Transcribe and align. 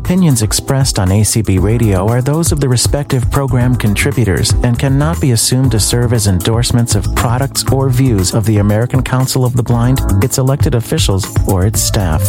Opinions 0.00 0.40
expressed 0.40 0.98
on 0.98 1.08
ACB 1.08 1.62
Radio 1.62 2.08
are 2.08 2.22
those 2.22 2.52
of 2.52 2.58
the 2.58 2.68
respective 2.68 3.30
program 3.30 3.76
contributors 3.76 4.50
and 4.64 4.78
cannot 4.78 5.20
be 5.20 5.32
assumed 5.32 5.70
to 5.72 5.78
serve 5.78 6.14
as 6.14 6.26
endorsements 6.26 6.94
of 6.94 7.14
products 7.14 7.70
or 7.70 7.90
views 7.90 8.32
of 8.32 8.46
the 8.46 8.56
American 8.56 9.02
Council 9.02 9.44
of 9.44 9.54
the 9.56 9.62
Blind, 9.62 10.00
its 10.24 10.38
elected 10.38 10.74
officials, 10.74 11.26
or 11.46 11.66
its 11.66 11.82
staff. 11.82 12.22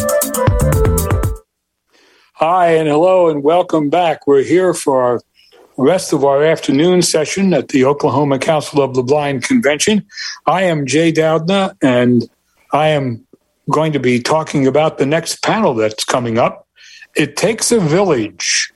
Hi, 2.34 2.73
and 2.73 2.89
hello, 2.89 3.30
and 3.30 3.42
welcome 3.42 3.90
back. 3.90 4.28
We're 4.28 4.44
here 4.44 4.74
for 4.74 5.02
our 5.02 5.22
rest 5.78 6.12
of 6.12 6.26
our 6.26 6.44
afternoon 6.44 7.02
session 7.02 7.54
at 7.54 7.70
the 7.70 7.86
Oklahoma 7.86 8.38
Council 8.38 8.82
of 8.82 8.96
the 8.96 9.02
Blind 9.02 9.44
Convention. 9.44 10.06
I 10.46 10.64
am 10.64 10.86
Jay 10.86 11.14
Doudna, 11.14 11.78
and 11.82 12.30
I 12.74 12.90
am 12.90 13.26
going 13.70 13.94
to 13.94 14.00
be 14.00 14.20
talking 14.20 14.68
about 14.68 14.98
the 14.98 15.06
next 15.06 15.42
panel 15.42 15.74
that's 15.74 16.04
coming 16.04 16.38
up. 16.38 16.68
It 17.15 17.36
takes 17.38 17.71
a 17.71 17.79
village. 17.79 18.71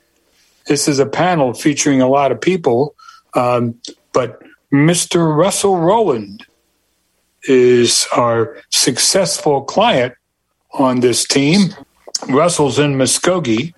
This 0.66 0.88
is 0.88 0.98
a 0.98 1.06
panel 1.06 1.54
featuring 1.54 2.00
a 2.00 2.08
lot 2.08 2.32
of 2.32 2.40
people, 2.40 2.94
um, 3.34 3.74
but 4.12 4.42
Mr. 4.72 5.36
Russell 5.36 5.78
Rowland 5.78 6.44
is 7.44 8.06
our 8.14 8.58
successful 8.70 9.62
client 9.62 10.14
on 10.72 11.00
this 11.00 11.24
team. 11.24 11.74
Russell's 12.28 12.78
in 12.78 12.94
Muskogee, 12.94 13.74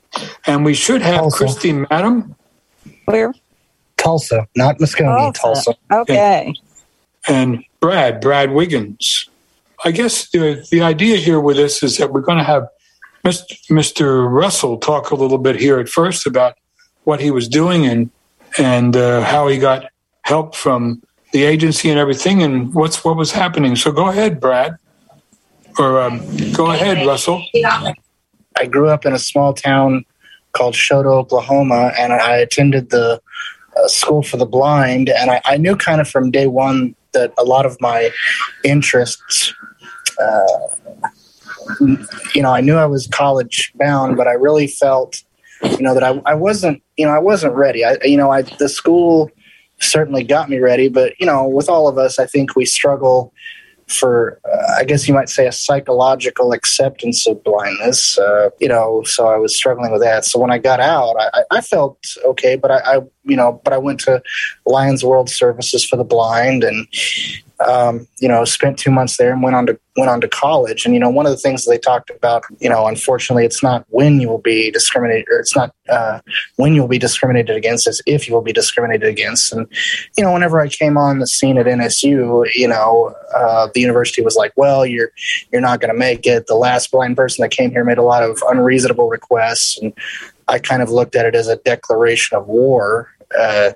and 0.46 0.64
we 0.64 0.74
should 0.74 1.02
have 1.02 1.20
Tulsa. 1.20 1.36
Christy 1.36 1.72
Madam 1.72 2.34
Where? 3.04 3.34
Tulsa, 3.96 4.46
not 4.56 4.78
Muskogee, 4.78 5.34
Tulsa. 5.34 5.74
Okay. 5.92 6.54
and 7.26 7.62
Brad, 7.80 8.20
Brad 8.20 8.52
Wiggins. 8.52 9.28
I 9.84 9.90
guess 9.90 10.30
the, 10.30 10.66
the 10.70 10.80
idea 10.80 11.18
here 11.18 11.40
with 11.40 11.56
this 11.56 11.82
is 11.82 11.98
that 11.98 12.12
we're 12.12 12.20
going 12.20 12.38
to 12.38 12.44
have 12.44 12.68
Mr. 13.24 14.30
Russell 14.30 14.78
talk 14.78 15.10
a 15.10 15.14
little 15.14 15.38
bit 15.38 15.56
here 15.56 15.78
at 15.78 15.88
first 15.88 16.26
about 16.26 16.56
what 17.04 17.20
he 17.20 17.30
was 17.30 17.48
doing 17.48 17.86
and 17.86 18.10
and 18.58 18.96
uh, 18.96 19.20
how 19.22 19.48
he 19.48 19.58
got 19.58 19.86
help 20.22 20.54
from 20.54 21.02
the 21.32 21.44
agency 21.44 21.90
and 21.90 21.98
everything 21.98 22.42
and 22.42 22.74
what's 22.74 23.04
what 23.04 23.16
was 23.16 23.32
happening. 23.32 23.76
So 23.76 23.92
go 23.92 24.08
ahead, 24.08 24.40
Brad, 24.40 24.76
or 25.78 26.00
um, 26.00 26.20
go 26.52 26.70
ahead, 26.70 27.06
Russell. 27.06 27.44
I 28.56 28.66
grew 28.66 28.88
up 28.88 29.04
in 29.06 29.12
a 29.12 29.18
small 29.18 29.52
town 29.54 30.04
called 30.52 30.74
Chouteau, 30.74 31.12
Oklahoma, 31.12 31.92
and 31.98 32.12
I 32.12 32.36
attended 32.36 32.90
the 32.90 33.20
uh, 33.76 33.88
School 33.88 34.22
for 34.22 34.36
the 34.36 34.46
Blind. 34.46 35.08
And 35.08 35.30
I, 35.30 35.40
I 35.44 35.56
knew 35.56 35.76
kind 35.76 36.00
of 36.00 36.08
from 36.08 36.30
day 36.30 36.46
one 36.46 36.94
that 37.12 37.32
a 37.38 37.44
lot 37.44 37.66
of 37.66 37.80
my 37.80 38.10
interests, 38.64 39.54
uh, 40.20 41.10
you 42.34 42.42
know, 42.42 42.52
I 42.52 42.60
knew 42.60 42.76
I 42.76 42.86
was 42.86 43.06
college 43.08 43.72
bound, 43.76 44.16
but 44.16 44.26
I 44.26 44.32
really 44.32 44.66
felt, 44.66 45.22
you 45.62 45.82
know, 45.82 45.94
that 45.94 46.02
I, 46.02 46.20
I 46.24 46.34
wasn't, 46.34 46.82
you 46.96 47.06
know, 47.06 47.12
I 47.12 47.18
wasn't 47.18 47.54
ready. 47.54 47.84
I, 47.84 47.96
you 48.02 48.16
know, 48.16 48.30
I 48.30 48.42
the 48.42 48.68
school 48.68 49.30
certainly 49.80 50.24
got 50.24 50.48
me 50.48 50.58
ready, 50.58 50.88
but 50.88 51.14
you 51.20 51.26
know, 51.26 51.46
with 51.46 51.68
all 51.68 51.88
of 51.88 51.98
us, 51.98 52.18
I 52.18 52.26
think 52.26 52.56
we 52.56 52.64
struggle 52.64 53.32
for 53.88 54.38
uh, 54.44 54.74
I 54.78 54.84
guess 54.84 55.08
you 55.08 55.14
might 55.14 55.28
say 55.30 55.46
a 55.46 55.52
psychological 55.52 56.52
acceptance 56.52 57.26
of 57.26 57.42
blindness. 57.42 58.18
Uh, 58.18 58.50
you 58.60 58.68
know, 58.68 59.02
so 59.04 59.28
I 59.28 59.36
was 59.36 59.56
struggling 59.56 59.90
with 59.90 60.02
that. 60.02 60.24
So 60.24 60.38
when 60.38 60.50
I 60.50 60.58
got 60.58 60.80
out, 60.80 61.16
I, 61.18 61.42
I 61.50 61.60
felt 61.60 61.98
okay, 62.24 62.56
but 62.56 62.70
I, 62.70 62.78
I, 62.78 63.00
you 63.24 63.36
know, 63.36 63.60
but 63.64 63.72
I 63.72 63.78
went 63.78 64.00
to 64.00 64.22
Lions 64.66 65.04
World 65.04 65.30
Services 65.30 65.84
for 65.84 65.96
the 65.96 66.04
Blind 66.04 66.64
and. 66.64 66.86
Um, 67.66 68.06
you 68.20 68.28
know, 68.28 68.44
spent 68.44 68.78
two 68.78 68.90
months 68.90 69.16
there 69.16 69.32
and 69.32 69.42
went 69.42 69.56
on 69.56 69.66
to 69.66 69.78
went 69.96 70.10
on 70.10 70.20
to 70.20 70.28
college. 70.28 70.84
And 70.84 70.94
you 70.94 71.00
know, 71.00 71.10
one 71.10 71.26
of 71.26 71.32
the 71.32 71.38
things 71.38 71.64
they 71.64 71.76
talked 71.76 72.10
about, 72.10 72.44
you 72.60 72.68
know, 72.68 72.86
unfortunately, 72.86 73.44
it's 73.44 73.62
not 73.62 73.84
when 73.88 74.20
you 74.20 74.28
will 74.28 74.38
be 74.38 74.70
discriminated, 74.70 75.26
or 75.28 75.40
it's 75.40 75.56
not 75.56 75.74
uh, 75.88 76.20
when 76.56 76.74
you 76.74 76.82
will 76.82 76.88
be 76.88 76.98
discriminated 76.98 77.56
against, 77.56 77.86
it's 77.86 78.00
if 78.06 78.28
you 78.28 78.34
will 78.34 78.42
be 78.42 78.52
discriminated 78.52 79.08
against. 79.08 79.52
And 79.52 79.66
you 80.16 80.24
know, 80.24 80.32
whenever 80.32 80.60
I 80.60 80.68
came 80.68 80.96
on 80.96 81.18
the 81.18 81.26
scene 81.26 81.58
at 81.58 81.66
NSU, 81.66 82.48
you 82.54 82.68
know, 82.68 83.14
uh, 83.34 83.68
the 83.74 83.80
university 83.80 84.22
was 84.22 84.36
like, 84.36 84.52
"Well, 84.56 84.86
you're 84.86 85.10
you're 85.52 85.60
not 85.60 85.80
going 85.80 85.92
to 85.92 85.98
make 85.98 86.26
it." 86.26 86.46
The 86.46 86.54
last 86.54 86.90
blind 86.92 87.16
person 87.16 87.42
that 87.42 87.50
came 87.50 87.70
here 87.70 87.84
made 87.84 87.98
a 87.98 88.02
lot 88.02 88.22
of 88.22 88.42
unreasonable 88.48 89.08
requests, 89.08 89.78
and 89.78 89.92
I 90.46 90.58
kind 90.58 90.82
of 90.82 90.90
looked 90.90 91.16
at 91.16 91.26
it 91.26 91.34
as 91.34 91.48
a 91.48 91.56
declaration 91.56 92.36
of 92.36 92.46
war 92.46 93.10
uh, 93.36 93.72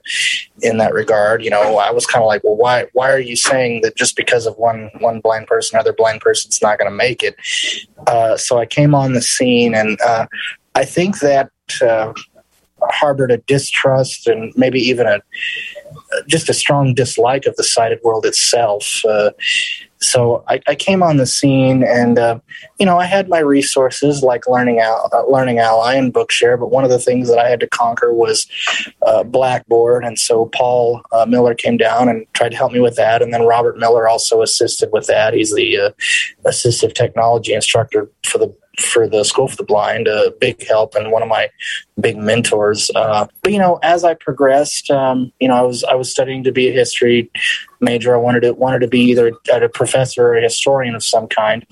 in 0.63 0.79
that 0.79 0.93
regard. 0.93 1.43
You 1.43 1.51
know, 1.51 1.79
I 1.79 1.91
was 1.91 2.07
kind 2.07 2.23
of 2.23 2.27
like, 2.27 2.45
well, 2.45 2.57
why 2.57 2.87
why 2.93 3.11
are 3.11 3.21
you 3.21 3.37
saying 3.37 3.83
that 3.83 3.97
just 3.97 4.17
because 4.17 4.47
of 4.47 4.57
one 4.57 4.91
one 5.01 5.21
blind 5.21 5.47
person, 5.47 5.77
another 5.77 5.93
blind 5.93 6.21
person's 6.21 6.61
not 6.63 6.79
going 6.79 6.91
to 6.91 6.97
make 6.97 7.23
it? 7.23 7.37
Uh, 8.07 8.37
so 8.37 8.59
I 8.59 8.67
came 8.67 8.95
on 8.95 9.13
the 9.13 9.23
scene, 9.23 9.75
and 9.75 10.01
uh, 10.01 10.27
I 10.75 10.85
think 10.85 11.21
that 11.21 11.51
uh, 11.81 12.13
harbored 12.91 13.31
a 13.31 13.39
distrust 13.39 14.27
and 14.27 14.53
maybe 14.57 14.81
even 14.81 15.07
a 15.07 15.21
just 16.27 16.49
a 16.49 16.55
strong 16.55 16.95
dislike 16.95 17.47
of 17.47 17.57
the 17.57 17.65
sighted 17.65 18.01
world 18.03 18.27
itself. 18.27 19.03
Uh, 19.05 19.31
so 20.03 20.45
I, 20.49 20.61
I, 20.67 20.75
came 20.75 21.03
on 21.03 21.17
the 21.17 21.27
scene, 21.27 21.85
and 21.85 22.19
uh, 22.19 22.41
you 22.79 22.87
know, 22.87 22.99
I 22.99 23.07
had 23.07 23.29
my 23.29 23.39
resources 23.39 24.23
like 24.23 24.49
Learning 24.49 24.81
Al- 24.81 25.09
uh, 25.13 25.25
Learning 25.27 25.59
Ally 25.59 25.95
and 25.95 26.13
Bookshare, 26.13 26.59
but 26.59 26.71
one 26.71 26.85
of 26.85 26.91
the 26.91 26.99
things 26.99 27.29
that 27.29 27.39
I 27.39 27.49
had 27.49 27.61
to 27.61 27.69
conquer 27.69 28.13
was 28.13 28.47
uh, 29.07 29.23
Blackboard, 29.23 30.05
and 30.05 30.19
so 30.19 30.47
Paul 30.47 31.03
uh, 31.13 31.27
Miller 31.27 31.55
came 31.55 31.77
down 31.77 32.09
and 32.09 32.27
tried 32.35 32.51
to 32.51 32.57
help 32.57 32.73
me 32.73 32.81
with 32.81 32.97
that, 32.97 33.23
and 33.23 33.33
then 33.33 33.47
Robert 33.47 33.79
Miller 33.79 34.09
also 34.09 34.43
assisted 34.43 34.91
with 34.93 35.07
that. 35.07 35.35
He's 35.35 35.55
the 35.55 35.79
uh, 35.79 35.91
assistive 36.45 36.95
technology 36.95 37.55
instructor 37.55 38.11
for 38.25 38.39
the 38.39 38.55
for 38.79 39.09
the 39.09 39.25
School 39.25 39.49
for 39.49 39.57
the 39.57 39.65
Blind, 39.65 40.09
a 40.09 40.33
big 40.41 40.67
help 40.67 40.95
and 40.95 41.11
one 41.11 41.23
of 41.23 41.29
my 41.29 41.51
big 42.01 42.17
mentors. 42.17 42.91
Uh, 42.95 43.27
but 43.43 43.53
you 43.53 43.59
know, 43.59 43.79
as 43.83 44.05
I 44.05 44.15
progressed, 44.15 44.91
um, 44.91 45.33
you 45.41 45.49
know, 45.49 45.55
I 45.55 45.63
was 45.63 45.85
I 45.85 45.95
was 45.95 46.11
studying 46.11 46.43
to 46.45 46.53
be 46.53 46.69
a 46.69 46.73
history 46.73 47.31
major. 47.81 48.15
I 48.15 48.19
wanted 48.19 48.41
to 48.41 48.53
wanted 48.53 48.81
to 48.81 48.89
be 48.89 49.01
either 49.01 49.33
a 49.53 49.69
professor 49.69 50.29
or 50.29 50.37
a 50.37 50.43
historian 50.43 50.95
of 50.95 51.05
some 51.05 51.27
kind. 51.29 51.67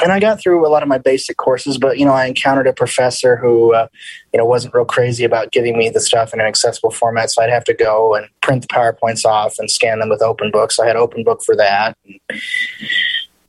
And 0.00 0.12
I 0.12 0.20
got 0.20 0.40
through 0.40 0.64
a 0.64 0.70
lot 0.70 0.84
of 0.84 0.88
my 0.88 0.98
basic 0.98 1.38
courses, 1.38 1.76
but 1.76 1.98
you 1.98 2.04
know, 2.04 2.12
I 2.12 2.26
encountered 2.26 2.68
a 2.68 2.72
professor 2.72 3.36
who, 3.36 3.74
uh, 3.74 3.88
you 4.32 4.38
know, 4.38 4.44
wasn't 4.44 4.72
real 4.72 4.84
crazy 4.84 5.24
about 5.24 5.50
giving 5.50 5.76
me 5.76 5.90
the 5.90 6.00
stuff 6.00 6.32
in 6.32 6.40
an 6.40 6.46
accessible 6.46 6.92
format. 6.92 7.30
So 7.32 7.42
I'd 7.42 7.50
have 7.50 7.64
to 7.64 7.74
go 7.74 8.14
and 8.14 8.28
print 8.40 8.62
the 8.62 8.68
powerpoints 8.68 9.24
off 9.24 9.58
and 9.58 9.68
scan 9.68 9.98
them 9.98 10.08
with 10.08 10.22
Open 10.22 10.52
Book. 10.52 10.70
So 10.70 10.84
I 10.84 10.86
had 10.86 10.96
Open 10.96 11.24
Book 11.24 11.42
for 11.42 11.56
that. 11.56 11.98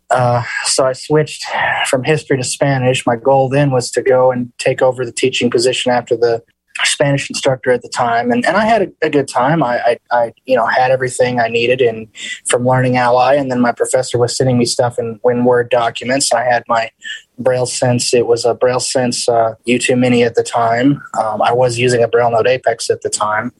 Uh, 0.10 0.44
so 0.64 0.86
I 0.86 0.94
switched 0.94 1.46
from 1.88 2.04
history 2.04 2.38
to 2.38 2.44
Spanish. 2.44 3.06
My 3.06 3.16
goal 3.16 3.50
then 3.50 3.72
was 3.72 3.92
to 3.92 4.02
go 4.02 4.32
and 4.32 4.52
take 4.58 4.82
over 4.82 5.06
the 5.06 5.12
teaching 5.12 5.50
position 5.50 5.92
after 5.92 6.18
the 6.18 6.44
Spanish 6.84 7.30
instructor 7.30 7.72
at 7.72 7.82
the 7.82 7.90
time, 7.90 8.32
and, 8.32 8.46
and 8.46 8.58
I 8.58 8.66
had 8.66 8.82
a, 8.82 8.92
a 9.02 9.10
good 9.10 9.28
time. 9.28 9.64
I, 9.64 9.80
I, 9.80 10.00
I, 10.12 10.34
you 10.46 10.56
know 10.56 10.66
had 10.66 10.92
everything 10.92 11.40
I 11.40 11.48
needed 11.48 11.82
in 11.82 12.08
from 12.48 12.66
Learning 12.66 12.98
Ally, 12.98 13.36
and 13.36 13.52
then 13.52 13.62
my 13.62 13.72
professor 13.72 14.18
was 14.18 14.36
sending 14.36 14.58
me 14.58 14.66
stuff 14.66 15.00
in, 15.00 15.20
in 15.26 15.46
Word 15.46 15.70
documents. 15.70 16.32
I 16.34 16.44
had 16.44 16.64
my 16.68 16.92
Braille 17.40 17.66
Sense. 17.66 18.14
It 18.14 18.28
was 18.28 18.46
a 18.46 18.54
Braille 18.54 18.80
Sense 18.80 19.28
uh, 19.28 19.56
U2 19.68 19.98
Mini 19.98 20.24
at 20.24 20.36
the 20.36 20.44
time. 20.44 21.02
Um, 21.20 21.42
I 21.42 21.52
was 21.54 21.80
using 21.80 22.04
a 22.04 22.08
Braille 22.08 22.32
Note 22.32 22.48
Apex 22.48 22.90
at 22.90 23.02
the 23.02 23.10
time, 23.10 23.52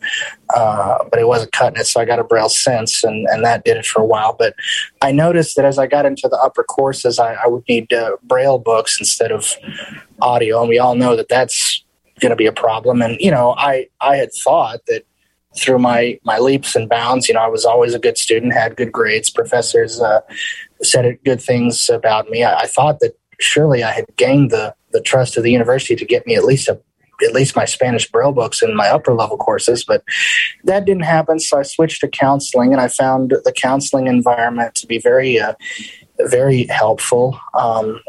uh, 0.54 1.00
but 1.10 1.20
it 1.20 1.28
wasn't 1.28 1.52
cutting 1.54 1.80
it, 1.80 1.88
so 1.88 2.00
I 2.00 2.06
got 2.06 2.20
a 2.20 2.24
Braille 2.24 2.50
Sense, 2.50 3.04
and, 3.04 3.28
and 3.30 3.44
that 3.44 3.64
did 3.64 3.78
it 3.78 3.86
for 3.86 4.02
a 4.02 4.06
while. 4.06 4.36
But 4.38 4.54
I 5.02 5.12
noticed 5.12 5.56
that 5.56 5.66
as 5.66 5.80
I 5.80 5.88
got 5.88 6.06
into 6.06 6.28
the 6.28 6.38
upper 6.38 6.64
courses, 6.64 7.20
I, 7.20 7.36
I 7.36 7.48
would 7.48 7.64
need 7.68 7.92
uh, 7.94 8.18
Braille 8.24 8.60
books 8.60 9.00
instead 9.00 9.32
of 9.32 9.56
audio, 10.22 10.60
and 10.60 10.70
we 10.70 10.80
all 10.80 10.96
know 10.96 11.16
that 11.16 11.30
that's 11.30 11.84
going 12.20 12.32
to 12.32 12.36
be 12.36 12.46
a 12.46 12.52
problem. 12.52 13.02
And 13.02 13.20
you 13.20 13.32
know, 13.32 13.56
I 13.58 13.88
I 14.02 14.18
had 14.18 14.32
thought 14.34 14.82
that 14.88 15.04
through 15.58 15.80
my 15.80 16.20
my 16.24 16.38
leaps 16.38 16.76
and 16.76 16.90
bounds, 16.90 17.28
you 17.28 17.34
know, 17.34 17.42
I 17.42 17.48
was 17.48 17.66
always 17.66 17.94
a 17.94 18.00
good 18.00 18.18
student, 18.18 18.54
had 18.54 18.76
good 18.76 18.92
grades. 18.92 19.30
Professors 19.30 20.00
uh, 20.00 20.22
said 20.82 21.18
good 21.26 21.42
things 21.42 21.90
about 21.90 22.30
me. 22.30 22.44
I, 22.44 22.62
I 22.62 22.68
thought 22.68 23.00
that 23.00 23.18
surely 23.40 23.84
I 23.84 23.92
had 23.92 24.06
gained 24.16 24.52
the 24.52 24.76
the 24.92 25.02
trust 25.02 25.38
of 25.38 25.44
the 25.44 25.52
university 25.52 25.96
to 25.96 26.06
get 26.06 26.26
me 26.26 26.36
at 26.36 26.44
least 26.44 26.68
a 26.68 26.80
at 27.22 27.34
least 27.34 27.56
my 27.56 27.66
Spanish 27.66 28.10
Braille 28.10 28.32
books 28.32 28.62
in 28.62 28.76
my 28.76 28.88
upper 28.88 29.14
level 29.14 29.38
courses, 29.38 29.84
but 29.84 30.04
that 30.64 30.86
didn't 30.86 31.04
happen. 31.04 31.40
So 31.40 31.60
I 31.60 31.64
switched 31.64 32.02
to 32.02 32.08
counseling, 32.08 32.72
and 32.72 32.82
I 32.82 32.88
found 32.88 33.32
the 33.44 33.52
counseling 33.52 34.08
environment 34.08 34.76
to 34.76 34.88
be 34.88 35.00
very, 35.00 35.40
uh, 35.40 35.54
very 36.20 36.66
helpful. 36.68 37.40
Um, 37.54 38.00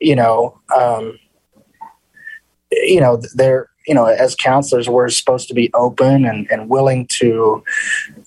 you 0.00 0.16
know, 0.16 0.58
um, 0.74 1.18
you 2.84 3.00
know, 3.00 3.20
they're 3.34 3.68
you 3.86 3.94
know, 3.94 4.06
as 4.06 4.34
counselors, 4.34 4.88
we're 4.88 5.08
supposed 5.08 5.48
to 5.48 5.54
be 5.54 5.70
open 5.74 6.24
and, 6.24 6.50
and 6.50 6.68
willing 6.68 7.06
to 7.08 7.62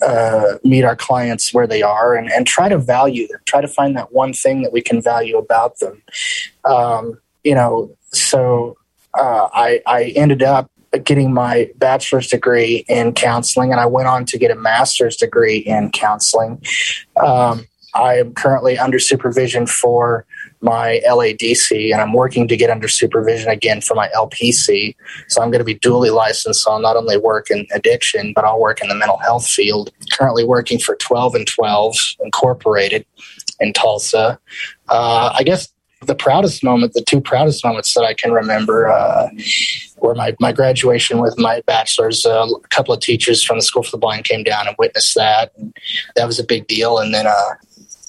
uh, 0.01 0.55
meet 0.63 0.83
our 0.83 0.95
clients 0.95 1.53
where 1.53 1.67
they 1.67 1.81
are 1.81 2.15
and, 2.15 2.31
and 2.31 2.45
try 2.45 2.67
to 2.67 2.77
value 2.77 3.27
them, 3.27 3.39
try 3.45 3.61
to 3.61 3.67
find 3.67 3.95
that 3.95 4.11
one 4.11 4.33
thing 4.33 4.61
that 4.63 4.73
we 4.73 4.81
can 4.81 5.01
value 5.01 5.37
about 5.37 5.79
them. 5.79 6.01
Um, 6.65 7.19
you 7.43 7.55
know, 7.55 7.95
so 8.11 8.77
uh, 9.17 9.47
I, 9.53 9.81
I 9.85 10.05
ended 10.15 10.43
up 10.43 10.69
getting 11.03 11.33
my 11.33 11.69
bachelor's 11.75 12.27
degree 12.27 12.85
in 12.87 13.13
counseling 13.13 13.71
and 13.71 13.79
I 13.79 13.85
went 13.85 14.07
on 14.07 14.25
to 14.25 14.37
get 14.37 14.51
a 14.51 14.55
master's 14.55 15.17
degree 15.17 15.57
in 15.57 15.91
counseling. 15.91 16.61
Um, 17.17 17.65
I 17.95 18.15
am 18.15 18.33
currently 18.33 18.77
under 18.77 18.99
supervision 18.99 19.65
for 19.65 20.25
my 20.61 21.01
LADC, 21.07 21.91
and 21.91 22.01
I'm 22.01 22.13
working 22.13 22.47
to 22.49 22.57
get 22.57 22.69
under 22.69 22.87
supervision 22.87 23.49
again 23.49 23.81
for 23.81 23.95
my 23.95 24.09
LPC. 24.15 24.95
So 25.29 25.41
I'm 25.41 25.49
going 25.49 25.59
to 25.59 25.65
be 25.65 25.75
duly 25.75 26.09
licensed. 26.09 26.63
So 26.63 26.71
I'll 26.71 26.79
not 26.79 26.97
only 26.97 27.17
work 27.17 27.49
in 27.49 27.65
addiction, 27.73 28.33
but 28.35 28.43
I'll 28.43 28.59
work 28.59 28.81
in 28.81 28.89
the 28.89 28.95
mental 28.95 29.17
health 29.17 29.47
field. 29.47 29.91
Currently 30.11 30.43
working 30.43 30.77
for 30.77 30.95
12 30.97 31.35
and 31.35 31.47
12 31.47 31.95
Incorporated 32.19 33.05
in 33.59 33.73
Tulsa. 33.73 34.39
Uh, 34.89 35.33
I 35.33 35.43
guess 35.43 35.71
the 36.01 36.15
proudest 36.15 36.63
moment, 36.63 36.93
the 36.93 37.01
two 37.01 37.21
proudest 37.21 37.63
moments 37.63 37.93
that 37.93 38.03
I 38.03 38.13
can 38.13 38.31
remember 38.31 38.87
uh, 38.87 39.29
were 39.97 40.13
my, 40.13 40.35
my 40.39 40.51
graduation 40.51 41.19
with 41.19 41.37
my 41.37 41.61
bachelor's. 41.65 42.25
Uh, 42.25 42.45
a 42.45 42.67
couple 42.67 42.93
of 42.93 42.99
teachers 42.99 43.43
from 43.43 43.57
the 43.57 43.63
School 43.63 43.83
for 43.83 43.91
the 43.91 43.97
Blind 43.97 44.25
came 44.25 44.43
down 44.43 44.67
and 44.67 44.75
witnessed 44.77 45.15
that. 45.15 45.51
And 45.57 45.75
that 46.15 46.27
was 46.27 46.39
a 46.39 46.43
big 46.43 46.67
deal. 46.67 46.99
And 46.99 47.13
then 47.13 47.27
uh, 47.27 47.53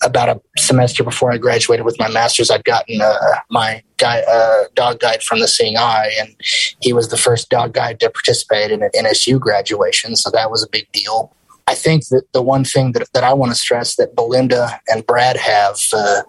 about 0.03 0.29
a 0.29 0.41
semester 0.59 1.03
before 1.03 1.33
I 1.33 1.39
graduated 1.39 1.85
with 1.85 1.99
my 1.99 2.09
master's, 2.09 2.51
I'd 2.51 2.65
gotten 2.65 3.01
uh, 3.01 3.17
my 3.51 3.83
guy, 3.97 4.23
uh, 4.29 4.65
dog 4.75 5.01
guide 5.01 5.23
from 5.23 5.41
the 5.41 5.49
Seeing 5.49 5.77
Eye, 5.77 6.11
and 6.19 6.35
he 6.81 6.93
was 6.93 7.09
the 7.09 7.17
first 7.17 7.49
dog 7.49 7.73
guide 7.73 8.01
to 8.01 8.11
participate 8.11 8.71
in 8.71 8.83
an 8.83 8.91
NSU 8.95 9.41
graduation. 9.41 10.17
So 10.17 10.31
that 10.31 10.51
was 10.51 10.63
a 10.63 10.69
big 10.69 10.91
deal. 10.93 11.33
I 11.69 11.75
think 11.75 12.07
that 12.09 12.23
the 12.33 12.43
one 12.43 12.65
thing 12.65 12.93
that, 12.93 13.09
that 13.13 13.25
I 13.25 13.33
want 13.33 13.51
to 13.51 13.59
stress 13.59 13.97
that 13.97 14.15
Belinda 14.15 14.81
and 14.87 15.05
Brad 15.05 15.37
have 15.37 15.79
uh, 15.93 16.23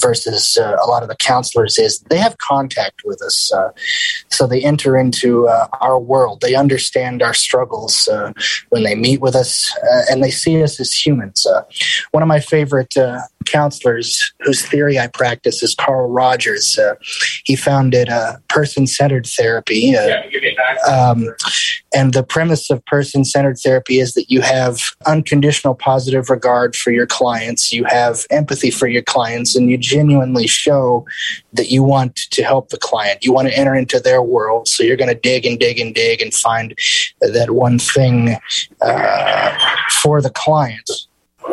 versus 0.00 0.56
uh, 0.56 0.76
a 0.82 0.86
lot 0.86 1.02
of 1.02 1.10
the 1.10 1.16
counselors 1.16 1.78
is 1.78 2.00
they 2.08 2.16
have 2.16 2.38
contact 2.38 3.02
with 3.04 3.20
us. 3.22 3.52
Uh, 3.52 3.72
so 4.30 4.46
they 4.46 4.62
enter 4.62 4.96
into 4.96 5.48
uh, 5.48 5.68
our 5.82 5.98
world. 5.98 6.40
They 6.40 6.54
understand 6.54 7.22
our 7.22 7.34
struggles 7.34 8.08
uh, 8.08 8.32
when 8.70 8.84
they 8.84 8.94
meet 8.94 9.20
with 9.20 9.34
us 9.34 9.70
uh, 9.82 10.02
and 10.10 10.24
they 10.24 10.30
see 10.30 10.62
us 10.62 10.80
as 10.80 10.92
humans. 10.94 11.46
one 12.12 12.22
of 12.22 12.28
my 12.28 12.40
favorite 12.40 12.94
counselors 13.46 14.32
whose 14.40 14.64
theory 14.66 14.98
I 14.98 15.06
practice 15.08 15.62
is 15.62 15.74
Carl 15.74 16.08
Rogers. 16.10 16.78
he 17.44 17.56
founded 17.56 18.08
a 18.08 18.40
person 18.48 18.86
centered 18.86 19.26
therapy. 19.26 19.94
Um, 20.88 21.28
and 21.94 22.12
the 22.14 22.22
premise 22.22 22.70
of 22.70 22.84
person 22.86 23.24
centered 23.24 23.58
therapy 23.58 23.98
is 23.98 24.14
that 24.14 24.30
you 24.30 24.40
have 24.40 24.80
unconditional 25.06 25.74
positive 25.74 26.30
regard 26.30 26.76
for 26.76 26.90
your 26.90 27.06
clients, 27.06 27.72
you 27.72 27.84
have 27.84 28.26
empathy 28.30 28.70
for 28.70 28.86
your 28.86 29.02
clients, 29.02 29.56
and 29.56 29.70
you 29.70 29.76
genuinely 29.76 30.46
show 30.46 31.04
that 31.52 31.70
you 31.70 31.82
want 31.82 32.16
to 32.16 32.42
help 32.42 32.68
the 32.68 32.78
client. 32.78 33.24
You 33.24 33.32
want 33.32 33.48
to 33.48 33.56
enter 33.56 33.74
into 33.74 33.98
their 33.98 34.22
world. 34.22 34.68
So 34.68 34.82
you're 34.82 34.96
going 34.96 35.12
to 35.12 35.20
dig 35.20 35.44
and 35.44 35.58
dig 35.58 35.78
and 35.80 35.94
dig 35.94 36.22
and 36.22 36.32
find 36.32 36.74
that 37.20 37.50
one 37.50 37.78
thing 37.78 38.36
uh, 38.80 39.58
for 39.90 40.22
the 40.22 40.30
client 40.30 40.90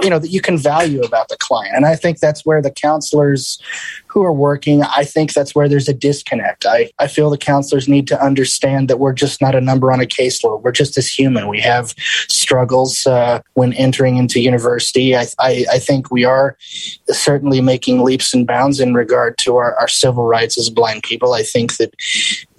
you 0.02 0.10
know 0.10 0.20
that 0.20 0.30
you 0.30 0.42
can 0.42 0.58
value 0.58 1.02
about 1.02 1.30
the 1.30 1.38
client. 1.38 1.76
And 1.76 1.86
i 1.86 1.96
think 1.96 2.20
that's 2.20 2.46
where 2.46 2.62
the 2.62 2.72
counselors 2.72 3.60
who 4.08 4.24
are 4.24 4.34
working 4.34 4.84
i 4.84 5.04
think 5.04 5.34
that's 5.34 5.54
where 5.56 5.68
there's 5.70 5.88
a 5.88 5.94
disconnect. 5.94 6.66
I, 6.66 6.90
I 7.00 7.08
feel 7.08 7.30
the 7.30 7.38
counselors 7.38 7.88
need 7.88 8.08
to 8.08 8.24
understand 8.24 8.90
that 8.90 9.00
we're 9.00 9.14
just 9.14 9.42
not 9.42 9.56
a 9.56 9.62
number 9.62 9.92
on 9.92 10.00
a 10.00 10.06
caseload. 10.06 10.62
We're 10.62 10.72
just 10.72 10.98
as 10.98 11.08
human. 11.08 11.48
We 11.48 11.60
have 11.62 11.94
struggles 12.30 13.06
uh, 13.06 13.42
when 13.54 13.74
entering 13.74 14.18
into 14.18 14.40
university. 14.40 15.16
I, 15.16 15.26
I, 15.40 15.66
I, 15.72 15.80
think 15.80 16.12
we 16.12 16.24
are 16.26 16.58
certainly 17.10 17.62
making 17.62 18.04
leaps 18.04 18.34
and 18.34 18.46
bounds 18.46 18.80
in 18.80 18.94
regard 18.94 19.38
to 19.40 19.56
our, 19.58 19.76
our 19.76 19.88
civil 19.88 20.26
rights 20.26 20.58
as 20.58 20.70
blind 20.70 21.04
people. 21.04 21.34
I 21.34 21.44
think 21.44 21.78
that 21.78 21.94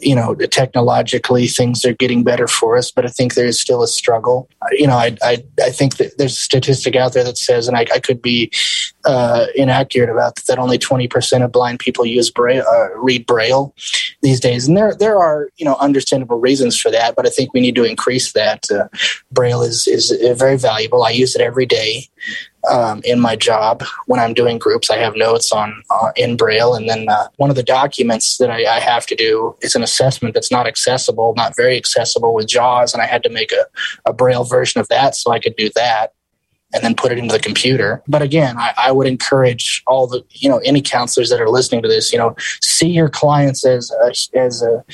you 0.00 0.14
know, 0.14 0.34
technologically 0.34 1.48
things 1.48 1.84
are 1.84 1.92
getting 1.94 2.22
better 2.22 2.46
for 2.46 2.76
us, 2.76 2.90
but 2.90 3.04
I 3.04 3.08
think 3.08 3.34
there 3.34 3.46
is 3.46 3.60
still 3.60 3.82
a 3.82 3.88
struggle. 3.88 4.48
You 4.72 4.86
know, 4.86 4.96
I, 4.96 5.16
I, 5.22 5.44
I 5.62 5.70
think 5.70 5.96
that 5.96 6.16
there's 6.18 6.36
a 6.36 6.40
statistic 6.40 6.94
out 6.94 7.14
there 7.14 7.24
that 7.24 7.36
says, 7.36 7.66
and 7.66 7.76
I, 7.76 7.86
I 7.92 7.98
could 7.98 8.22
be 8.22 8.52
uh, 9.04 9.46
inaccurate 9.56 10.10
about 10.10 10.36
that, 10.36 10.46
that 10.46 10.58
only 10.58 10.78
20% 10.78 11.44
of 11.44 11.50
blind 11.50 11.80
people 11.80 12.06
use 12.06 12.30
braille, 12.30 12.64
uh, 12.64 12.96
read 12.96 13.26
braille 13.26 13.74
these 14.22 14.38
days. 14.38 14.68
And 14.68 14.76
there, 14.76 14.94
there 14.94 15.18
are, 15.18 15.48
you 15.56 15.64
know, 15.64 15.76
understandable 15.76 16.38
reasons 16.38 16.78
for 16.78 16.90
that, 16.90 17.16
but 17.16 17.26
I 17.26 17.30
think 17.30 17.52
we 17.52 17.60
need 17.60 17.74
to 17.74 17.84
increase 17.84 18.32
that. 18.32 18.70
Uh, 18.70 18.88
braille 19.32 19.62
is, 19.62 19.86
is 19.88 20.10
very 20.38 20.56
valuable. 20.56 21.02
I 21.02 21.10
use 21.10 21.34
it 21.34 21.42
every 21.42 21.66
day 21.66 22.08
um, 22.70 23.00
in 23.04 23.20
my 23.20 23.36
job 23.36 23.84
when 24.06 24.20
I'm 24.20 24.34
doing 24.34 24.58
groups. 24.58 24.90
I 24.90 24.96
have 24.98 25.16
notes 25.16 25.52
on 25.52 25.82
uh, 25.90 26.12
in 26.16 26.36
Braille, 26.36 26.74
and 26.74 26.88
then 26.88 27.08
uh, 27.08 27.28
one 27.36 27.50
of 27.50 27.56
the 27.56 27.62
documents 27.62 28.38
that 28.38 28.50
I, 28.50 28.76
I, 28.76 28.80
have 28.80 29.06
to 29.06 29.14
do 29.14 29.56
is 29.60 29.74
an 29.74 29.82
assessment 29.82 30.34
that's 30.34 30.50
not 30.50 30.66
accessible, 30.66 31.34
not 31.36 31.56
very 31.56 31.76
accessible 31.76 32.34
with 32.34 32.48
JAWS, 32.48 32.92
and 32.92 33.02
I 33.02 33.06
had 33.06 33.22
to 33.22 33.30
make 33.30 33.52
a, 33.52 33.66
a 34.04 34.12
Braille 34.12 34.44
version 34.44 34.80
of 34.80 34.88
that 34.88 35.14
so 35.14 35.32
I 35.32 35.38
could 35.38 35.56
do 35.56 35.70
that 35.74 36.14
and 36.74 36.84
then 36.84 36.94
put 36.94 37.12
it 37.12 37.18
into 37.18 37.32
the 37.32 37.40
computer. 37.40 38.02
But 38.06 38.22
again, 38.22 38.58
I, 38.58 38.74
I, 38.76 38.92
would 38.92 39.06
encourage 39.06 39.82
all 39.86 40.06
the 40.06 40.22
you 40.30 40.48
know 40.48 40.58
any 40.58 40.82
counselors 40.82 41.30
that 41.30 41.40
are 41.40 41.48
listening 41.48 41.82
to 41.82 41.88
this, 41.88 42.12
you 42.12 42.18
know, 42.18 42.34
see 42.60 42.88
your 42.88 43.08
clients 43.08 43.64
as 43.64 43.90
a, 43.90 44.38
as 44.38 44.62
a 44.62 44.84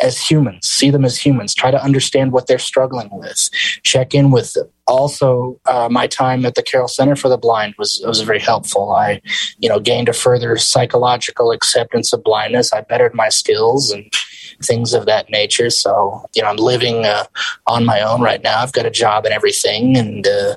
as 0.00 0.18
humans, 0.20 0.68
see 0.68 0.90
them 0.90 1.04
as 1.04 1.18
humans, 1.18 1.54
try 1.54 1.70
to 1.70 1.82
understand 1.82 2.32
what 2.32 2.46
they're 2.46 2.58
struggling 2.58 3.08
with, 3.12 3.50
check 3.82 4.14
in 4.14 4.30
with 4.30 4.52
them. 4.52 4.68
Also, 4.86 5.60
uh, 5.66 5.88
my 5.90 6.06
time 6.06 6.46
at 6.46 6.54
the 6.54 6.62
Carroll 6.62 6.88
Center 6.88 7.14
for 7.14 7.28
the 7.28 7.36
Blind 7.36 7.74
was 7.78 8.02
was 8.06 8.20
very 8.22 8.40
helpful. 8.40 8.92
I, 8.92 9.20
you 9.58 9.68
know, 9.68 9.80
gained 9.80 10.08
a 10.08 10.14
further 10.14 10.56
psychological 10.56 11.52
acceptance 11.52 12.12
of 12.12 12.24
blindness. 12.24 12.72
I 12.72 12.80
bettered 12.80 13.14
my 13.14 13.28
skills 13.28 13.90
and 13.90 14.10
things 14.62 14.94
of 14.94 15.06
that 15.06 15.28
nature. 15.30 15.70
So, 15.70 16.24
you 16.34 16.42
know, 16.42 16.48
I'm 16.48 16.56
living 16.56 17.04
uh, 17.04 17.24
on 17.66 17.84
my 17.84 18.00
own 18.00 18.22
right 18.22 18.42
now. 18.42 18.60
I've 18.60 18.72
got 18.72 18.86
a 18.86 18.90
job 18.90 19.24
and 19.24 19.34
everything, 19.34 19.96
and 19.96 20.26
uh, 20.26 20.56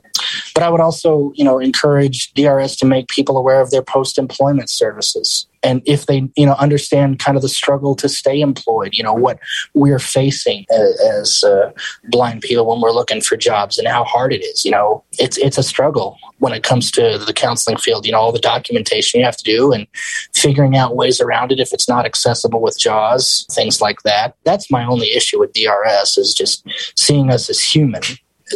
but 0.53 0.63
I 0.63 0.69
would 0.69 0.81
also, 0.81 1.33
you 1.35 1.43
know, 1.43 1.59
encourage 1.59 2.33
DRS 2.33 2.75
to 2.77 2.85
make 2.85 3.09
people 3.09 3.37
aware 3.37 3.59
of 3.59 3.71
their 3.71 3.83
post 3.83 4.17
employment 4.17 4.69
services 4.69 5.47
and 5.63 5.81
if 5.85 6.05
they 6.05 6.29
you 6.35 6.45
know 6.45 6.55
understand 6.59 7.19
kind 7.19 7.35
of 7.35 7.41
the 7.41 7.49
struggle 7.49 7.95
to 7.95 8.09
stay 8.09 8.41
employed 8.41 8.93
you 8.93 9.03
know 9.03 9.13
what 9.13 9.39
we're 9.73 9.99
facing 9.99 10.65
as, 10.71 10.99
as 11.01 11.43
uh, 11.43 11.71
blind 12.09 12.41
people 12.41 12.65
when 12.65 12.81
we're 12.81 12.91
looking 12.91 13.21
for 13.21 13.35
jobs 13.37 13.77
and 13.77 13.87
how 13.87 14.03
hard 14.03 14.33
it 14.33 14.43
is 14.43 14.65
you 14.65 14.71
know 14.71 15.03
it's 15.19 15.37
it's 15.37 15.57
a 15.57 15.63
struggle 15.63 16.17
when 16.39 16.53
it 16.53 16.63
comes 16.63 16.91
to 16.91 17.17
the 17.25 17.33
counseling 17.33 17.77
field 17.77 18.05
you 18.05 18.11
know 18.11 18.19
all 18.19 18.31
the 18.31 18.39
documentation 18.39 19.19
you 19.19 19.25
have 19.25 19.37
to 19.37 19.43
do 19.43 19.71
and 19.71 19.87
figuring 20.33 20.75
out 20.75 20.95
ways 20.95 21.21
around 21.21 21.51
it 21.51 21.59
if 21.59 21.71
it's 21.73 21.87
not 21.87 22.05
accessible 22.05 22.61
with 22.61 22.77
jaws 22.79 23.45
things 23.51 23.81
like 23.81 24.01
that. 24.03 24.35
That's 24.43 24.71
my 24.71 24.85
only 24.85 25.11
issue 25.11 25.39
with 25.39 25.53
drs 25.53 26.17
is 26.17 26.33
just 26.33 26.65
seeing 26.97 27.29
us 27.31 27.49
as 27.49 27.59
human 27.59 28.01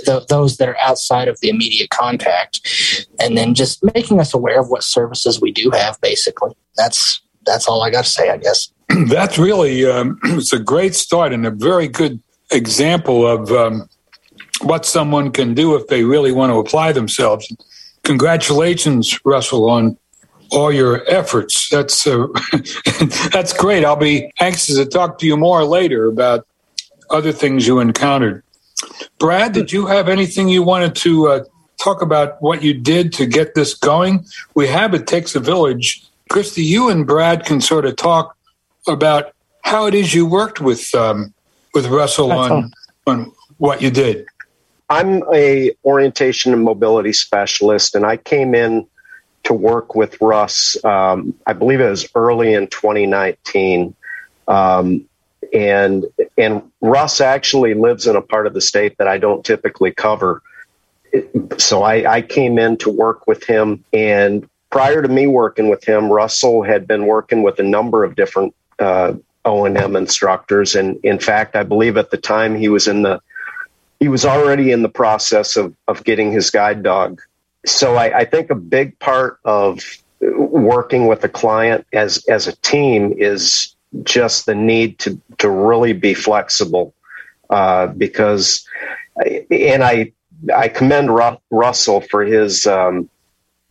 the, 0.06 0.26
those 0.30 0.58
that 0.58 0.70
are 0.70 0.78
outside 0.80 1.28
of 1.28 1.40
the 1.40 1.50
immediate 1.50 1.90
contact, 1.90 3.08
and 3.20 3.38
then 3.38 3.54
just 3.54 3.84
making 3.84 4.20
us 4.20 4.34
aware 4.34 4.60
of 4.60 4.70
what 4.70 4.84
services 4.84 5.42
we 5.42 5.52
do 5.52 5.72
have. 5.72 6.00
Basically, 6.02 6.52
that's 6.76 7.22
that's 7.46 7.68
all 7.68 7.84
I 7.84 7.90
got 7.90 8.06
to 8.06 8.10
say, 8.10 8.30
I 8.30 8.38
guess. 8.38 8.72
That's 9.08 9.38
really 9.38 9.86
um, 9.86 10.20
it's 10.24 10.54
a 10.54 10.60
great 10.60 10.96
start 10.96 11.34
and 11.34 11.46
a 11.46 11.52
very 11.52 11.88
good 11.88 12.22
example 12.52 13.26
of 13.26 13.52
um, 13.52 13.90
what 14.62 14.86
someone 14.86 15.32
can 15.32 15.54
do 15.54 15.76
if 15.76 15.88
they 15.88 16.04
really 16.04 16.32
want 16.32 16.52
to 16.52 16.60
apply 16.60 16.92
themselves. 16.92 17.52
Congratulations, 18.04 19.20
Russell, 19.26 19.70
on 19.70 19.98
all 20.52 20.72
your 20.72 21.04
efforts. 21.10 21.70
That's 21.70 22.06
uh, 22.06 22.28
that's 23.32 23.54
great. 23.54 23.84
I'll 23.84 23.96
be 23.96 24.32
anxious 24.40 24.76
to 24.76 24.86
talk 24.86 25.18
to 25.20 25.26
you 25.26 25.38
more 25.38 25.64
later 25.64 26.06
about 26.06 26.48
other 27.10 27.32
things 27.32 27.68
you 27.68 27.80
encountered. 27.80 28.44
Brad, 29.20 29.54
did 29.54 29.72
you 29.72 29.86
have 29.86 30.10
anything 30.10 30.50
you 30.50 30.64
wanted 30.64 30.96
to 30.98 31.28
uh, 31.28 31.44
talk 31.82 32.02
about 32.02 32.42
what 32.42 32.64
you 32.64 32.74
did 32.74 33.14
to 33.14 33.26
get 33.26 33.56
this 33.56 33.74
going? 33.74 34.26
We 34.54 34.68
have 34.68 34.94
It 34.94 35.08
Takes 35.08 35.36
a 35.36 35.40
Village. 35.40 36.06
Christy, 36.30 36.64
you 36.64 36.90
and 36.90 37.06
Brad 37.06 37.46
can 37.46 37.62
sort 37.62 37.86
of 37.86 37.96
talk 37.96 38.36
about 38.88 39.34
how 39.62 39.86
it 39.86 39.94
is 39.94 40.14
you 40.14 40.26
worked 40.26 40.60
with 40.62 40.94
um, 40.96 41.34
with 41.74 41.88
Russell 41.88 42.32
on, 42.32 42.72
on 43.08 43.32
what 43.58 43.82
you 43.82 43.92
did. 43.92 44.26
I'm 44.90 45.24
a 45.34 45.72
orientation 45.84 46.54
and 46.54 46.64
mobility 46.64 47.14
specialist, 47.14 47.96
and 47.96 48.06
I 48.06 48.18
came 48.18 48.54
in 48.54 48.88
to 49.44 49.54
work 49.54 49.96
with 49.96 50.20
Russ. 50.22 50.78
Um, 50.84 51.34
I 51.48 51.54
believe 51.54 51.80
it 51.80 51.90
was 51.90 52.08
early 52.16 52.54
in 52.54 52.68
2019. 52.68 53.96
Um, 54.48 55.06
and 55.56 56.06
and 56.38 56.62
Russ 56.82 57.22
actually 57.22 57.74
lives 57.74 58.06
in 58.06 58.16
a 58.16 58.22
part 58.22 58.46
of 58.46 58.54
the 58.54 58.62
state 58.62 58.98
that 58.98 59.08
I 59.08 59.18
don't 59.18 59.44
typically 59.44 59.92
cover. 59.92 60.44
So 61.58 61.82
I, 61.82 62.16
I 62.18 62.22
came 62.22 62.60
in 62.60 62.76
to 62.78 62.90
work 62.90 63.26
with 63.26 63.46
him, 63.46 63.84
and 63.94 64.48
prior 64.70 65.02
to 65.02 65.08
me 65.08 65.28
working 65.28 65.70
with 65.70 65.86
him, 65.86 66.12
Russell 66.12 66.62
had 66.64 66.86
been 66.86 67.08
working 67.08 67.42
with 67.42 67.58
a 67.60 67.64
number 67.64 68.04
of 68.04 68.16
different 68.16 68.54
uh, 68.80 69.14
O 69.46 69.64
and 69.64 69.78
M 69.78 69.96
instructors, 69.96 70.76
and 70.76 71.00
in 71.04 71.20
fact, 71.20 71.56
I 71.56 71.64
believe 71.64 71.96
at 71.96 72.12
the 72.12 72.18
time 72.18 72.56
he 72.56 72.68
was 72.68 72.88
in 72.88 73.04
the 73.04 73.22
he 74.02 74.10
was 74.10 74.26
already 74.26 74.72
in 74.72 74.82
the 74.82 74.90
process 74.90 75.56
of 75.56 75.74
of 75.88 76.04
getting 76.04 76.34
his 76.34 76.52
guide 76.52 76.84
dog. 76.84 77.22
So 77.66 77.96
I, 77.96 78.20
I 78.20 78.26
think 78.26 78.50
a 78.50 78.56
big 78.56 79.00
part 79.00 79.40
of 79.46 79.80
working 80.20 81.08
with 81.08 81.24
a 81.24 81.30
client 81.30 81.88
as 81.94 82.26
as 82.26 82.48
a 82.48 82.56
team 82.58 83.14
is 83.18 83.75
just 84.04 84.46
the 84.46 84.56
need 84.56 85.00
to 85.00 85.20
to 85.38 85.50
really 85.50 85.94
be 85.94 86.14
flexible 86.14 86.94
uh, 87.50 87.88
because 87.88 88.68
and 89.52 89.84
I 89.84 90.12
I 90.54 90.68
commend 90.68 91.14
Ru- 91.14 91.38
Russell 91.50 92.02
for 92.02 92.24
his 92.24 92.68
um, 92.68 93.10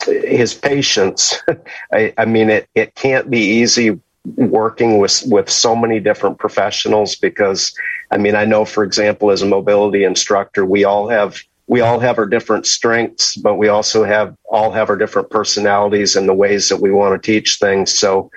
his 0.06 0.54
patience. 0.54 1.36
I, 1.92 2.12
I 2.16 2.24
mean, 2.24 2.50
it, 2.50 2.68
it 2.74 2.94
can't 2.94 3.30
be 3.30 3.38
easy 3.38 4.00
working 4.36 4.98
with 4.98 5.22
with 5.26 5.50
so 5.50 5.76
many 5.76 6.00
different 6.00 6.38
professionals 6.38 7.14
because 7.14 7.74
I 8.10 8.16
mean 8.16 8.34
I 8.34 8.46
know 8.46 8.64
for 8.64 8.82
example 8.82 9.30
as 9.30 9.42
a 9.42 9.46
mobility 9.46 10.02
instructor 10.04 10.64
we 10.64 10.84
all 10.84 11.08
have 11.08 11.36
we 11.66 11.82
all 11.82 11.98
have 11.98 12.18
our 12.18 12.24
different 12.24 12.66
strengths 12.66 13.36
but 13.36 13.56
we 13.56 13.68
also 13.68 14.02
have 14.02 14.34
all 14.44 14.70
have 14.72 14.88
our 14.88 14.96
different 14.96 15.28
personalities 15.28 16.16
and 16.16 16.26
the 16.26 16.32
ways 16.32 16.70
that 16.70 16.80
we 16.80 16.90
want 16.90 17.20
to 17.20 17.26
teach 17.32 17.58
things 17.58 17.92
so 17.92 18.30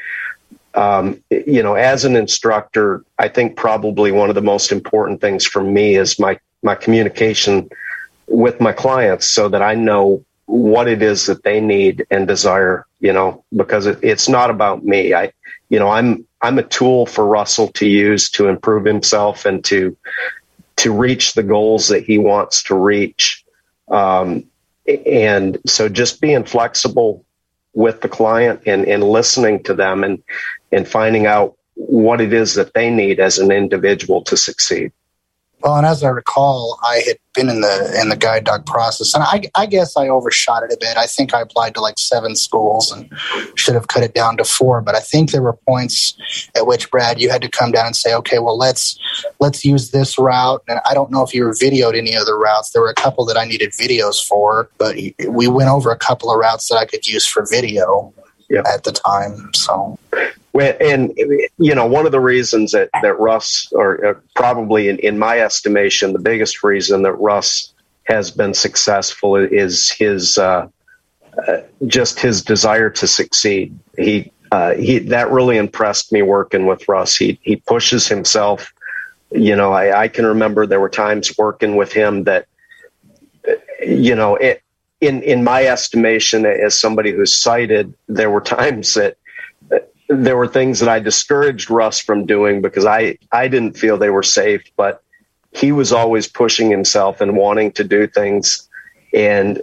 um, 0.78 1.22
you 1.30 1.62
know 1.62 1.76
as 1.76 2.06
an 2.06 2.16
instructor 2.16 3.04
I 3.20 3.28
think 3.28 3.58
probably 3.58 4.12
one 4.12 4.30
of 4.30 4.36
the 4.36 4.42
most 4.42 4.72
important 4.72 5.20
things 5.20 5.46
for 5.46 5.64
me 5.64 5.96
is 5.96 6.20
my 6.20 6.40
my 6.64 6.76
communication 6.76 7.70
with 8.28 8.62
my 8.62 8.72
clients 8.72 9.28
so 9.28 9.50
that 9.50 9.62
I 9.62 9.76
know 9.76 10.24
what 10.46 10.88
it 10.88 11.02
is 11.02 11.26
that 11.26 11.44
they 11.44 11.60
need 11.60 12.06
and 12.10 12.28
desire 12.28 12.86
you 13.02 13.12
know 13.12 13.44
because 13.56 13.86
it, 13.86 14.00
it's 14.02 14.30
not 14.30 14.50
about 14.50 14.86
me 14.86 15.14
I 15.14 15.34
you 15.70 15.80
know, 15.80 15.90
I'm 15.90 16.26
I'm 16.42 16.60
a 16.60 16.64
tool 16.64 17.06
for 17.06 17.26
Russell 17.26 17.70
to 17.70 17.88
use 17.88 18.30
to 18.32 18.48
improve 18.48 18.86
himself 18.86 19.46
and 19.46 19.64
to 19.66 19.98
to 20.78 20.92
reach 20.92 21.34
the 21.34 21.44
goals 21.44 21.88
that 21.90 22.04
he 22.04 22.18
wants 22.18 22.64
to 22.64 22.76
reach. 22.76 23.44
Um, 23.90 24.46
and 25.06 25.58
so 25.66 25.90
just 25.90 26.22
being 26.22 26.44
flexible 26.44 27.26
with 27.74 28.02
the 28.02 28.10
client 28.10 28.62
and, 28.66 28.86
and 28.86 29.04
listening 29.04 29.64
to 29.64 29.74
them 29.74 30.04
and 30.04 30.22
and 30.72 30.88
finding 30.88 31.26
out 31.26 31.56
what 31.76 32.22
it 32.22 32.34
is 32.34 32.56
that 32.56 32.74
they 32.74 32.90
need 32.90 33.20
as 33.20 33.38
an 33.38 33.52
individual 33.52 34.24
to 34.24 34.36
succeed. 34.36 34.92
Well, 35.62 35.76
and 35.76 35.88
as 35.88 36.04
I 36.04 36.10
recall, 36.10 36.80
I 36.84 37.02
had 37.08 37.18
been 37.34 37.50
in 37.50 37.62
the 37.62 38.00
in 38.00 38.10
the 38.10 38.16
guide 38.16 38.44
dog 38.44 38.68
process, 38.68 39.16
and 39.16 39.24
I, 39.24 39.42
I 39.56 39.66
guess 39.66 39.98
I 39.98 40.08
overshot 40.08 40.62
it 40.62 40.72
a 40.72 40.78
bit. 40.80 40.98
I 40.98 41.08
think 41.08 41.34
I 41.34 41.42
applied 41.42 41.74
to 41.74 41.82
like 41.82 41.98
seven 41.98 42.36
schools 42.36 42.92
and 42.92 43.12
should 43.56 43.74
have 43.74 43.88
cut 43.88 44.04
it 44.04 44.14
down 44.14 44.38
to 44.38 44.44
four. 44.44 44.82
But 44.82 44.94
I 44.94 45.00
think 45.00 45.32
there 45.32 45.42
were 45.42 45.58
points 45.68 46.16
at 46.56 46.68
which 46.68 46.92
Brad, 46.92 47.20
you 47.20 47.32
had 47.32 47.42
to 47.42 47.50
come 47.50 47.72
down 47.72 47.88
and 47.88 47.96
say, 47.96 48.14
okay, 48.14 48.38
well 48.38 48.56
let's 48.56 49.00
let's 49.40 49.66
use 49.66 49.90
this 49.90 50.20
route. 50.20 50.64
And 50.68 50.80
I 50.88 50.94
don't 50.94 51.10
know 51.10 51.24
if 51.24 51.34
you 51.34 51.44
were 51.44 51.54
videoed 51.54 51.98
any 51.98 52.16
other 52.16 52.38
routes. 52.38 52.70
There 52.70 52.82
were 52.84 52.92
a 52.92 52.96
couple 52.96 53.26
that 53.26 53.38
I 53.38 53.46
needed 53.46 53.72
videos 53.72 54.24
for, 54.24 54.70
but 54.78 54.96
we 55.28 55.48
went 55.48 55.70
over 55.70 55.90
a 55.90 55.98
couple 55.98 56.32
of 56.32 56.38
routes 56.38 56.70
that 56.70 56.76
I 56.76 56.86
could 56.86 57.08
use 57.08 57.26
for 57.26 57.48
video 57.50 58.14
yep. 58.48 58.66
at 58.68 58.84
the 58.84 58.92
time. 58.92 59.52
So 59.56 59.98
and 60.60 61.14
you 61.58 61.76
know 61.76 61.86
one 61.86 62.06
of 62.06 62.12
the 62.12 62.20
reasons 62.20 62.72
that 62.72 62.90
that 63.02 63.20
Russ, 63.20 63.68
or 63.74 64.06
uh, 64.06 64.14
probably 64.36 64.90
in, 64.90 65.00
in 65.00 65.20
my 65.20 65.40
estimation, 65.40 66.14
the 66.14 66.20
biggest 66.20 66.64
reason 66.64 67.02
that 67.04 67.14
Russ 67.14 67.74
has 68.04 68.32
been 68.32 68.54
successful 68.54 69.36
is 69.36 69.90
his 69.90 70.38
uh, 70.38 70.68
uh, 71.48 71.58
just 71.86 72.20
his 72.20 72.42
desire 72.42 72.90
to 72.90 73.08
succeed. 73.08 73.78
He 73.98 74.32
uh, 74.52 74.76
he 74.76 75.00
that 75.00 75.32
really 75.32 75.58
impressed 75.58 76.12
me 76.12 76.22
working 76.22 76.66
with 76.66 76.88
Russ. 76.88 77.16
He 77.16 77.40
he 77.42 77.58
pushes 77.58 78.08
himself. 78.08 78.74
You 79.32 79.56
know, 79.56 79.74
I, 79.74 80.04
I 80.04 80.08
can 80.08 80.26
remember 80.26 80.66
there 80.66 80.80
were 80.80 80.90
times 80.90 81.38
working 81.38 81.76
with 81.76 81.92
him 81.92 82.24
that 82.24 82.48
you 83.86 84.16
know 84.16 84.36
it, 84.36 84.62
in 85.02 85.22
in 85.24 85.44
my 85.44 85.66
estimation 85.66 86.46
as 86.46 86.80
somebody 86.80 87.12
who's 87.12 87.36
sighted, 87.36 87.94
there 88.08 88.30
were 88.30 88.42
times 88.60 88.94
that 88.94 89.18
there 90.10 90.38
were 90.38 90.48
things 90.48 90.80
that 90.80 90.90
I 90.90 91.00
discouraged 91.00 91.70
Russ 91.70 92.00
from 92.00 92.26
doing 92.26 92.62
because 92.62 92.86
I, 92.86 93.18
I 93.32 93.48
didn't 93.48 93.78
feel 93.78 93.98
they 93.98 94.10
were 94.10 94.24
safe, 94.24 94.64
but 94.76 95.04
he 95.52 95.72
was 95.72 95.92
always 95.92 96.28
pushing 96.28 96.70
himself 96.70 97.22
and 97.22 97.36
wanting 97.36 97.72
to 97.74 97.84
do 97.84 98.08
things. 98.08 98.68
And, 99.14 99.62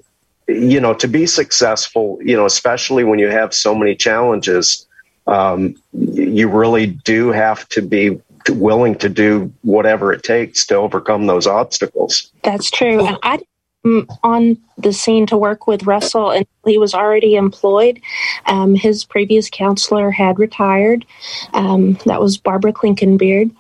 you 0.48 0.80
know, 0.80 0.94
to 0.94 1.08
be 1.08 1.26
successful, 1.26 2.18
you 2.22 2.36
know, 2.36 2.46
especially 2.46 3.04
when 3.04 3.18
you 3.18 3.28
have 3.28 3.54
so 3.54 3.74
many 3.74 3.94
challenges, 3.94 4.86
um, 5.26 5.76
you 5.92 6.48
really 6.48 6.86
do 6.86 7.32
have 7.32 7.68
to 7.70 7.80
be 7.80 8.20
willing 8.50 8.94
to 8.96 9.08
do 9.08 9.52
whatever 9.62 10.12
it 10.12 10.22
takes 10.22 10.66
to 10.66 10.74
overcome 10.74 11.26
those 11.26 11.46
obstacles. 11.46 12.30
That's 12.42 12.70
true. 12.70 13.06
And 13.06 13.18
I 13.22 13.40
on 14.22 14.56
the 14.78 14.92
scene 14.92 15.26
to 15.26 15.36
work 15.36 15.66
with 15.66 15.86
Russell, 15.86 16.30
and 16.30 16.46
he 16.64 16.78
was 16.78 16.94
already 16.94 17.36
employed. 17.36 18.00
Um, 18.46 18.74
his 18.74 19.04
previous 19.04 19.50
counselor 19.50 20.10
had 20.10 20.38
retired. 20.38 21.04
Um, 21.52 21.98
that 22.06 22.20
was 22.20 22.38
Barbara 22.38 22.72
Klinkenbeard. 22.72 23.50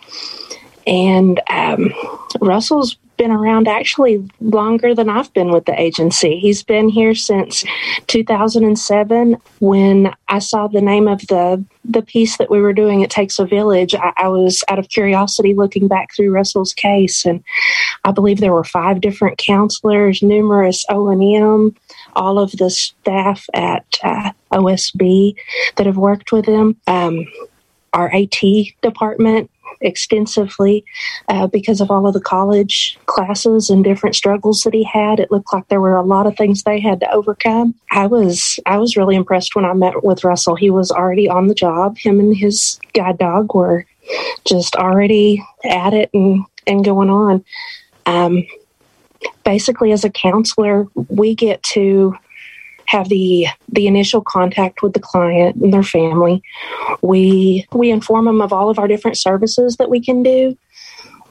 And 0.86 1.40
um, 1.50 1.92
Russell's 2.40 2.96
been 3.16 3.30
around 3.30 3.68
actually 3.68 4.28
longer 4.40 4.94
than 4.94 5.08
I've 5.08 5.32
been 5.32 5.50
with 5.50 5.64
the 5.64 5.80
agency. 5.80 6.38
He's 6.38 6.62
been 6.62 6.88
here 6.88 7.14
since 7.14 7.64
2007 8.06 9.36
when 9.60 10.14
I 10.28 10.38
saw 10.38 10.66
the 10.66 10.80
name 10.80 11.08
of 11.08 11.20
the 11.28 11.64
the 11.84 12.02
piece 12.02 12.38
that 12.38 12.50
we 12.50 12.62
were 12.62 12.72
doing 12.72 13.02
It 13.02 13.10
Takes 13.10 13.38
a 13.38 13.44
Village. 13.44 13.94
I, 13.94 14.12
I 14.16 14.28
was 14.28 14.64
out 14.68 14.78
of 14.78 14.88
curiosity 14.88 15.52
looking 15.52 15.86
back 15.86 16.14
through 16.14 16.32
Russell's 16.32 16.72
case 16.72 17.26
and 17.26 17.44
I 18.04 18.10
believe 18.10 18.40
there 18.40 18.52
were 18.52 18.64
five 18.64 19.00
different 19.00 19.38
counselors, 19.38 20.22
numerous 20.22 20.84
O&M, 20.88 21.74
all 22.16 22.38
of 22.38 22.52
the 22.52 22.70
staff 22.70 23.46
at 23.52 23.84
uh, 24.02 24.30
OSB 24.52 25.36
that 25.76 25.86
have 25.86 25.98
worked 25.98 26.32
with 26.32 26.46
him. 26.46 26.76
Um, 26.86 27.26
our 27.92 28.12
AT 28.14 28.40
department 28.82 29.50
extensively 29.84 30.84
uh, 31.28 31.46
because 31.46 31.80
of 31.80 31.90
all 31.90 32.06
of 32.06 32.14
the 32.14 32.20
college 32.20 32.98
classes 33.06 33.70
and 33.70 33.84
different 33.84 34.16
struggles 34.16 34.62
that 34.62 34.74
he 34.74 34.82
had. 34.82 35.20
It 35.20 35.30
looked 35.30 35.52
like 35.52 35.68
there 35.68 35.80
were 35.80 35.96
a 35.96 36.02
lot 36.02 36.26
of 36.26 36.36
things 36.36 36.62
they 36.62 36.80
had 36.80 37.00
to 37.00 37.10
overcome. 37.12 37.74
I 37.92 38.06
was 38.06 38.58
I 38.66 38.78
was 38.78 38.96
really 38.96 39.16
impressed 39.16 39.54
when 39.54 39.64
I 39.64 39.72
met 39.74 40.02
with 40.02 40.24
Russell. 40.24 40.56
He 40.56 40.70
was 40.70 40.90
already 40.90 41.28
on 41.28 41.46
the 41.46 41.54
job. 41.54 41.98
Him 41.98 42.18
and 42.18 42.36
his 42.36 42.80
guide 42.92 43.18
dog 43.18 43.54
were 43.54 43.86
just 44.44 44.76
already 44.76 45.42
at 45.64 45.94
it 45.94 46.10
and 46.12 46.44
and 46.66 46.84
going 46.84 47.10
on. 47.10 47.44
Um, 48.06 48.44
basically, 49.44 49.92
as 49.92 50.04
a 50.04 50.10
counselor, 50.10 50.86
we 51.08 51.34
get 51.34 51.62
to 51.62 52.16
have 52.86 53.08
the 53.08 53.46
the 53.68 53.86
initial 53.86 54.20
contact 54.20 54.82
with 54.82 54.92
the 54.92 55.00
client 55.00 55.56
and 55.56 55.72
their 55.72 55.82
family. 55.82 56.42
We 57.02 57.66
we 57.72 57.90
inform 57.90 58.26
them 58.26 58.40
of 58.40 58.52
all 58.52 58.70
of 58.70 58.78
our 58.78 58.88
different 58.88 59.18
services 59.18 59.76
that 59.76 59.90
we 59.90 60.00
can 60.00 60.22
do. 60.22 60.56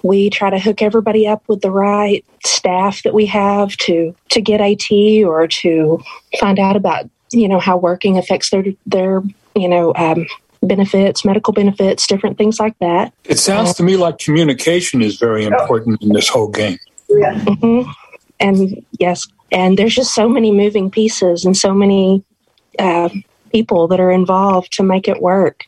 We 0.02 0.30
try 0.30 0.50
to 0.50 0.60
hook 0.60 0.82
everybody 0.82 1.26
up 1.28 1.44
with 1.48 1.62
the 1.62 1.72
right 1.72 2.26
staff 2.46 3.04
that 3.04 3.14
we 3.14 3.26
have 3.28 3.76
to 3.78 4.16
to 4.30 4.42
get 4.42 4.62
AT 4.62 4.92
or 5.26 5.48
to 5.48 6.02
find 6.40 6.60
out 6.60 6.76
about 6.76 7.10
you 7.32 7.48
know 7.48 7.60
how 7.60 7.78
working 7.78 8.18
affects 8.18 8.50
their 8.50 8.66
their 8.86 9.22
you 9.56 9.68
know 9.68 9.94
um, 9.96 10.26
benefits, 10.62 11.26
medical 11.26 11.54
benefits, 11.54 12.08
different 12.08 12.38
things 12.38 12.60
like 12.60 12.78
that. 12.80 13.14
It 13.26 13.40
sounds 13.40 13.72
uh, 13.72 13.74
to 13.76 13.84
me 13.84 13.98
like 13.98 14.18
communication 14.18 15.02
is 15.02 15.18
very 15.18 15.46
important 15.46 16.02
in 16.02 16.10
this 16.10 16.30
whole 16.30 16.50
game. 16.50 16.80
Yeah. 17.10 17.34
Mm-hmm. 17.36 17.92
And 18.40 18.86
yes, 19.00 19.28
and 19.54 19.78
there's 19.78 19.96
just 19.96 20.14
so 20.14 20.28
many 20.28 20.52
moving 20.52 20.90
pieces 20.90 21.46
and 21.46 21.56
so 21.56 21.74
many 21.74 22.24
uh, 22.80 23.10
people 23.52 23.88
that 23.88 24.00
are 24.00 24.12
involved 24.12 24.74
to 24.74 24.84
make 24.84 25.08
it 25.08 25.22
work. 25.22 25.64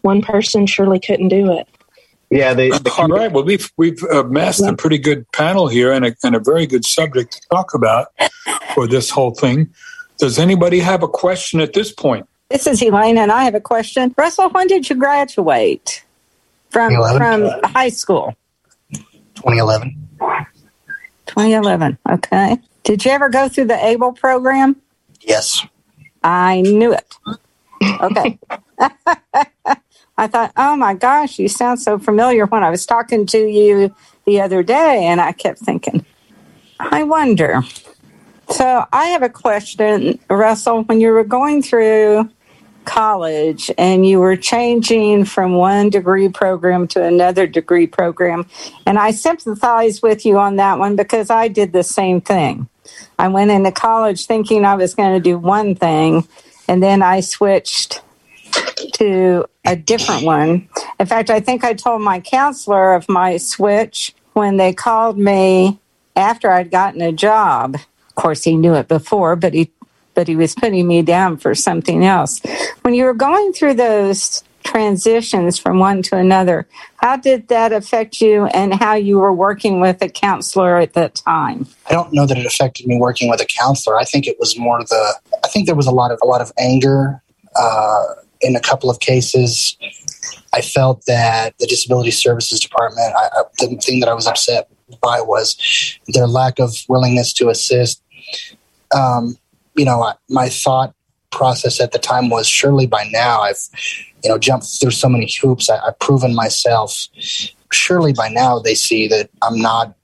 One 0.00 0.22
person 0.22 0.66
surely 0.66 0.98
couldn't 0.98 1.28
do 1.28 1.52
it. 1.52 1.68
Yeah, 2.30 2.54
they, 2.54 2.72
all 2.72 3.08
right. 3.08 3.30
Well, 3.30 3.44
we've 3.44 3.70
we've 3.76 4.02
amassed 4.04 4.62
yeah. 4.62 4.70
a 4.70 4.76
pretty 4.76 4.98
good 4.98 5.30
panel 5.30 5.68
here 5.68 5.92
and 5.92 6.06
a, 6.06 6.16
and 6.24 6.34
a 6.34 6.40
very 6.40 6.66
good 6.66 6.84
subject 6.84 7.32
to 7.34 7.40
talk 7.52 7.72
about 7.72 8.08
for 8.74 8.88
this 8.88 9.10
whole 9.10 9.32
thing. 9.32 9.72
Does 10.18 10.38
anybody 10.38 10.80
have 10.80 11.04
a 11.04 11.08
question 11.08 11.60
at 11.60 11.72
this 11.72 11.92
point? 11.92 12.26
This 12.48 12.66
is 12.66 12.82
Elaine, 12.82 13.18
and 13.18 13.30
I 13.30 13.44
have 13.44 13.54
a 13.54 13.60
question. 13.60 14.12
Russell, 14.16 14.50
when 14.50 14.66
did 14.66 14.88
you 14.88 14.96
graduate 14.96 16.04
from 16.70 16.94
from 17.16 17.48
high 17.64 17.90
school? 17.90 18.34
2011. 19.36 19.94
2011. 21.26 21.98
Okay. 22.10 22.56
Did 22.86 23.04
you 23.04 23.10
ever 23.10 23.28
go 23.28 23.48
through 23.48 23.64
the 23.64 23.84
ABLE 23.84 24.12
program? 24.12 24.76
Yes. 25.20 25.66
I 26.22 26.60
knew 26.60 26.92
it. 26.92 27.14
Okay. 28.00 28.38
I 30.16 30.28
thought, 30.28 30.52
oh 30.56 30.76
my 30.76 30.94
gosh, 30.94 31.40
you 31.40 31.48
sound 31.48 31.82
so 31.82 31.98
familiar 31.98 32.46
when 32.46 32.62
I 32.62 32.70
was 32.70 32.86
talking 32.86 33.26
to 33.26 33.38
you 33.38 33.92
the 34.24 34.40
other 34.40 34.62
day, 34.62 35.04
and 35.04 35.20
I 35.20 35.32
kept 35.32 35.58
thinking, 35.58 36.06
I 36.78 37.02
wonder. 37.02 37.62
So 38.50 38.86
I 38.92 39.06
have 39.06 39.24
a 39.24 39.28
question, 39.30 40.20
Russell. 40.30 40.84
When 40.84 41.00
you 41.00 41.10
were 41.10 41.24
going 41.24 41.62
through 41.62 42.30
college 42.86 43.70
and 43.76 44.06
you 44.06 44.20
were 44.20 44.36
changing 44.36 45.24
from 45.24 45.54
one 45.54 45.90
degree 45.90 46.28
program 46.28 46.86
to 46.88 47.02
another 47.04 47.46
degree 47.46 47.86
program, 47.86 48.46
and 48.86 48.98
I 48.98 49.10
sympathize 49.10 50.00
with 50.00 50.24
you 50.24 50.38
on 50.38 50.56
that 50.56 50.78
one 50.78 50.96
because 50.96 51.28
I 51.28 51.48
did 51.48 51.72
the 51.72 51.82
same 51.82 52.20
thing. 52.20 52.68
I 53.18 53.28
went 53.28 53.50
into 53.50 53.72
college 53.72 54.26
thinking 54.26 54.64
I 54.64 54.76
was 54.76 54.94
going 54.94 55.14
to 55.14 55.20
do 55.20 55.38
one 55.38 55.74
thing, 55.74 56.26
and 56.68 56.82
then 56.82 57.02
I 57.02 57.20
switched 57.20 58.00
to 58.94 59.44
a 59.64 59.76
different 59.76 60.24
one. 60.24 60.68
In 60.98 61.06
fact, 61.06 61.30
I 61.30 61.40
think 61.40 61.64
I 61.64 61.74
told 61.74 62.02
my 62.02 62.20
counselor 62.20 62.94
of 62.94 63.08
my 63.08 63.36
switch 63.36 64.14
when 64.32 64.56
they 64.56 64.72
called 64.72 65.18
me 65.18 65.78
after 66.14 66.50
I'd 66.50 66.70
gotten 66.70 67.02
a 67.02 67.12
job. 67.12 67.74
Of 67.74 68.14
course, 68.14 68.44
he 68.44 68.56
knew 68.56 68.74
it 68.74 68.88
before, 68.88 69.36
but 69.36 69.54
he 69.54 69.70
but 70.16 70.26
he 70.26 70.34
was 70.34 70.56
putting 70.56 70.88
me 70.88 71.02
down 71.02 71.36
for 71.36 71.54
something 71.54 72.04
else. 72.04 72.40
When 72.82 72.94
you 72.94 73.04
were 73.04 73.14
going 73.14 73.52
through 73.52 73.74
those 73.74 74.42
transitions 74.64 75.58
from 75.58 75.78
one 75.78 76.02
to 76.02 76.16
another, 76.16 76.66
how 76.96 77.16
did 77.16 77.46
that 77.48 77.72
affect 77.72 78.20
you 78.20 78.46
and 78.46 78.74
how 78.74 78.94
you 78.94 79.18
were 79.18 79.32
working 79.32 79.78
with 79.78 80.02
a 80.02 80.08
counselor 80.08 80.78
at 80.78 80.94
that 80.94 81.14
time? 81.14 81.68
I 81.88 81.92
don't 81.92 82.12
know 82.12 82.26
that 82.26 82.36
it 82.36 82.46
affected 82.46 82.88
me 82.88 82.98
working 82.98 83.30
with 83.30 83.40
a 83.40 83.46
counselor. 83.46 83.96
I 83.96 84.04
think 84.04 84.26
it 84.26 84.40
was 84.40 84.58
more 84.58 84.80
the 84.80 85.14
I 85.44 85.48
think 85.48 85.66
there 85.66 85.76
was 85.76 85.86
a 85.86 85.92
lot 85.92 86.10
of 86.10 86.18
a 86.22 86.26
lot 86.26 86.40
of 86.40 86.50
anger 86.58 87.22
uh, 87.54 88.04
in 88.40 88.56
a 88.56 88.60
couple 88.60 88.90
of 88.90 88.98
cases. 88.98 89.76
I 90.52 90.62
felt 90.62 91.04
that 91.06 91.54
the 91.58 91.66
disability 91.66 92.10
services 92.10 92.58
department, 92.60 93.14
I, 93.14 93.28
I, 93.40 93.42
the 93.58 93.76
thing 93.76 94.00
that 94.00 94.08
I 94.08 94.14
was 94.14 94.26
upset 94.26 94.68
by 95.02 95.20
was 95.20 95.98
their 96.08 96.26
lack 96.26 96.58
of 96.58 96.74
willingness 96.88 97.32
to 97.34 97.50
assist. 97.50 98.02
Um, 98.94 99.36
you 99.76 99.84
know, 99.84 100.02
I, 100.02 100.14
my 100.28 100.48
thought 100.48 100.94
process 101.30 101.80
at 101.80 101.92
the 101.92 101.98
time 101.98 102.30
was 102.30 102.48
surely 102.48 102.86
by 102.86 103.04
now 103.12 103.42
I've, 103.42 103.60
you 104.24 104.30
know, 104.30 104.38
jumped 104.38 104.66
through 104.80 104.92
so 104.92 105.08
many 105.08 105.30
hoops. 105.40 105.68
I, 105.68 105.78
I've 105.78 105.98
proven 105.98 106.34
myself. 106.34 107.08
Surely 107.72 108.12
by 108.12 108.28
now 108.28 108.58
they 108.58 108.74
see 108.74 109.06
that 109.08 109.28
I'm 109.42 109.60
not 109.60 109.94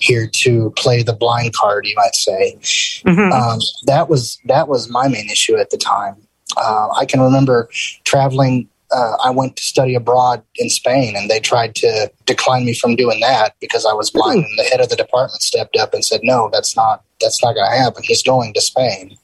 here 0.00 0.26
to 0.26 0.70
play 0.76 1.02
the 1.02 1.12
blind 1.12 1.54
card, 1.54 1.86
you 1.86 1.94
might 1.96 2.14
say. 2.14 2.56
Mm-hmm. 2.60 3.32
Um, 3.32 3.58
that 3.84 4.08
was 4.08 4.38
that 4.46 4.68
was 4.68 4.88
my 4.88 5.08
main 5.08 5.28
issue 5.28 5.56
at 5.56 5.70
the 5.70 5.76
time. 5.76 6.16
Uh, 6.56 6.88
I 6.96 7.04
can 7.04 7.20
remember 7.20 7.68
traveling. 8.04 8.68
Uh, 8.92 9.16
I 9.24 9.30
went 9.30 9.56
to 9.56 9.64
study 9.64 9.96
abroad 9.96 10.42
in 10.54 10.70
Spain, 10.70 11.16
and 11.16 11.28
they 11.28 11.40
tried 11.40 11.74
to 11.76 12.10
decline 12.24 12.64
me 12.64 12.72
from 12.72 12.94
doing 12.94 13.18
that 13.20 13.56
because 13.60 13.84
I 13.84 13.92
was 13.92 14.10
blind. 14.10 14.44
Mm-hmm. 14.44 14.50
And 14.50 14.58
the 14.58 14.70
head 14.70 14.80
of 14.80 14.88
the 14.88 14.96
department 14.96 15.42
stepped 15.42 15.76
up 15.76 15.92
and 15.92 16.04
said, 16.04 16.20
"No, 16.22 16.48
that's 16.52 16.76
not 16.76 17.02
that's 17.20 17.42
not 17.42 17.54
going 17.54 17.70
to 17.70 17.76
happen. 17.76 18.02
He's 18.04 18.22
going 18.22 18.54
to 18.54 18.60
Spain." 18.60 19.16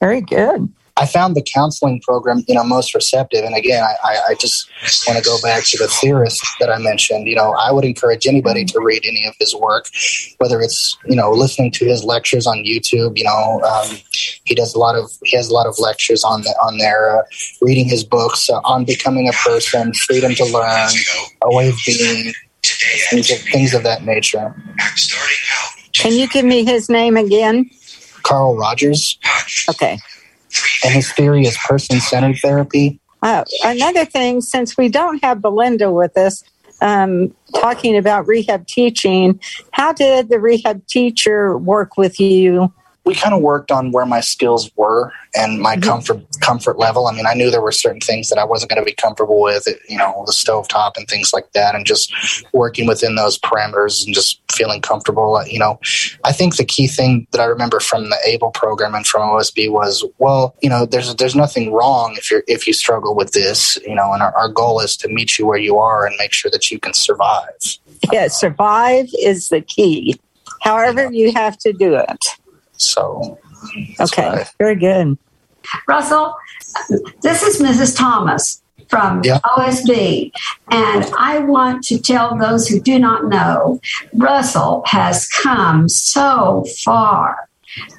Very 0.00 0.20
good. 0.20 0.68
I 0.98 1.04
found 1.04 1.36
the 1.36 1.42
counseling 1.42 2.00
program, 2.00 2.42
you 2.48 2.54
know, 2.54 2.64
most 2.64 2.94
receptive. 2.94 3.44
And 3.44 3.54
again, 3.54 3.84
I, 3.84 4.16
I 4.30 4.34
just 4.34 4.70
want 5.06 5.18
to 5.18 5.24
go 5.24 5.36
back 5.42 5.64
to 5.66 5.76
the 5.76 5.88
theorist 5.88 6.42
that 6.58 6.70
I 6.70 6.78
mentioned. 6.78 7.26
You 7.26 7.36
know, 7.36 7.52
I 7.52 7.70
would 7.70 7.84
encourage 7.84 8.26
anybody 8.26 8.64
to 8.64 8.80
read 8.80 9.02
any 9.04 9.26
of 9.26 9.34
his 9.38 9.54
work, 9.54 9.88
whether 10.38 10.60
it's 10.62 10.96
you 11.04 11.14
know 11.14 11.30
listening 11.32 11.70
to 11.72 11.84
his 11.84 12.02
lectures 12.02 12.46
on 12.46 12.64
YouTube. 12.64 13.18
You 13.18 13.24
know, 13.24 13.60
um, 13.60 13.96
he 14.44 14.54
does 14.54 14.74
a 14.74 14.78
lot 14.78 14.96
of 14.96 15.10
he 15.24 15.36
has 15.36 15.48
a 15.48 15.52
lot 15.52 15.66
of 15.66 15.78
lectures 15.78 16.24
on 16.24 16.42
the, 16.42 16.50
on 16.62 16.78
there. 16.78 17.18
Uh, 17.18 17.22
reading 17.60 17.86
his 17.86 18.02
books 18.02 18.48
uh, 18.48 18.60
on 18.64 18.86
becoming 18.86 19.28
a 19.28 19.32
person, 19.32 19.92
freedom 19.92 20.34
to 20.34 20.44
learn, 20.46 20.88
a 21.42 21.54
way 21.54 21.68
of 21.68 21.74
being, 21.84 22.32
things 23.10 23.30
of, 23.30 23.38
things 23.52 23.74
of 23.74 23.82
that 23.82 24.04
nature. 24.04 24.54
Can 25.98 26.12
you 26.12 26.28
give 26.28 26.44
me 26.44 26.64
his 26.64 26.88
name 26.88 27.16
again? 27.16 27.70
Carl 28.22 28.56
Rogers. 28.56 29.18
Okay 29.70 29.98
and 30.84 30.94
his 30.94 31.12
theory 31.12 31.42
is 31.42 31.56
person 31.58 32.00
centered 32.00 32.36
therapy. 32.38 33.00
Uh, 33.22 33.44
another 33.64 34.04
thing, 34.04 34.40
since 34.40 34.76
we 34.76 34.88
don't 34.88 35.22
have 35.22 35.42
Belinda 35.42 35.90
with 35.90 36.16
us, 36.16 36.44
um, 36.80 37.34
talking 37.54 37.96
about 37.96 38.26
rehab 38.26 38.66
teaching, 38.66 39.40
how 39.72 39.92
did 39.92 40.28
the 40.28 40.38
rehab 40.38 40.86
teacher 40.86 41.56
work 41.56 41.96
with 41.96 42.20
you 42.20 42.72
we 43.06 43.14
kind 43.14 43.32
of 43.32 43.40
worked 43.40 43.70
on 43.70 43.92
where 43.92 44.04
my 44.04 44.20
skills 44.20 44.68
were 44.76 45.12
and 45.36 45.60
my 45.60 45.76
mm-hmm. 45.76 45.88
comfort 45.88 46.26
comfort 46.40 46.76
level. 46.76 47.06
I 47.06 47.12
mean, 47.12 47.24
I 47.24 47.34
knew 47.34 47.50
there 47.52 47.62
were 47.62 47.72
certain 47.72 48.00
things 48.00 48.28
that 48.28 48.38
I 48.38 48.44
wasn't 48.44 48.70
going 48.70 48.82
to 48.82 48.84
be 48.84 48.94
comfortable 48.94 49.40
with, 49.40 49.66
you 49.88 49.96
know, 49.96 50.24
the 50.26 50.32
stovetop 50.32 50.96
and 50.96 51.06
things 51.06 51.32
like 51.32 51.52
that, 51.52 51.76
and 51.76 51.86
just 51.86 52.12
working 52.52 52.86
within 52.86 53.14
those 53.14 53.38
parameters 53.38 54.04
and 54.04 54.12
just 54.12 54.40
feeling 54.52 54.82
comfortable. 54.82 55.36
Uh, 55.36 55.44
you 55.44 55.58
know, 55.58 55.78
I 56.24 56.32
think 56.32 56.56
the 56.56 56.64
key 56.64 56.88
thing 56.88 57.28
that 57.30 57.40
I 57.40 57.44
remember 57.44 57.78
from 57.78 58.10
the 58.10 58.18
ABLE 58.26 58.50
program 58.50 58.94
and 58.96 59.06
from 59.06 59.22
OSB 59.22 59.70
was, 59.70 60.04
well, 60.18 60.56
you 60.60 60.68
know, 60.68 60.84
there's 60.84 61.14
there's 61.14 61.36
nothing 61.36 61.72
wrong 61.72 62.16
if 62.18 62.28
you're 62.28 62.42
if 62.48 62.66
you 62.66 62.72
struggle 62.72 63.14
with 63.14 63.30
this, 63.30 63.78
you 63.86 63.94
know, 63.94 64.12
and 64.12 64.22
our, 64.22 64.36
our 64.36 64.48
goal 64.48 64.80
is 64.80 64.96
to 64.98 65.08
meet 65.08 65.38
you 65.38 65.46
where 65.46 65.58
you 65.58 65.78
are 65.78 66.06
and 66.06 66.16
make 66.18 66.32
sure 66.32 66.50
that 66.50 66.72
you 66.72 66.80
can 66.80 66.92
survive. 66.92 67.78
Yeah, 68.12 68.26
survive 68.26 69.06
is 69.22 69.48
the 69.48 69.60
key. 69.60 70.18
However, 70.62 71.12
you 71.12 71.32
have 71.32 71.56
to 71.58 71.72
do 71.72 71.94
it. 71.94 72.26
So, 72.76 73.38
okay, 74.00 74.44
very 74.58 74.76
good. 74.76 75.18
Russell, 75.88 76.36
this 77.22 77.42
is 77.42 77.60
Mrs. 77.60 77.96
Thomas 77.96 78.62
from 78.88 79.22
yeah. 79.24 79.40
OSB. 79.44 80.30
And 80.70 81.04
I 81.18 81.38
want 81.38 81.82
to 81.84 81.98
tell 81.98 82.36
those 82.36 82.68
who 82.68 82.80
do 82.80 82.98
not 82.98 83.26
know, 83.26 83.80
Russell 84.14 84.82
has 84.86 85.28
come 85.28 85.88
so 85.88 86.64
far. 86.84 87.48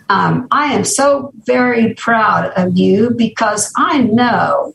Um, 0.10 0.48
I 0.52 0.74
am 0.74 0.86
so 0.86 1.34
very 1.46 1.94
proud 1.96 2.52
of 2.56 2.78
you 2.78 3.12
because 3.12 3.72
I 3.76 4.00
know 4.00 4.74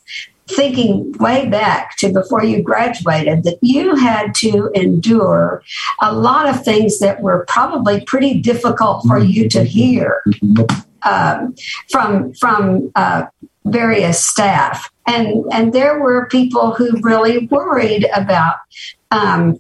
thinking 0.48 1.12
way 1.12 1.48
back 1.48 1.96
to 1.98 2.12
before 2.12 2.44
you 2.44 2.62
graduated 2.62 3.44
that 3.44 3.59
you 3.62 3.94
had 3.94 4.35
to 4.35 4.70
endure 4.74 5.62
a 6.00 6.12
lot 6.12 6.48
of 6.48 6.64
things 6.64 6.98
that 6.98 7.20
were 7.20 7.44
probably 7.48 8.05
pretty 8.05 8.40
difficult 8.40 9.07
for 9.07 9.18
you 9.18 9.48
to 9.48 9.64
hear 9.64 10.22
um, 11.02 11.55
from 11.90 12.33
from 12.35 12.90
uh, 12.94 13.24
various 13.64 14.24
staff 14.24 14.91
and 15.06 15.44
and 15.52 15.72
there 15.72 16.00
were 16.00 16.26
people 16.26 16.74
who 16.74 17.00
really 17.02 17.46
worried 17.46 18.06
about 18.14 18.56
um, 19.12 19.58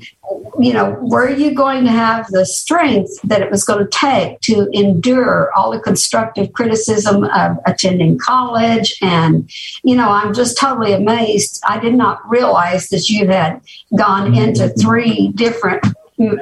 you 0.58 0.72
know, 0.72 0.96
were 1.02 1.28
you 1.28 1.54
going 1.54 1.84
to 1.84 1.90
have 1.90 2.26
the 2.28 2.46
strength 2.46 3.20
that 3.22 3.42
it 3.42 3.50
was 3.50 3.64
going 3.64 3.84
to 3.84 3.90
take 3.90 4.40
to 4.40 4.68
endure 4.72 5.52
all 5.54 5.70
the 5.70 5.78
constructive 5.78 6.54
criticism 6.54 7.24
of 7.24 7.58
attending 7.66 8.18
college? 8.18 8.96
And, 9.02 9.50
you 9.84 9.94
know, 9.94 10.08
I'm 10.08 10.32
just 10.32 10.58
totally 10.58 10.94
amazed. 10.94 11.62
I 11.68 11.78
did 11.78 11.94
not 11.94 12.26
realize 12.28 12.88
that 12.88 13.10
you 13.10 13.28
had 13.28 13.60
gone 13.94 14.34
into 14.34 14.70
three 14.70 15.28
different 15.34 15.84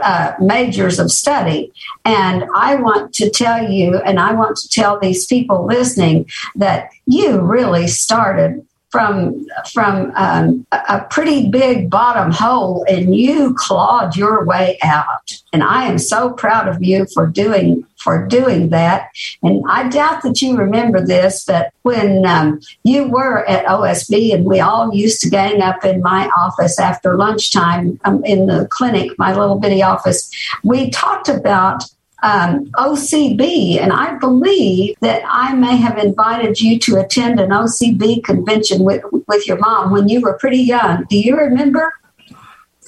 uh, 0.02 0.34
majors 0.40 0.98
of 0.98 1.10
study. 1.10 1.72
And 2.04 2.44
I 2.54 2.76
want 2.76 3.12
to 3.14 3.30
tell 3.30 3.70
you, 3.70 3.96
and 3.96 4.20
I 4.20 4.34
want 4.34 4.56
to 4.58 4.68
tell 4.68 5.00
these 5.00 5.26
people 5.26 5.66
listening, 5.66 6.26
that 6.54 6.90
you 7.06 7.40
really 7.40 7.88
started 7.88 8.66
from 8.90 9.46
from 9.72 10.12
um, 10.16 10.66
a 10.72 11.00
pretty 11.10 11.48
big 11.48 11.88
bottom 11.88 12.32
hole 12.32 12.84
and 12.88 13.14
you 13.14 13.54
clawed 13.54 14.16
your 14.16 14.44
way 14.44 14.78
out. 14.82 15.32
And 15.52 15.62
i 15.62 15.84
am 15.84 15.98
so 15.98 16.32
proud 16.32 16.68
of 16.68 16.82
you 16.82 17.06
for 17.14 17.26
doing 17.26 17.86
for 17.96 18.26
doing 18.26 18.70
that. 18.70 19.10
And 19.42 19.62
i 19.68 19.88
doubt 19.88 20.22
that 20.22 20.42
you 20.42 20.56
remember 20.56 21.04
this 21.04 21.44
but 21.44 21.72
when 21.82 22.26
um, 22.26 22.60
you 22.84 23.08
were 23.08 23.48
at 23.48 23.64
osb 23.66 24.34
and 24.34 24.44
we 24.44 24.60
all 24.60 24.94
used 24.94 25.20
to 25.20 25.30
gang 25.30 25.62
up 25.62 25.84
in 25.84 26.02
my 26.02 26.28
office 26.36 26.78
after 26.78 27.16
lunchtime 27.16 28.00
um, 28.04 28.24
in 28.24 28.46
the 28.46 28.66
clinic 28.70 29.16
my 29.18 29.32
little 29.34 29.58
bitty 29.58 29.82
office 29.82 30.30
we 30.64 30.90
talked 30.90 31.28
about 31.28 31.84
um, 32.22 32.66
OCB, 32.72 33.80
and 33.80 33.92
I 33.92 34.16
believe 34.18 34.96
that 35.00 35.22
I 35.26 35.54
may 35.54 35.76
have 35.76 35.98
invited 35.98 36.60
you 36.60 36.78
to 36.80 36.96
attend 37.00 37.40
an 37.40 37.50
OCB 37.50 38.24
convention 38.24 38.82
with 38.82 39.02
with 39.26 39.46
your 39.46 39.58
mom 39.58 39.90
when 39.90 40.08
you 40.08 40.20
were 40.20 40.36
pretty 40.38 40.58
young. 40.58 41.04
Do 41.08 41.18
you 41.18 41.36
remember? 41.36 41.94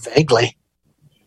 Vaguely. 0.03 0.57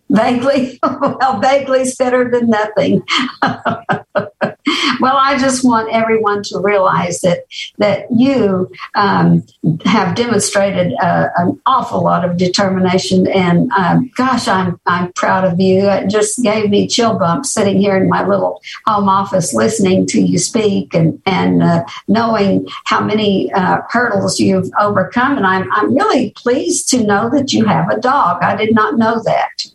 Vaguely? 0.10 0.80
well, 0.84 1.39
vaguely 1.39 1.82
is 1.82 1.96
better 1.96 2.30
than 2.30 2.50
nothing. 2.50 3.02
well, 4.99 5.17
I 5.17 5.38
just 5.38 5.63
want 5.63 5.91
everyone 5.91 6.41
to 6.43 6.60
realize 6.60 7.21
that 7.21 7.39
that 7.78 8.08
you 8.12 8.71
um, 8.95 9.43
have 9.86 10.15
demonstrated 10.15 10.93
uh, 11.01 11.30
an 11.38 11.60
awful 11.65 12.04
lot 12.04 12.28
of 12.28 12.38
determination, 12.38 13.28
and 13.28 13.71
um, 13.73 14.12
gosh, 14.15 14.47
I'm 14.47 14.80
I'm 14.86 15.13
proud 15.13 15.43
of 15.43 15.60
you. 15.60 15.88
It 15.89 16.10
just 16.10 16.41
gave 16.41 16.69
me 16.69 16.88
chill 16.88 17.17
bumps 17.17 17.51
sitting 17.51 17.80
here 17.80 17.95
in 17.95 18.10
my 18.10 18.25
little 18.25 18.62
home 18.88 19.10
office, 19.10 19.54
listening 19.54 20.08
to 20.08 20.21
you 20.21 20.39
speak, 20.39 20.93
and 20.93 21.21
and 21.25 21.62
uh, 21.62 21.84
knowing 22.08 22.67
how 22.86 23.04
many 23.04 23.51
uh, 23.54 23.82
hurdles 23.89 24.39
you've 24.39 24.69
overcome. 24.80 25.38
And 25.38 25.45
I'm 25.45 25.71
I'm 25.73 25.93
really 25.93 26.32
pleased 26.32 26.89
to 26.89 27.04
know 27.04 27.30
that 27.30 27.54
you 27.54 27.65
have 27.65 27.89
a 27.89 27.99
dog. 27.99 28.41
I 28.41 28.56
did 28.56 28.73
not 28.73 28.97
know 28.97 29.21
that 29.23 29.65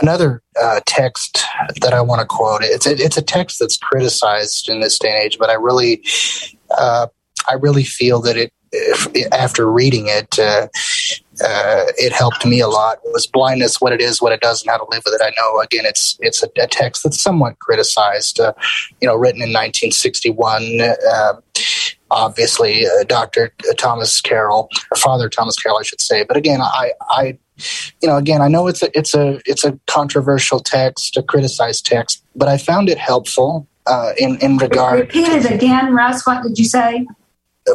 another 0.00 0.42
uh, 0.60 0.80
text 0.86 1.44
that 1.80 1.92
I 1.92 2.00
want 2.00 2.20
to 2.20 2.26
quote. 2.26 2.62
It's 2.62 2.86
a, 2.86 2.92
it's 2.92 3.16
a 3.16 3.22
text 3.22 3.58
that's 3.58 3.76
criticized 3.76 4.68
in 4.68 4.80
this 4.80 4.98
day 4.98 5.10
and 5.10 5.18
age, 5.18 5.38
but 5.38 5.50
I 5.50 5.54
really 5.54 6.02
uh, 6.76 7.06
I 7.48 7.54
really 7.54 7.84
feel 7.84 8.20
that 8.22 8.36
it 8.36 8.52
if, 8.72 9.32
after 9.32 9.70
reading 9.70 10.06
it. 10.08 10.38
Uh, 10.38 10.68
uh, 11.40 11.84
it 11.96 12.12
helped 12.12 12.44
me 12.44 12.60
a 12.60 12.66
lot. 12.66 12.98
It 13.04 13.12
Was 13.12 13.26
blindness 13.26 13.80
what 13.80 13.92
it 13.92 14.00
is, 14.00 14.20
what 14.20 14.32
it 14.32 14.40
does, 14.40 14.62
and 14.62 14.70
how 14.70 14.78
to 14.78 14.86
live 14.90 15.02
with 15.04 15.14
it. 15.14 15.22
I 15.24 15.30
know 15.38 15.60
again, 15.60 15.84
it's 15.86 16.18
it's 16.20 16.42
a, 16.42 16.48
a 16.60 16.66
text 16.66 17.04
that's 17.04 17.20
somewhat 17.20 17.58
criticized. 17.60 18.40
Uh, 18.40 18.52
you 19.00 19.06
know, 19.06 19.14
written 19.14 19.40
in 19.40 19.50
1961. 19.50 20.80
Uh, 20.80 21.34
obviously, 22.10 22.86
uh, 22.86 23.04
Dr. 23.04 23.52
Thomas 23.76 24.20
Carroll, 24.20 24.68
or 24.90 24.96
Father 24.96 25.28
Thomas 25.28 25.56
Carroll, 25.56 25.78
I 25.78 25.84
should 25.84 26.00
say. 26.00 26.24
But 26.24 26.36
again, 26.36 26.60
I 26.60 26.92
I 27.08 27.38
you 28.00 28.08
know, 28.08 28.16
again, 28.16 28.40
I 28.40 28.48
know 28.48 28.66
it's 28.66 28.82
a 28.82 28.96
it's 28.98 29.14
a 29.14 29.40
it's 29.44 29.64
a 29.64 29.78
controversial 29.86 30.60
text, 30.60 31.16
a 31.16 31.22
criticized 31.22 31.86
text, 31.86 32.24
but 32.34 32.48
I 32.48 32.58
found 32.58 32.88
it 32.88 32.98
helpful. 32.98 33.66
uh, 33.88 34.12
in 34.18 34.38
in 34.38 34.58
regard. 34.58 35.00
Repeat 35.00 35.28
it 35.28 35.50
again, 35.50 35.92
Russ. 35.92 36.26
What 36.26 36.42
did 36.42 36.58
you 36.58 36.64
say? 36.64 37.06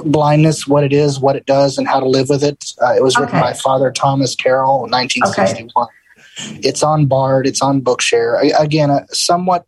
Blindness, 0.06 0.68
what 0.68 0.84
it 0.84 0.94
is, 0.94 1.20
what 1.20 1.36
it 1.36 1.46
does, 1.46 1.78
and 1.78 1.88
how 1.88 2.00
to 2.00 2.08
live 2.08 2.30
with 2.30 2.44
it. 2.44 2.64
Uh, 2.82 2.94
it 2.96 3.04
was 3.04 3.18
written 3.18 3.36
okay. 3.36 3.42
by 3.42 3.54
Father 3.54 3.92
Thomas 3.92 4.36
Carroll 4.36 4.86
in 4.86 4.92
1961. 4.92 5.86
Okay. 5.86 6.60
It's 6.68 6.82
on 6.82 7.06
Bard. 7.06 7.46
It's 7.46 7.62
on 7.62 7.82
Bookshare. 7.82 8.60
Again, 8.60 8.90
a 8.90 9.06
somewhat 9.14 9.68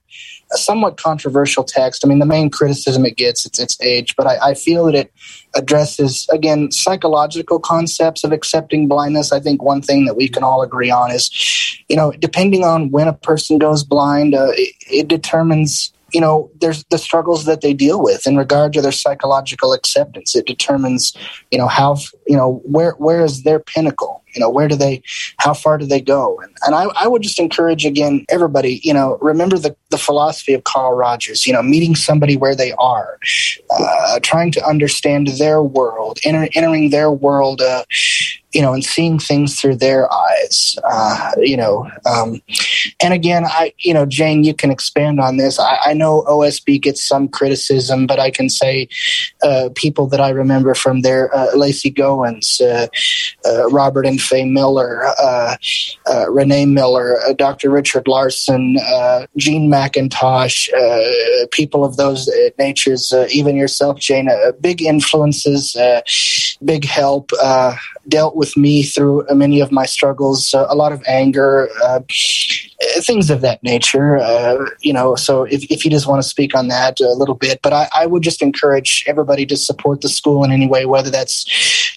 a 0.56 0.58
somewhat 0.58 0.98
controversial 0.98 1.64
text. 1.64 2.04
I 2.04 2.08
mean, 2.08 2.20
the 2.20 2.26
main 2.26 2.50
criticism 2.50 3.06
it 3.06 3.18
gets 3.18 3.46
it's 3.46 3.60
its 3.60 3.80
age, 3.82 4.16
but 4.16 4.26
I, 4.26 4.52
I, 4.52 4.54
feel 4.54 4.86
that 4.86 4.96
it 4.96 5.14
addresses 5.54 6.28
again 6.32 6.72
psychological 6.72 7.60
concepts 7.60 8.24
of 8.24 8.32
accepting 8.32 8.88
blindness. 8.88 9.32
I 9.32 9.40
think 9.40 9.62
one 9.62 9.82
thing 9.82 10.06
that 10.06 10.16
we 10.16 10.28
can 10.28 10.44
all 10.44 10.62
agree 10.64 10.90
on 10.90 11.12
is, 11.12 11.30
you 11.90 11.96
know, 11.96 12.12
depending 12.12 12.64
on 12.64 12.90
when 12.90 13.08
a 13.08 13.14
person 13.14 13.60
goes 13.60 13.84
blind, 13.84 14.34
uh, 14.34 14.52
it, 14.54 14.76
it 14.90 15.08
determines 15.08 15.92
you 16.14 16.22
know 16.22 16.50
there's 16.62 16.84
the 16.86 16.98
struggles 16.98 17.46
that 17.46 17.62
they 17.62 17.74
deal 17.74 18.02
with 18.02 18.26
in 18.26 18.38
regard 18.38 18.72
to 18.74 18.82
their 18.82 18.92
psychological 18.92 19.74
acceptance 19.74 20.36
it 20.36 20.46
determines 20.46 21.14
you 21.52 21.58
know 21.58 21.68
how 21.68 21.98
you 22.28 22.38
know 22.38 22.62
where 22.64 22.92
where 23.00 23.26
is 23.26 23.44
their 23.44 23.60
pinnacle 23.60 24.24
you 24.36 24.42
know 24.42 24.50
where 24.50 24.68
do 24.68 24.76
they 24.76 25.02
how 25.38 25.54
far 25.54 25.78
do 25.78 25.86
they 25.86 26.02
go? 26.02 26.40
And, 26.42 26.56
and 26.66 26.76
I, 26.76 26.84
I 26.96 27.08
would 27.08 27.22
just 27.22 27.40
encourage 27.40 27.86
again 27.86 28.26
everybody 28.30 28.82
you 28.84 28.94
know 28.94 29.18
remember 29.22 29.58
the, 29.58 29.76
the 29.90 29.98
philosophy 29.98 30.54
of 30.54 30.64
carl 30.64 30.96
rogers 30.96 31.48
you 31.48 31.54
know 31.54 31.64
meeting 31.64 31.96
somebody 31.96 32.38
where 32.38 32.56
they 32.56 32.74
are 32.74 33.18
uh, 33.72 34.20
trying 34.22 34.52
to 34.52 34.66
understand 34.66 35.28
their 35.28 35.62
world 35.64 36.20
enter, 36.24 36.48
entering 36.54 36.90
their 36.90 37.12
world 37.12 37.62
uh, 37.62 37.84
you 38.56 38.62
know, 38.62 38.74
and 38.74 38.86
seeing 38.86 39.20
things 39.20 39.60
through 39.60 39.76
their 39.76 40.12
eyes, 40.12 40.80
uh, 40.86 41.32
you 41.38 41.58
know. 41.58 41.92
Um, 42.06 42.42
and 43.02 43.14
again, 43.14 43.44
I, 43.46 43.74
you 43.80 43.94
know, 43.94 44.06
Jane, 44.06 44.46
you 44.46 44.54
can 44.54 44.72
expand 44.72 45.20
on 45.20 45.36
this. 45.36 45.60
I, 45.60 45.78
I 45.88 45.94
know 45.94 46.24
OSB 46.24 46.82
gets 46.82 47.06
some 47.06 47.28
criticism, 47.28 48.08
but 48.08 48.18
I 48.18 48.32
can 48.32 48.48
say 48.48 48.88
uh, 49.44 49.70
people 49.76 50.08
that 50.08 50.22
I 50.22 50.30
remember 50.30 50.74
from 50.74 51.02
there, 51.02 51.36
uh, 51.36 51.54
Lacey 51.54 51.92
Goins, 51.92 52.62
uh, 52.62 52.88
uh, 53.46 53.68
Robert 53.72 54.06
and 54.06 54.22
Faye 54.22 54.46
Miller, 54.46 55.04
uh, 55.20 55.58
Renee 56.30 56.66
Miller, 56.66 57.18
Dr. 57.38 57.70
Richard 57.70 58.08
Larson, 58.08 58.78
Gene 59.36 59.70
McIntosh, 59.70 60.70
people 61.52 61.84
of 61.84 61.98
those 61.98 62.32
natures, 62.58 63.14
even 63.34 63.58
yourself, 63.58 64.00
Jane, 64.00 64.30
big 64.62 64.82
influences, 64.82 65.76
big 66.64 66.86
help, 66.86 67.32
dealt 68.08 68.36
with 68.36 68.56
me 68.56 68.84
through 68.84 69.26
many 69.32 69.60
of 69.60 69.72
my 69.72 69.86
struggles, 69.86 70.54
uh, 70.54 70.66
a 70.70 70.76
lot 70.76 70.92
of 70.92 71.04
anger, 71.08 71.70
uh, 71.84 72.00
things 73.00 73.30
of 73.30 73.42
that 73.42 73.62
nature. 73.64 74.18
Uh, 74.18 74.66
you 74.82 74.94
know, 74.94 75.16
so 75.16 75.44
if, 75.44 75.64
if 75.72 75.86
you 75.86 75.92
just 75.92 76.08
want 76.08 76.22
to 76.22 76.28
speak 76.28 76.56
on 76.56 76.68
that 76.68 77.00
a 77.00 77.14
little 77.14 77.36
bit, 77.36 77.60
but 77.62 77.74
I, 77.74 77.88
I, 77.96 78.06
would 78.06 78.24
just 78.24 78.42
encourage 78.42 79.04
everybody 79.08 79.46
to 79.48 79.58
support 79.58 80.02
the 80.02 80.10
school 80.10 80.44
in 80.44 80.52
any 80.52 80.68
way, 80.68 80.86
whether 80.86 81.10
that's, 81.10 81.46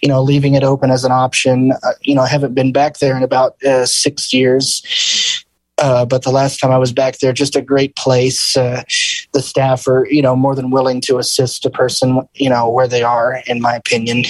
you 0.03 0.09
know, 0.09 0.23
leaving 0.23 0.55
it 0.55 0.65
open 0.65 0.91
as 0.91 1.05
an 1.05 1.13
option. 1.13 1.73
Uh, 1.83 1.93
you 2.03 2.15
know, 2.15 2.23
I 2.23 2.29
haven't 2.29 2.55
been 2.55 2.73
back 2.73 2.99
there 2.99 3.17
in 3.17 3.23
about 3.23 3.63
uh, 3.65 3.87
six 3.87 4.33
years. 4.33 5.45
Uh, 5.81 6.05
but 6.05 6.23
the 6.23 6.31
last 6.31 6.59
time 6.59 6.73
I 6.73 6.79
was 6.79 6.93
back 6.93 7.19
there, 7.19 7.33
just 7.33 7.55
a 7.55 7.63
great 7.63 7.95
place. 7.95 8.57
Uh, 8.57 8.83
the 9.33 9.41
staff 9.41 9.87
are, 9.87 10.07
you 10.11 10.21
know, 10.21 10.35
more 10.35 10.57
than 10.57 10.71
willing 10.71 11.01
to 11.03 11.19
assist 11.19 11.65
a 11.65 11.71
person, 11.71 12.27
you 12.35 12.51
know, 12.51 12.69
where 12.69 12.89
they 12.89 13.03
are, 13.03 13.43
in 13.47 13.61
my 13.61 13.75
opinion. 13.75 14.25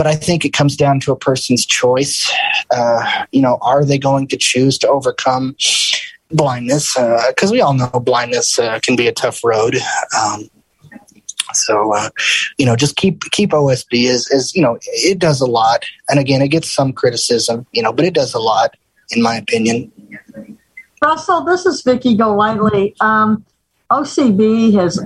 But 0.00 0.06
I 0.06 0.14
think 0.14 0.46
it 0.46 0.54
comes 0.54 0.76
down 0.76 0.98
to 1.00 1.12
a 1.12 1.16
person's 1.16 1.66
choice. 1.66 2.32
Uh, 2.70 3.26
you 3.32 3.42
know, 3.42 3.58
are 3.60 3.84
they 3.84 3.98
going 3.98 4.28
to 4.28 4.38
choose 4.38 4.78
to 4.78 4.88
overcome 4.88 5.54
blindness? 6.30 6.94
Because 6.94 7.50
uh, 7.50 7.52
we 7.52 7.60
all 7.60 7.74
know 7.74 7.90
blindness 8.02 8.58
uh, 8.58 8.78
can 8.82 8.96
be 8.96 9.08
a 9.08 9.12
tough 9.12 9.44
road. 9.44 9.76
Um, 10.18 10.48
so 11.52 11.94
uh, 11.94 12.08
you 12.56 12.64
know, 12.64 12.76
just 12.76 12.96
keep 12.96 13.24
keep 13.30 13.50
OSB 13.50 14.08
is 14.08 14.26
as 14.30 14.54
you 14.54 14.62
know, 14.62 14.78
it 14.84 15.18
does 15.18 15.42
a 15.42 15.46
lot. 15.46 15.84
And 16.08 16.18
again, 16.18 16.40
it 16.40 16.48
gets 16.48 16.72
some 16.72 16.94
criticism, 16.94 17.66
you 17.72 17.82
know, 17.82 17.92
but 17.92 18.06
it 18.06 18.14
does 18.14 18.32
a 18.32 18.40
lot, 18.40 18.74
in 19.10 19.20
my 19.20 19.36
opinion. 19.36 19.92
Russell, 21.02 21.44
this 21.44 21.66
is 21.66 21.82
Vicki 21.82 22.16
Golightly. 22.16 22.96
Um, 23.02 23.44
OCB 23.90 24.72
has, 24.80 24.98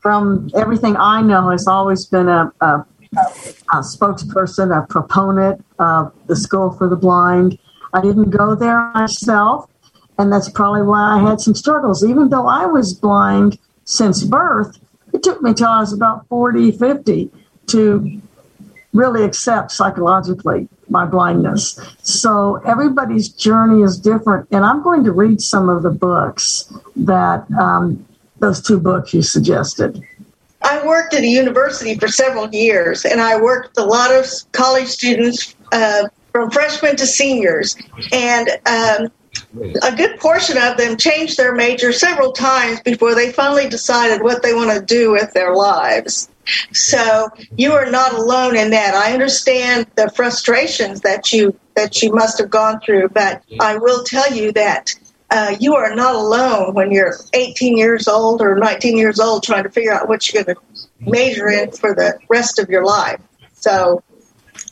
from 0.00 0.50
everything 0.54 0.98
I 0.98 1.22
know, 1.22 1.48
has 1.48 1.66
always 1.66 2.04
been 2.04 2.28
a, 2.28 2.52
a 2.60 2.84
a 3.16 3.78
spokesperson, 3.78 4.76
a 4.76 4.86
proponent 4.86 5.64
of 5.78 6.12
the 6.26 6.36
School 6.36 6.70
for 6.70 6.88
the 6.88 6.96
Blind. 6.96 7.58
I 7.92 8.00
didn't 8.00 8.30
go 8.30 8.54
there 8.54 8.90
myself, 8.92 9.70
and 10.18 10.32
that's 10.32 10.48
probably 10.48 10.82
why 10.82 11.16
I 11.16 11.18
had 11.18 11.40
some 11.40 11.54
struggles. 11.54 12.04
Even 12.04 12.28
though 12.28 12.46
I 12.46 12.66
was 12.66 12.94
blind 12.94 13.58
since 13.84 14.22
birth, 14.24 14.78
it 15.12 15.22
took 15.22 15.42
me 15.42 15.54
till 15.54 15.68
I 15.68 15.80
was 15.80 15.92
about 15.92 16.26
40, 16.28 16.72
50 16.72 17.30
to 17.68 18.20
really 18.92 19.24
accept 19.24 19.72
psychologically 19.72 20.68
my 20.88 21.04
blindness. 21.04 21.78
So 22.02 22.56
everybody's 22.66 23.28
journey 23.28 23.82
is 23.82 23.98
different. 23.98 24.48
And 24.50 24.64
I'm 24.64 24.82
going 24.82 25.04
to 25.04 25.12
read 25.12 25.40
some 25.40 25.68
of 25.68 25.82
the 25.82 25.90
books 25.90 26.72
that 26.96 27.50
um, 27.58 28.06
those 28.38 28.60
two 28.60 28.78
books 28.78 29.14
you 29.14 29.22
suggested. 29.22 30.02
I 30.64 30.84
worked 30.84 31.14
at 31.14 31.22
a 31.22 31.26
university 31.26 31.96
for 31.98 32.08
several 32.08 32.48
years, 32.48 33.04
and 33.04 33.20
I 33.20 33.40
worked 33.40 33.76
with 33.76 33.84
a 33.84 33.86
lot 33.86 34.12
of 34.12 34.26
college 34.52 34.88
students 34.88 35.54
uh, 35.72 36.08
from 36.32 36.50
freshmen 36.50 36.96
to 36.96 37.06
seniors. 37.06 37.76
And 38.12 38.48
um, 38.66 39.10
a 39.82 39.94
good 39.94 40.18
portion 40.18 40.56
of 40.56 40.76
them 40.76 40.96
changed 40.96 41.36
their 41.36 41.54
major 41.54 41.92
several 41.92 42.32
times 42.32 42.80
before 42.80 43.14
they 43.14 43.30
finally 43.30 43.68
decided 43.68 44.22
what 44.22 44.42
they 44.42 44.54
want 44.54 44.70
to 44.70 44.84
do 44.84 45.12
with 45.12 45.32
their 45.34 45.54
lives. 45.54 46.30
So 46.72 47.28
you 47.56 47.72
are 47.72 47.90
not 47.90 48.14
alone 48.14 48.56
in 48.56 48.70
that. 48.70 48.94
I 48.94 49.12
understand 49.12 49.86
the 49.96 50.10
frustrations 50.10 51.00
that 51.02 51.32
you 51.32 51.58
that 51.74 52.02
you 52.02 52.12
must 52.12 52.38
have 52.38 52.50
gone 52.50 52.80
through, 52.80 53.08
but 53.08 53.42
I 53.60 53.76
will 53.76 54.04
tell 54.04 54.32
you 54.32 54.52
that 54.52 54.94
uh, 55.34 55.56
you 55.58 55.74
are 55.74 55.94
not 55.96 56.14
alone 56.14 56.74
when 56.74 56.92
you're 56.92 57.16
18 57.32 57.76
years 57.76 58.06
old 58.06 58.40
or 58.40 58.54
19 58.54 58.96
years 58.96 59.18
old 59.18 59.42
trying 59.42 59.64
to 59.64 59.70
figure 59.70 59.92
out 59.92 60.08
what 60.08 60.32
you're 60.32 60.44
going 60.44 60.54
to 60.54 60.62
major 61.00 61.48
in 61.48 61.72
for 61.72 61.92
the 61.92 62.16
rest 62.28 62.60
of 62.60 62.68
your 62.68 62.84
life. 62.84 63.20
So 63.52 64.02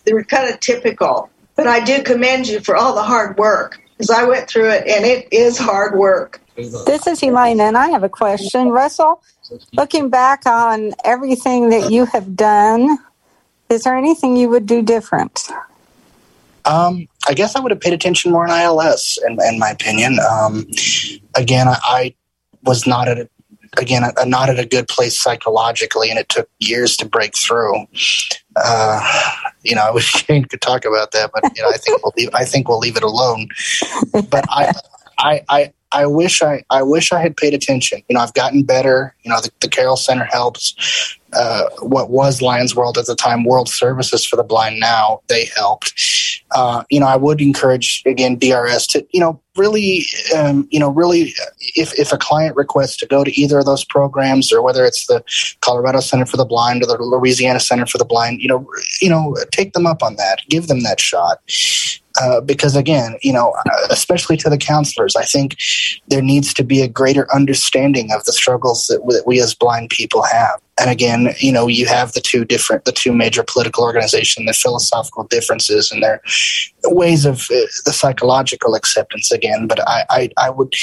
they're 0.04 0.22
kind 0.22 0.48
of 0.48 0.60
typical. 0.60 1.30
But 1.56 1.66
I 1.66 1.80
do 1.80 2.02
commend 2.02 2.46
you 2.46 2.60
for 2.60 2.76
all 2.76 2.94
the 2.94 3.02
hard 3.02 3.36
work 3.38 3.80
because 3.96 4.10
I 4.10 4.22
went 4.22 4.48
through 4.48 4.70
it 4.70 4.86
and 4.86 5.04
it 5.04 5.28
is 5.32 5.58
hard 5.58 5.98
work. 5.98 6.40
This 6.54 7.06
is 7.06 7.22
Elaine, 7.22 7.60
and 7.60 7.76
I 7.76 7.88
have 7.88 8.04
a 8.04 8.08
question. 8.08 8.68
Russell, 8.68 9.22
looking 9.72 10.10
back 10.10 10.46
on 10.46 10.92
everything 11.04 11.70
that 11.70 11.90
you 11.90 12.04
have 12.06 12.36
done, 12.36 12.98
is 13.68 13.84
there 13.84 13.96
anything 13.96 14.36
you 14.36 14.48
would 14.50 14.66
do 14.66 14.82
different? 14.82 15.48
Um, 16.64 17.06
I 17.28 17.34
guess 17.34 17.56
I 17.56 17.60
would 17.60 17.70
have 17.70 17.80
paid 17.80 17.92
attention 17.92 18.32
more 18.32 18.44
in 18.44 18.50
ILS, 18.50 19.18
in, 19.26 19.38
in 19.46 19.58
my 19.58 19.70
opinion. 19.70 20.18
Um, 20.30 20.66
again, 21.34 21.68
I, 21.68 21.78
I, 21.82 22.14
was 22.64 22.86
not 22.86 23.08
at 23.08 23.18
a, 23.18 23.28
again 23.78 24.04
a, 24.04 24.24
not 24.24 24.48
at 24.48 24.58
a 24.58 24.64
good 24.64 24.86
place 24.86 25.20
psychologically, 25.20 26.10
and 26.10 26.18
it 26.18 26.28
took 26.28 26.48
years 26.60 26.96
to 26.98 27.06
break 27.06 27.36
through. 27.36 27.74
Uh, 28.54 29.32
you 29.64 29.74
know, 29.74 29.82
I 29.82 29.90
wish 29.90 30.12
Jane 30.24 30.44
could 30.44 30.60
talk 30.60 30.84
about 30.84 31.10
that, 31.10 31.30
but 31.34 31.42
you 31.56 31.62
know, 31.62 31.68
I 31.68 31.76
think 31.76 32.02
we'll 32.04 32.12
leave. 32.16 32.30
I 32.34 32.44
think 32.44 32.68
we'll 32.68 32.78
leave 32.78 32.96
it 32.96 33.02
alone. 33.02 33.48
But 34.12 34.44
I, 34.48 34.72
I, 35.18 35.42
I, 35.48 35.72
I 35.92 36.06
wish 36.06 36.42
I, 36.42 36.64
I 36.70 36.82
wish 36.82 37.12
I 37.12 37.20
had 37.20 37.36
paid 37.36 37.54
attention. 37.54 38.02
You 38.08 38.14
know, 38.14 38.20
I've 38.20 38.34
gotten 38.34 38.62
better. 38.62 39.14
You 39.22 39.30
know, 39.30 39.40
the, 39.40 39.50
the 39.60 39.68
Carroll 39.68 39.96
Center 39.96 40.24
helps. 40.24 40.74
Uh, 41.32 41.64
what 41.80 42.10
was 42.10 42.42
Lions 42.42 42.76
World 42.76 42.98
at 42.98 43.06
the 43.06 43.14
time, 43.14 43.44
World 43.44 43.68
Services 43.68 44.26
for 44.26 44.36
the 44.36 44.42
Blind 44.42 44.80
now, 44.80 45.22
they 45.28 45.46
helped. 45.56 45.94
Uh, 46.54 46.84
you 46.90 47.00
know, 47.00 47.06
I 47.06 47.16
would 47.16 47.40
encourage 47.40 48.02
again 48.04 48.38
DRS 48.38 48.86
to 48.88 49.06
you 49.12 49.20
know 49.20 49.40
really 49.56 50.04
um, 50.36 50.68
you 50.70 50.78
know 50.78 50.90
really 50.90 51.32
if 51.74 51.98
if 51.98 52.12
a 52.12 52.18
client 52.18 52.54
requests 52.56 52.98
to 52.98 53.06
go 53.06 53.24
to 53.24 53.40
either 53.40 53.60
of 53.60 53.64
those 53.64 53.84
programs 53.84 54.52
or 54.52 54.60
whether 54.60 54.84
it's 54.84 55.06
the 55.06 55.24
Colorado 55.60 56.00
Center 56.00 56.26
for 56.26 56.36
the 56.36 56.44
Blind 56.44 56.82
or 56.82 56.86
the 56.86 57.02
Louisiana 57.02 57.60
Center 57.60 57.86
for 57.86 57.96
the 57.96 58.04
Blind, 58.04 58.42
you 58.42 58.48
know 58.48 58.66
you 59.00 59.08
know 59.08 59.34
take 59.52 59.72
them 59.72 59.86
up 59.86 60.02
on 60.02 60.16
that, 60.16 60.40
give 60.50 60.66
them 60.66 60.80
that 60.80 61.00
shot. 61.00 61.40
Uh, 62.20 62.42
because 62.42 62.76
again, 62.76 63.16
you 63.22 63.32
know, 63.32 63.54
especially 63.88 64.36
to 64.36 64.50
the 64.50 64.58
counselors, 64.58 65.16
I 65.16 65.24
think 65.24 65.56
there 66.08 66.22
needs 66.22 66.54
to 66.54 66.64
be 66.64 66.80
a 66.80 66.88
greater 66.88 67.32
understanding 67.34 68.12
of 68.12 68.24
the 68.24 68.32
struggles 68.32 68.86
that, 68.86 69.00
that 69.08 69.24
we 69.26 69.40
as 69.40 69.54
blind 69.54 69.90
people 69.90 70.22
have 70.22 70.61
and 70.80 70.90
again, 70.90 71.34
you 71.38 71.52
know, 71.52 71.66
you 71.66 71.86
have 71.86 72.12
the 72.12 72.20
two 72.20 72.44
different, 72.44 72.86
the 72.86 72.92
two 72.92 73.12
major 73.12 73.42
political 73.42 73.84
organizations, 73.84 74.46
the 74.46 74.54
philosophical 74.54 75.24
differences 75.24 75.92
and 75.92 76.02
their 76.02 76.22
ways 76.84 77.26
of 77.26 77.42
uh, 77.50 77.66
the 77.84 77.92
psychological 77.92 78.74
acceptance 78.74 79.30
again. 79.30 79.66
But 79.66 79.86
I, 79.86 80.04
I, 80.08 80.30
I 80.38 80.50
would 80.50 80.74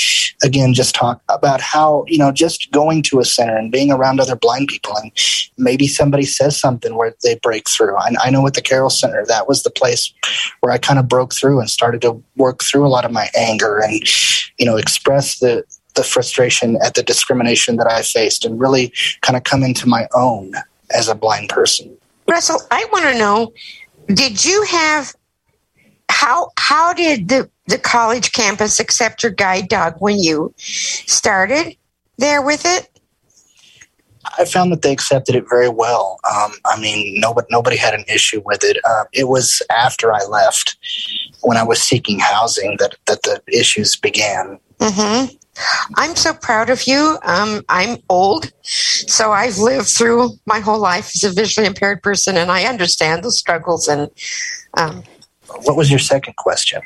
again 0.43 0.73
just 0.73 0.93
talk 0.93 1.21
about 1.27 1.59
how, 1.59 2.05
you 2.07 2.19
know, 2.19 2.31
just 2.31 2.71
going 2.71 3.01
to 3.03 3.19
a 3.19 3.25
center 3.25 3.57
and 3.57 3.71
being 3.71 3.91
around 3.91 4.19
other 4.19 4.35
blind 4.35 4.67
people 4.67 4.95
and 4.95 5.11
maybe 5.57 5.87
somebody 5.87 6.23
says 6.23 6.59
something 6.59 6.95
where 6.95 7.15
they 7.23 7.35
break 7.41 7.67
through. 7.67 7.97
I, 7.97 8.11
I 8.21 8.29
know 8.29 8.45
at 8.45 8.53
the 8.53 8.61
Carroll 8.61 8.91
Center, 8.91 9.25
that 9.25 9.47
was 9.47 9.63
the 9.63 9.71
place 9.71 10.13
where 10.59 10.71
I 10.71 10.77
kind 10.77 10.99
of 10.99 11.07
broke 11.07 11.33
through 11.33 11.59
and 11.59 11.69
started 11.69 12.01
to 12.01 12.21
work 12.35 12.63
through 12.63 12.85
a 12.85 12.89
lot 12.89 13.05
of 13.05 13.11
my 13.11 13.29
anger 13.35 13.79
and, 13.79 14.01
you 14.59 14.65
know, 14.65 14.77
express 14.77 15.39
the, 15.39 15.63
the 15.99 16.03
frustration 16.05 16.77
at 16.81 16.93
the 16.93 17.03
discrimination 17.03 17.75
that 17.75 17.91
I 17.91 18.01
faced 18.03 18.45
and 18.45 18.57
really 18.57 18.93
kind 19.19 19.35
of 19.35 19.43
come 19.43 19.63
into 19.63 19.85
my 19.85 20.07
own 20.15 20.53
as 20.95 21.09
a 21.09 21.15
blind 21.15 21.49
person. 21.49 21.97
Russell, 22.25 22.61
I 22.71 22.87
want 22.93 23.05
to 23.05 23.19
know 23.19 23.51
did 24.07 24.45
you 24.45 24.63
have 24.63 25.13
how 26.09 26.51
how 26.57 26.93
did 26.93 27.27
the 27.27 27.49
the 27.67 27.77
college 27.77 28.31
campus 28.31 28.79
accept 28.79 29.23
your 29.23 29.31
guide 29.33 29.67
dog 29.67 29.95
when 29.99 30.17
you 30.17 30.53
started 30.57 31.75
there 32.17 32.41
with 32.41 32.65
it? 32.65 32.89
I 34.37 34.45
found 34.45 34.71
that 34.71 34.81
they 34.81 34.91
accepted 34.91 35.35
it 35.35 35.49
very 35.49 35.69
well. 35.69 36.19
Um, 36.29 36.53
I 36.65 36.79
mean, 36.79 37.19
nobody 37.19 37.47
nobody 37.51 37.75
had 37.75 37.93
an 37.93 38.05
issue 38.07 38.41
with 38.45 38.63
it. 38.63 38.77
Uh, 38.85 39.03
it 39.11 39.27
was 39.27 39.61
after 39.69 40.13
I 40.13 40.23
left, 40.25 40.77
when 41.41 41.57
I 41.57 41.63
was 41.63 41.81
seeking 41.81 42.19
housing, 42.19 42.77
that 42.79 42.95
that 43.07 43.23
the 43.23 43.41
issues 43.51 43.97
began. 43.97 44.59
Mm-hmm. 44.79 45.35
I'm 45.95 46.15
so 46.15 46.33
proud 46.33 46.69
of 46.69 46.87
you. 46.87 47.17
Um, 47.23 47.63
I'm 47.69 47.97
old, 48.09 48.51
so 48.63 49.31
I've 49.31 49.57
lived 49.57 49.87
through 49.87 50.31
my 50.45 50.59
whole 50.59 50.79
life 50.79 51.11
as 51.15 51.23
a 51.23 51.31
visually 51.31 51.67
impaired 51.67 52.01
person, 52.03 52.37
and 52.37 52.51
I 52.51 52.65
understand 52.65 53.23
the 53.23 53.31
struggles. 53.31 53.87
And 53.87 54.09
um, 54.77 55.03
what 55.63 55.75
was 55.75 55.89
your 55.89 55.99
second 55.99 56.35
question? 56.37 56.81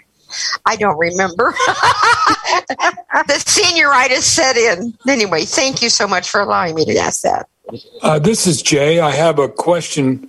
I 0.65 0.75
don't 0.75 0.97
remember. 0.97 1.51
the 3.27 3.35
senioritis 3.37 4.21
set 4.21 4.57
in. 4.57 4.97
Anyway, 5.07 5.45
thank 5.45 5.81
you 5.81 5.89
so 5.89 6.07
much 6.07 6.29
for 6.29 6.41
allowing 6.41 6.75
me 6.75 6.85
to 6.85 6.97
ask 6.97 7.21
that. 7.21 7.47
Uh, 8.01 8.19
this 8.19 8.47
is 8.47 8.61
Jay. 8.61 8.99
I 8.99 9.11
have 9.11 9.39
a 9.39 9.47
question. 9.47 10.27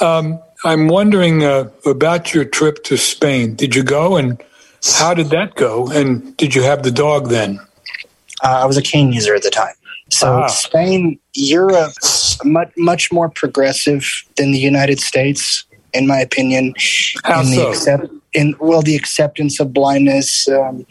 Um, 0.00 0.40
I'm 0.64 0.88
wondering 0.88 1.44
uh, 1.44 1.70
about 1.86 2.34
your 2.34 2.44
trip 2.44 2.82
to 2.84 2.96
Spain. 2.96 3.54
Did 3.54 3.74
you 3.74 3.82
go 3.82 4.16
and 4.16 4.42
how 4.98 5.14
did 5.14 5.30
that 5.30 5.54
go? 5.54 5.88
And 5.90 6.36
did 6.36 6.54
you 6.54 6.62
have 6.62 6.82
the 6.82 6.90
dog 6.90 7.28
then? 7.28 7.60
Uh, 8.42 8.60
I 8.62 8.66
was 8.66 8.76
a 8.76 8.82
cane 8.82 9.12
user 9.12 9.34
at 9.34 9.42
the 9.42 9.50
time. 9.50 9.74
So 10.10 10.42
ah. 10.42 10.46
Spain, 10.48 11.18
Europe, 11.34 11.92
much 12.44 12.72
much 12.76 13.12
more 13.12 13.30
progressive 13.30 14.04
than 14.36 14.52
the 14.52 14.58
United 14.58 15.00
States, 15.00 15.64
in 15.94 16.06
my 16.06 16.18
opinion. 16.18 16.74
How 17.24 17.40
in 17.40 17.46
so? 17.46 17.54
The 17.54 17.68
accept, 17.68 18.06
in 18.32 18.54
well, 18.60 18.82
the 18.82 18.96
acceptance 18.96 19.60
of 19.60 19.72
blindness, 19.72 20.48
um, 20.48 20.86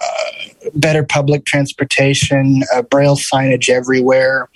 uh, 0.00 0.68
better 0.74 1.02
public 1.02 1.44
transportation, 1.44 2.62
uh, 2.74 2.82
braille 2.82 3.16
signage 3.16 3.68
everywhere 3.68 4.48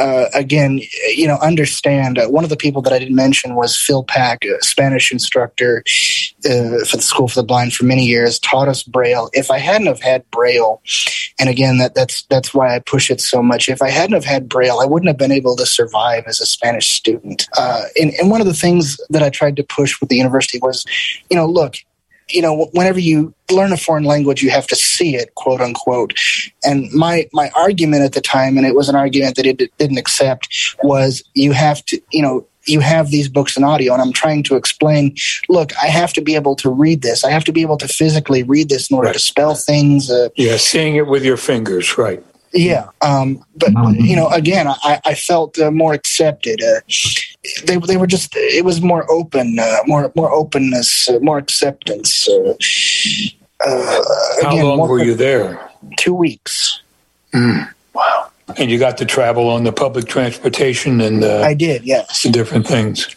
uh, 0.00 0.30
again, 0.32 0.80
you 1.14 1.26
know, 1.26 1.36
understand 1.42 2.18
uh, 2.18 2.26
one 2.26 2.42
of 2.42 2.50
the 2.50 2.56
people 2.56 2.80
that 2.82 2.92
I 2.92 2.98
didn't 2.98 3.14
mention 3.14 3.54
was 3.54 3.76
Phil 3.76 4.02
Pack, 4.02 4.44
a 4.44 4.62
Spanish 4.64 5.12
instructor 5.12 5.84
uh, 6.46 6.84
for 6.88 6.96
the 6.96 7.02
School 7.02 7.28
for 7.28 7.40
the 7.40 7.46
Blind 7.46 7.74
for 7.74 7.84
many 7.84 8.06
years, 8.06 8.38
taught 8.38 8.66
us 8.66 8.82
Braille. 8.82 9.28
If 9.34 9.50
I 9.50 9.58
hadn't 9.58 9.88
have 9.88 10.00
had 10.00 10.28
Braille, 10.30 10.80
and 11.38 11.50
again, 11.50 11.76
that, 11.78 11.94
that's 11.94 12.22
that's 12.24 12.54
why 12.54 12.74
I 12.74 12.78
push 12.78 13.10
it 13.10 13.20
so 13.20 13.42
much. 13.42 13.68
If 13.68 13.82
I 13.82 13.90
hadn't 13.90 14.14
have 14.14 14.24
had 14.24 14.48
Braille, 14.48 14.80
I 14.80 14.86
wouldn't 14.86 15.08
have 15.08 15.18
been 15.18 15.32
able 15.32 15.54
to 15.56 15.66
survive 15.66 16.24
as 16.26 16.40
a 16.40 16.46
Spanish 16.46 16.88
student. 16.88 17.46
Uh, 17.58 17.84
and, 18.00 18.12
and 18.14 18.30
one 18.30 18.40
of 18.40 18.46
the 18.46 18.54
things 18.54 18.98
that 19.10 19.22
I 19.22 19.28
tried 19.28 19.56
to 19.56 19.62
push 19.62 20.00
with 20.00 20.08
the 20.08 20.16
university 20.16 20.58
was, 20.62 20.86
you 21.28 21.36
know, 21.36 21.46
look, 21.46 21.76
you 22.32 22.42
know, 22.42 22.68
whenever 22.72 22.98
you 22.98 23.34
learn 23.50 23.72
a 23.72 23.76
foreign 23.76 24.04
language, 24.04 24.42
you 24.42 24.50
have 24.50 24.66
to 24.68 24.76
see 24.76 25.16
it, 25.16 25.34
quote 25.34 25.60
unquote. 25.60 26.14
And 26.64 26.90
my 26.92 27.28
my 27.32 27.50
argument 27.56 28.02
at 28.02 28.12
the 28.12 28.20
time, 28.20 28.56
and 28.56 28.66
it 28.66 28.74
was 28.74 28.88
an 28.88 28.96
argument 28.96 29.36
that 29.36 29.46
it 29.46 29.76
didn't 29.78 29.98
accept, 29.98 30.76
was 30.82 31.22
you 31.34 31.52
have 31.52 31.84
to, 31.86 32.00
you 32.12 32.22
know, 32.22 32.46
you 32.66 32.80
have 32.80 33.10
these 33.10 33.28
books 33.28 33.56
and 33.56 33.64
audio 33.64 33.92
and 33.92 34.02
i'm 34.02 34.12
trying 34.12 34.42
to 34.42 34.54
explain 34.54 35.14
look 35.48 35.72
i 35.82 35.86
have 35.86 36.12
to 36.12 36.20
be 36.20 36.34
able 36.34 36.54
to 36.54 36.68
read 36.68 37.00
this 37.02 37.24
i 37.24 37.30
have 37.30 37.44
to 37.44 37.52
be 37.52 37.62
able 37.62 37.78
to 37.78 37.88
physically 37.88 38.42
read 38.42 38.68
this 38.68 38.90
in 38.90 38.96
order 38.96 39.06
right. 39.06 39.14
to 39.14 39.18
spell 39.18 39.54
things 39.54 40.10
uh, 40.10 40.28
yeah 40.36 40.56
seeing 40.56 40.96
it 40.96 41.06
with 41.06 41.24
your 41.24 41.38
fingers 41.38 41.96
right 41.96 42.22
yeah 42.52 42.88
um, 43.02 43.44
but 43.56 43.70
you 43.94 44.16
know 44.16 44.28
again 44.28 44.66
i, 44.68 45.00
I 45.04 45.14
felt 45.14 45.58
uh, 45.58 45.70
more 45.70 45.92
accepted 45.92 46.60
uh, 46.62 46.80
they 47.64 47.76
they 47.76 47.96
were 47.96 48.06
just 48.06 48.34
it 48.36 48.64
was 48.64 48.80
more 48.80 49.10
open, 49.10 49.58
uh, 49.58 49.78
more 49.86 50.12
more 50.14 50.30
openness, 50.30 51.08
uh, 51.08 51.18
more 51.20 51.38
acceptance. 51.38 52.28
Uh, 52.28 52.54
uh 53.66 54.02
How 54.42 54.52
again, 54.52 54.64
long 54.64 54.78
were 54.88 55.02
you 55.02 55.14
there? 55.14 55.70
Two 55.96 56.14
weeks. 56.14 56.80
Mm, 57.34 57.72
wow! 57.94 58.30
And 58.58 58.70
you 58.70 58.78
got 58.78 58.98
to 58.98 59.06
travel 59.06 59.48
on 59.48 59.64
the 59.64 59.72
public 59.72 60.06
transportation 60.06 61.00
and 61.00 61.24
uh, 61.24 61.40
I 61.40 61.54
did, 61.54 61.84
yes, 61.84 62.22
the 62.22 62.30
different 62.30 62.66
things. 62.66 63.08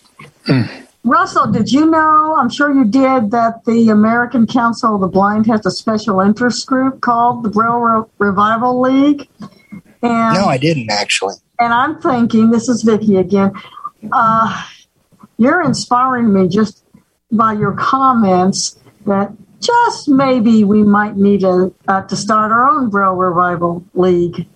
Mm. 0.48 0.83
Russell, 1.04 1.52
did 1.52 1.72
you 1.72 1.86
know? 1.86 2.36
I'm 2.38 2.50
sure 2.50 2.74
you 2.74 2.86
did 2.86 3.32
that 3.32 3.66
the 3.66 3.90
American 3.90 4.48
Council 4.48 4.96
of 4.96 5.02
the 5.02 5.08
Blind 5.08 5.46
has 5.48 5.66
a 5.66 5.72
special 5.72 6.22
interest 6.22 6.66
group 6.66 7.02
called 7.02 7.44
the 7.44 7.50
Braille 7.50 8.10
Revival 8.20 8.80
League. 8.80 9.28
And, 10.02 10.34
no, 10.34 10.46
I 10.46 10.58
didn't 10.58 10.92
actually. 10.92 11.36
And 11.60 11.74
I'm 11.74 12.02
thinking, 12.02 12.52
this 12.52 12.70
is 12.70 12.84
Vicki 12.84 13.18
again 13.18 13.54
uh, 14.12 14.64
you're 15.38 15.62
inspiring 15.62 16.34
me 16.34 16.48
just 16.48 16.84
by 17.32 17.54
your 17.54 17.74
comments 17.74 18.78
that 19.06 19.32
just 19.60 20.10
maybe 20.10 20.64
we 20.64 20.84
might 20.84 21.16
need 21.16 21.44
a, 21.44 21.72
uh, 21.88 22.02
to 22.04 22.16
start 22.16 22.52
our 22.52 22.70
own 22.70 22.90
Braille 22.90 23.14
Revival 23.14 23.84
League. 23.94 24.48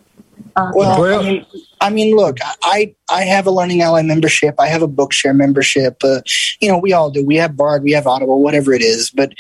Uh, 0.58 0.72
well, 0.74 1.20
I 1.20 1.22
mean, 1.22 1.46
I 1.82 1.90
mean, 1.92 2.16
look, 2.16 2.38
I 2.64 2.96
I 3.12 3.22
have 3.26 3.46
a 3.46 3.52
Learning 3.52 3.84
Ally 3.84 4.02
membership. 4.02 4.56
I 4.58 4.66
have 4.68 4.82
a 4.82 4.88
Bookshare 4.88 5.36
membership. 5.36 5.98
Uh, 6.04 6.22
you 6.60 6.68
know, 6.68 6.80
we 6.80 6.94
all 6.94 7.12
do. 7.12 7.24
We 7.24 7.36
have 7.36 7.56
Bard, 7.56 7.84
we 7.84 7.92
have 7.92 8.08
Audible, 8.08 8.42
whatever 8.42 8.74
it 8.74 8.82
is. 8.82 9.12
But 9.12 9.34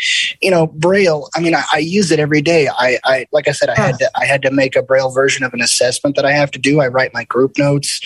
you 0.43 0.51
know, 0.51 0.67
Braille. 0.67 1.27
I 1.33 1.39
mean, 1.39 1.55
I, 1.55 1.63
I 1.73 1.79
use 1.79 2.11
it 2.11 2.19
every 2.19 2.43
day. 2.43 2.67
I, 2.67 2.99
I 3.03 3.25
like 3.31 3.47
I 3.47 3.51
said, 3.51 3.69
I 3.69 3.75
had 3.75 3.97
to 3.97 4.11
I 4.15 4.25
had 4.25 4.43
to 4.43 4.51
make 4.51 4.75
a 4.75 4.83
Braille 4.83 5.09
version 5.09 5.43
of 5.43 5.55
an 5.55 5.61
assessment 5.61 6.15
that 6.17 6.25
I 6.25 6.33
have 6.33 6.51
to 6.51 6.59
do. 6.59 6.81
I 6.81 6.87
write 6.87 7.15
my 7.15 7.23
group 7.23 7.57
notes, 7.57 7.99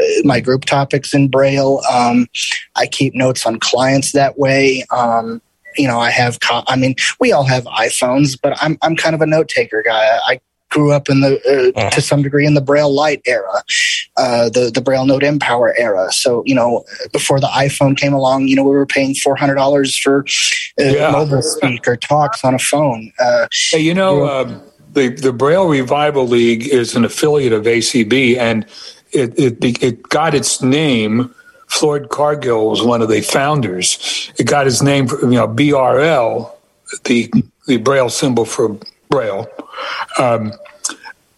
uh, 0.00 0.04
my 0.24 0.40
group 0.40 0.64
topics 0.64 1.12
in 1.12 1.28
Braille. 1.28 1.82
Um, 1.92 2.28
I 2.76 2.86
keep 2.86 3.14
notes 3.14 3.44
on 3.44 3.60
clients 3.60 4.12
that 4.12 4.38
way. 4.38 4.86
Um, 4.90 5.42
you 5.76 5.86
know, 5.86 6.00
I 6.00 6.08
have. 6.08 6.38
I 6.50 6.76
mean, 6.76 6.94
we 7.20 7.30
all 7.30 7.44
have 7.44 7.64
iPhones, 7.64 8.38
but 8.40 8.56
I'm 8.62 8.78
I'm 8.80 8.96
kind 8.96 9.14
of 9.14 9.20
a 9.20 9.26
note 9.26 9.48
taker 9.48 9.82
guy. 9.82 10.18
I 10.26 10.40
grew 10.74 10.90
up 10.92 11.08
in 11.08 11.20
the 11.20 11.40
uh, 11.46 11.78
uh-huh. 11.78 11.90
to 11.90 12.00
some 12.00 12.22
degree 12.22 12.44
in 12.44 12.54
the 12.54 12.60
Braille 12.60 12.92
Lite 12.92 13.22
era, 13.26 13.62
uh, 14.16 14.50
the 14.50 14.70
the 14.74 14.80
Braille 14.80 15.06
Note 15.06 15.22
mPower 15.22 15.72
era. 15.78 16.10
So 16.12 16.42
you 16.44 16.54
know, 16.54 16.84
before 17.12 17.40
the 17.40 17.46
iPhone 17.46 17.96
came 17.96 18.12
along, 18.12 18.48
you 18.48 18.56
know, 18.56 18.64
we 18.64 18.70
were 18.70 18.86
paying 18.86 19.14
four 19.14 19.36
hundred 19.36 19.54
dollars 19.54 19.96
for 19.96 20.24
uh, 20.80 20.84
yeah. 20.84 21.10
mobile 21.12 21.42
speak 21.42 21.86
or 21.86 21.96
talks 21.96 22.44
on 22.44 22.54
a 22.54 22.58
phone. 22.58 23.12
Uh, 23.18 23.46
hey, 23.70 23.78
you 23.78 23.94
know, 23.94 24.28
um, 24.28 24.60
the 24.92 25.08
the 25.08 25.32
Braille 25.32 25.68
Revival 25.68 26.26
League 26.26 26.66
is 26.66 26.96
an 26.96 27.04
affiliate 27.04 27.52
of 27.52 27.64
ACB, 27.64 28.36
and 28.36 28.66
it 29.12 29.38
it, 29.38 29.82
it 29.82 30.02
got 30.02 30.34
its 30.34 30.60
name. 30.60 31.32
Floyd 31.68 32.10
Cargill 32.10 32.68
was 32.68 32.82
one 32.82 33.00
of 33.00 33.08
the 33.08 33.20
founders. 33.20 34.30
It 34.38 34.46
got 34.46 34.66
its 34.66 34.82
name, 34.82 35.08
from, 35.08 35.32
you 35.32 35.38
know, 35.38 35.48
BRL, 35.48 36.52
the 37.04 37.32
the 37.66 37.78
Braille 37.78 38.10
symbol 38.10 38.44
for 38.44 38.76
Braille. 39.08 39.46
Um, 40.18 40.52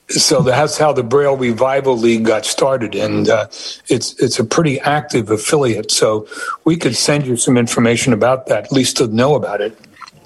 so 0.09 0.41
that's 0.41 0.79
how 0.79 0.93
the 0.93 1.03
Braille 1.03 1.37
Revival 1.37 1.97
League 1.97 2.25
got 2.25 2.45
started, 2.45 2.95
and 2.95 3.29
uh, 3.29 3.47
it's 3.89 4.15
it's 4.23 4.39
a 4.39 4.45
pretty 4.45 4.79
active 4.81 5.31
affiliate. 5.31 5.91
So 5.91 6.29
we 6.65 6.77
could 6.77 6.95
send 6.95 7.27
you 7.27 7.37
some 7.37 7.57
information 7.57 8.13
about 8.13 8.47
that, 8.47 8.67
at 8.67 8.73
least 8.73 8.99
to 8.99 9.09
know 9.09 9.35
about 9.35 9.61
it. 9.61 9.77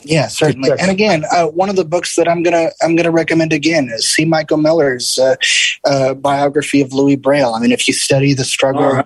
Yeah, 0.02 0.28
certainly. 0.28 0.70
And 0.78 0.90
again, 0.90 1.24
uh, 1.30 1.46
one 1.46 1.68
of 1.68 1.76
the 1.76 1.84
books 1.84 2.16
that 2.16 2.28
I'm 2.28 2.42
gonna 2.42 2.70
I'm 2.82 2.94
gonna 2.94 3.10
recommend 3.10 3.52
again 3.52 3.88
is 3.92 4.06
C. 4.08 4.24
Michael 4.24 4.58
Mellor's 4.58 5.18
uh, 5.18 5.36
uh 5.84 6.14
biography 6.14 6.82
of 6.82 6.92
Louis 6.92 7.16
Braille. 7.16 7.54
I 7.54 7.60
mean, 7.60 7.72
if 7.72 7.88
you 7.88 7.94
study 7.94 8.34
the 8.34 8.44
struggle 8.44 9.02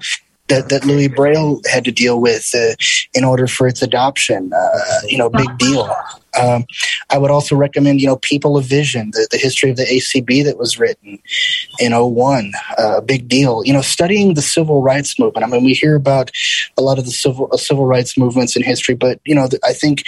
that, 0.48 0.68
that 0.68 0.84
Louis 0.84 1.08
Braille 1.08 1.60
had 1.70 1.84
to 1.84 1.92
deal 1.92 2.20
with 2.20 2.54
uh, 2.54 2.74
in 3.14 3.24
order 3.24 3.46
for 3.46 3.66
its 3.66 3.82
adoption. 3.82 4.52
Uh, 4.52 4.78
you 5.06 5.18
know, 5.18 5.30
big 5.30 5.56
deal. 5.58 5.94
Um, 6.40 6.64
I 7.10 7.18
would 7.18 7.30
also 7.30 7.56
recommend, 7.56 8.00
you 8.00 8.06
know, 8.06 8.16
People 8.16 8.56
of 8.56 8.64
Vision, 8.64 9.10
the, 9.12 9.28
the 9.30 9.38
history 9.38 9.70
of 9.70 9.76
the 9.76 9.84
ACB 9.84 10.44
that 10.44 10.58
was 10.58 10.78
written 10.78 11.18
in 11.78 11.92
01, 11.92 12.52
a 12.78 12.80
uh, 12.80 13.00
big 13.00 13.28
deal. 13.28 13.64
You 13.64 13.72
know, 13.72 13.82
studying 13.82 14.34
the 14.34 14.42
civil 14.42 14.82
rights 14.82 15.18
movement. 15.18 15.44
I 15.44 15.48
mean, 15.48 15.64
we 15.64 15.74
hear 15.74 15.94
about 15.94 16.30
a 16.76 16.82
lot 16.82 16.98
of 16.98 17.04
the 17.04 17.10
civil 17.10 17.48
uh, 17.52 17.56
civil 17.56 17.86
rights 17.86 18.16
movements 18.18 18.56
in 18.56 18.62
history, 18.62 18.94
but 18.94 19.20
you 19.24 19.34
know, 19.34 19.48
I 19.62 19.72
think 19.72 20.04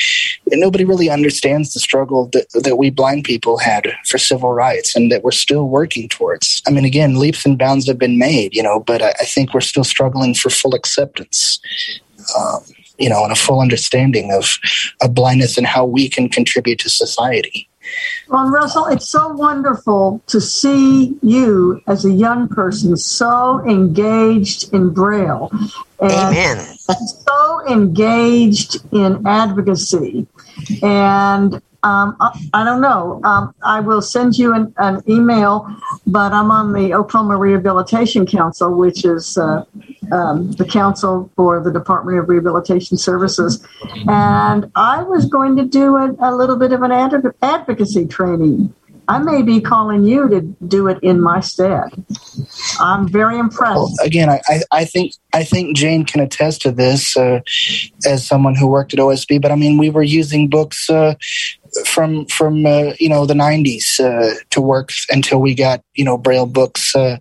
nobody 0.47 0.85
really 0.85 1.11
understands 1.11 1.75
the 1.75 1.81
struggle 1.81 2.27
that, 2.33 2.49
that 2.65 2.77
we 2.77 2.91
blind 2.91 3.25
people 3.25 3.59
had 3.59 3.93
for 4.07 4.19
civil 4.19 4.53
rights 4.53 4.97
and 4.97 5.11
that 5.13 5.23
we're 5.23 5.31
still 5.31 5.69
working 5.69 6.09
towards. 6.09 6.63
I 6.67 6.71
mean, 6.71 6.85
again, 6.85 7.19
leaps 7.19 7.45
and 7.47 7.59
bounds 7.59 7.87
have 7.87 7.99
been 7.99 8.19
made, 8.19 8.55
you 8.55 8.63
know, 8.63 8.81
but 8.81 9.03
I, 9.03 9.11
I 9.21 9.25
think 9.25 9.55
we're 9.55 9.61
still 9.61 9.85
struggling 9.85 10.35
for 10.35 10.51
full 10.51 10.75
acceptance. 10.75 11.61
Um, 12.37 12.63
you 12.99 13.09
know, 13.09 13.23
and 13.23 13.33
a 13.33 13.37
full 13.37 13.61
understanding 13.61 14.33
of, 14.33 14.59
of 15.03 15.15
blindness 15.15 15.57
and 15.57 15.67
how 15.67 15.85
we 15.85 16.09
can 16.09 16.29
contribute 16.29 16.79
to 16.81 16.91
society. 16.91 17.69
Well, 18.29 18.51
Russell, 18.51 18.87
it's 18.87 19.09
so 19.09 19.29
wonderful 19.29 20.21
to 20.27 20.41
see 20.41 21.17
you 21.23 21.81
as 21.87 22.05
a 22.05 22.11
young 22.11 22.49
person 22.49 22.97
so 22.97 23.65
engaged 23.65 24.73
in 24.75 24.91
Braille. 24.91 25.51
And 26.01 26.13
Amen. 26.13 26.77
So 26.77 27.67
engaged 27.69 28.79
in 28.93 29.27
advocacy. 29.27 30.27
And 30.83 31.63
um, 31.87 32.17
I, 32.19 32.49
I, 32.53 32.65
don't 32.65 32.81
know. 32.81 33.21
Um, 33.23 33.55
I 33.63 33.79
will 33.79 34.03
send 34.03 34.37
you 34.37 34.53
an, 34.53 34.75
an, 34.79 35.03
email, 35.09 35.73
but 36.07 36.33
I'm 36.33 36.51
on 36.51 36.73
the 36.73 36.95
Oklahoma 36.95 37.37
Rehabilitation 37.37 38.27
Council, 38.27 38.75
which 38.77 39.05
is 39.05 39.39
uh, 39.39 39.65
um, 40.11 40.51
the 40.53 40.65
council 40.65 41.31
for 41.37 41.63
the 41.63 41.71
Department 41.71 42.19
of 42.19 42.29
Rehabilitation 42.29 42.97
Services. 42.97 43.65
And 44.09 44.71
I 44.75 45.05
was 45.05 45.27
going 45.27 45.55
to 45.57 45.65
do 45.65 45.95
a, 45.97 46.11
a 46.19 46.35
little 46.35 46.57
bit 46.57 46.73
of 46.73 46.83
an 46.83 46.91
advocacy 46.91 48.07
training 48.07 48.75
I 49.09 49.19
may 49.19 49.43
be 49.43 49.61
calling 49.61 50.05
you 50.05 50.29
to 50.29 50.41
do 50.41 50.89
it 50.89 50.99
in 51.03 51.21
my 51.21 51.41
stead. 51.41 51.91
I'm 52.81 53.09
very 53.09 53.39
impressed. 53.39 53.77
Well, 53.77 53.95
again, 54.03 54.29
I, 54.29 54.41
I 54.73 54.85
think 54.85 55.13
I 55.33 55.45
think 55.45 55.77
Jane 55.77 56.05
can 56.05 56.21
attest 56.21 56.63
to 56.63 56.73
this 56.73 57.17
uh, 57.17 57.41
as 58.05 58.27
someone 58.27 58.57
who 58.57 58.67
worked 58.67 58.95
at 58.95 58.99
OSB. 58.99 59.41
But 59.41 59.53
I 59.53 59.55
mean, 59.55 59.79
we 59.79 59.91
were 59.91 60.03
using 60.03 60.49
books 60.49 60.91
uh, 60.91 61.15
from 61.85 62.27
from 62.27 62.65
uh, 62.67 62.93
you 62.99 63.09
know 63.09 63.27
the 63.27 63.35
90s 63.35 64.01
uh, 64.01 64.35
to 64.51 64.61
work 64.61 64.91
until 65.11 65.41
we 65.41 65.55
got 65.55 65.83
you 65.95 66.05
know 66.05 66.17
Braille 66.17 66.47
books 66.47 66.95
uh, 66.95 67.19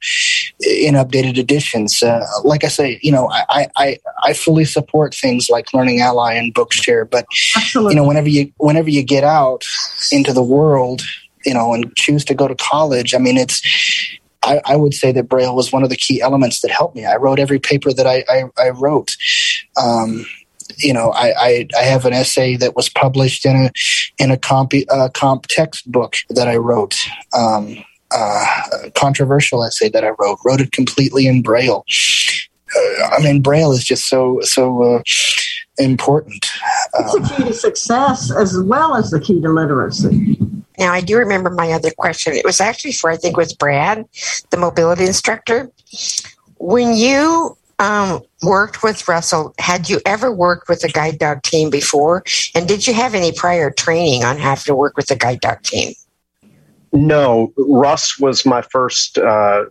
in 0.59 0.95
updated 0.95 1.37
editions. 1.37 2.01
Uh, 2.01 2.25
like 2.43 2.63
I 2.63 2.69
say, 2.69 2.99
you 3.01 3.11
know, 3.11 3.29
I, 3.29 3.67
I 3.75 3.97
I 4.23 4.33
fully 4.33 4.65
support 4.65 5.13
things 5.13 5.49
like 5.49 5.73
Learning 5.73 6.01
Ally 6.01 6.33
and 6.33 6.53
Bookshare. 6.53 7.09
But 7.09 7.25
Absolutely. 7.55 7.93
you 7.93 8.01
know, 8.01 8.07
whenever 8.07 8.29
you 8.29 8.51
whenever 8.57 8.89
you 8.89 9.03
get 9.03 9.23
out 9.23 9.63
into 10.11 10.33
the 10.33 10.43
world 10.43 11.01
you 11.45 11.53
know, 11.53 11.73
and 11.73 11.95
choose 11.95 12.25
to 12.25 12.33
go 12.33 12.47
to 12.47 12.55
college, 12.55 13.13
I 13.13 13.19
mean, 13.19 13.37
it's, 13.37 13.61
I, 14.43 14.61
I, 14.65 14.75
would 14.75 14.93
say 14.93 15.11
that 15.11 15.29
Braille 15.29 15.55
was 15.55 15.71
one 15.71 15.83
of 15.83 15.89
the 15.89 15.95
key 15.95 16.21
elements 16.21 16.61
that 16.61 16.71
helped 16.71 16.95
me. 16.95 17.05
I 17.05 17.15
wrote 17.15 17.39
every 17.39 17.59
paper 17.59 17.93
that 17.93 18.07
I, 18.07 18.23
I, 18.27 18.43
I 18.57 18.69
wrote. 18.69 19.15
Um, 19.81 20.25
you 20.77 20.93
know, 20.93 21.11
I, 21.11 21.33
I, 21.37 21.67
I, 21.77 21.83
have 21.83 22.05
an 22.05 22.13
essay 22.13 22.55
that 22.57 22.75
was 22.75 22.89
published 22.89 23.45
in 23.45 23.55
a 23.55 23.71
in 24.17 24.31
a 24.31 24.37
comp 24.37 24.73
uh, 24.89 25.09
comp 25.13 25.47
textbook 25.47 26.15
that 26.29 26.47
I 26.47 26.57
wrote. 26.57 26.97
Um, 27.37 27.83
uh, 28.11 28.45
controversial 28.95 29.63
essay 29.63 29.89
that 29.89 30.03
I 30.03 30.11
wrote. 30.19 30.39
Wrote 30.45 30.61
it 30.61 30.71
completely 30.71 31.27
in 31.27 31.41
Braille. 31.41 31.83
Uh, 32.75 33.05
I 33.11 33.21
mean, 33.21 33.41
Braille 33.41 33.71
is 33.71 33.83
just 33.83 34.07
so 34.07 34.39
so 34.41 34.83
uh, 34.83 35.03
important. 35.77 36.45
It's 36.99 37.13
the 37.13 37.35
key 37.35 37.43
to 37.45 37.53
success 37.53 38.31
as 38.31 38.57
well 38.63 38.95
as 38.95 39.11
the 39.11 39.19
key 39.19 39.41
to 39.41 39.49
literacy. 39.49 40.37
Now, 40.77 40.91
I 40.91 41.01
do 41.01 41.17
remember 41.17 41.49
my 41.49 41.71
other 41.71 41.91
question. 41.91 42.33
It 42.33 42.45
was 42.45 42.59
actually 42.59 42.91
for, 42.91 43.09
I 43.09 43.15
think, 43.15 43.33
it 43.33 43.37
was 43.37 43.53
Brad, 43.53 44.05
the 44.49 44.57
mobility 44.57 45.05
instructor. 45.05 45.71
When 46.57 46.95
you 46.95 47.57
um, 47.79 48.21
worked 48.41 48.83
with 48.83 49.07
Russell, 49.07 49.53
had 49.59 49.89
you 49.89 49.99
ever 50.05 50.31
worked 50.31 50.69
with 50.69 50.83
a 50.83 50.89
guide 50.89 51.19
dog 51.19 51.43
team 51.43 51.69
before? 51.69 52.23
And 52.53 52.67
did 52.67 52.87
you 52.87 52.93
have 52.93 53.15
any 53.15 53.31
prior 53.31 53.71
training 53.71 54.23
on 54.23 54.37
how 54.37 54.55
to 54.55 54.75
work 54.75 54.95
with 54.97 55.11
a 55.11 55.15
guide 55.15 55.41
dog 55.41 55.61
team? 55.63 55.93
No, 56.93 57.53
Russ 57.57 58.17
was 58.19 58.45
my 58.45 58.61
first 58.61 59.17
uh, 59.17 59.65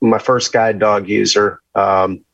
my 0.00 0.18
first 0.18 0.52
guide 0.52 0.78
dog 0.78 1.08
user. 1.08 1.60
Um, 1.74 2.24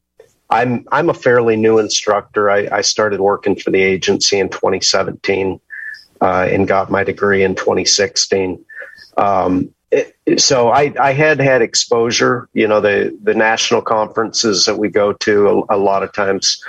I'm 0.50 0.86
I'm 0.92 1.10
a 1.10 1.14
fairly 1.14 1.56
new 1.56 1.78
instructor. 1.78 2.50
I, 2.50 2.68
I, 2.70 2.80
started 2.82 3.20
working 3.20 3.56
for 3.56 3.70
the 3.70 3.82
agency 3.82 4.38
in 4.38 4.50
2017 4.50 5.60
uh, 6.20 6.48
and 6.50 6.68
got 6.68 6.90
my 6.90 7.02
degree 7.02 7.42
in 7.42 7.56
2016. 7.56 8.64
Um, 9.16 9.73
so 10.38 10.70
I, 10.70 10.92
I, 11.00 11.12
had 11.12 11.40
had 11.40 11.62
exposure. 11.62 12.48
You 12.52 12.68
know, 12.68 12.80
the 12.80 13.16
the 13.22 13.34
national 13.34 13.82
conferences 13.82 14.64
that 14.66 14.78
we 14.78 14.88
go 14.88 15.12
to 15.12 15.64
a, 15.68 15.76
a 15.76 15.78
lot 15.78 16.02
of 16.02 16.12
times 16.12 16.62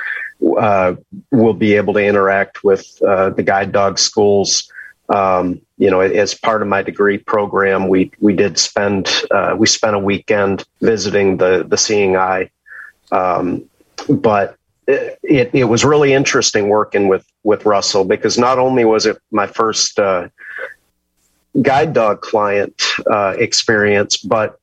uh, 0.58 0.96
we'll 1.32 1.54
be 1.54 1.74
able 1.74 1.94
to 1.94 2.04
interact 2.04 2.64
with 2.64 3.02
uh, 3.02 3.30
the 3.32 3.44
guide 3.44 3.72
dog 3.72 4.00
schools. 4.00 4.72
Um, 5.08 5.62
you 5.78 5.92
know, 5.92 6.00
as 6.00 6.34
part 6.34 6.62
of 6.62 6.68
my 6.68 6.82
degree 6.82 7.18
program, 7.18 7.88
we 7.88 8.12
we 8.20 8.34
did 8.34 8.58
spend 8.58 9.10
uh, 9.32 9.56
we 9.58 9.68
spent 9.68 9.96
a 9.96 10.00
weekend 10.00 10.66
visiting 10.82 11.38
the 11.38 11.66
the 11.68 11.78
Seeing 11.78 12.18
Eye 12.18 12.50
um, 13.12 13.70
but 14.10 14.58
it, 14.88 15.50
it 15.54 15.66
was 15.66 15.84
really 15.84 16.14
interesting 16.14 16.70
working 16.70 17.08
with, 17.08 17.26
with 17.44 17.66
Russell 17.66 18.06
because 18.06 18.38
not 18.38 18.60
only 18.60 18.86
was 18.86 19.06
it 19.06 19.18
my 19.32 19.48
first 19.48 20.00
uh, 20.00 20.28
guide 21.62 21.94
dog 21.94 22.22
client 22.22 22.82
uh, 23.10 23.36
experience, 23.38 24.18
but 24.18 24.60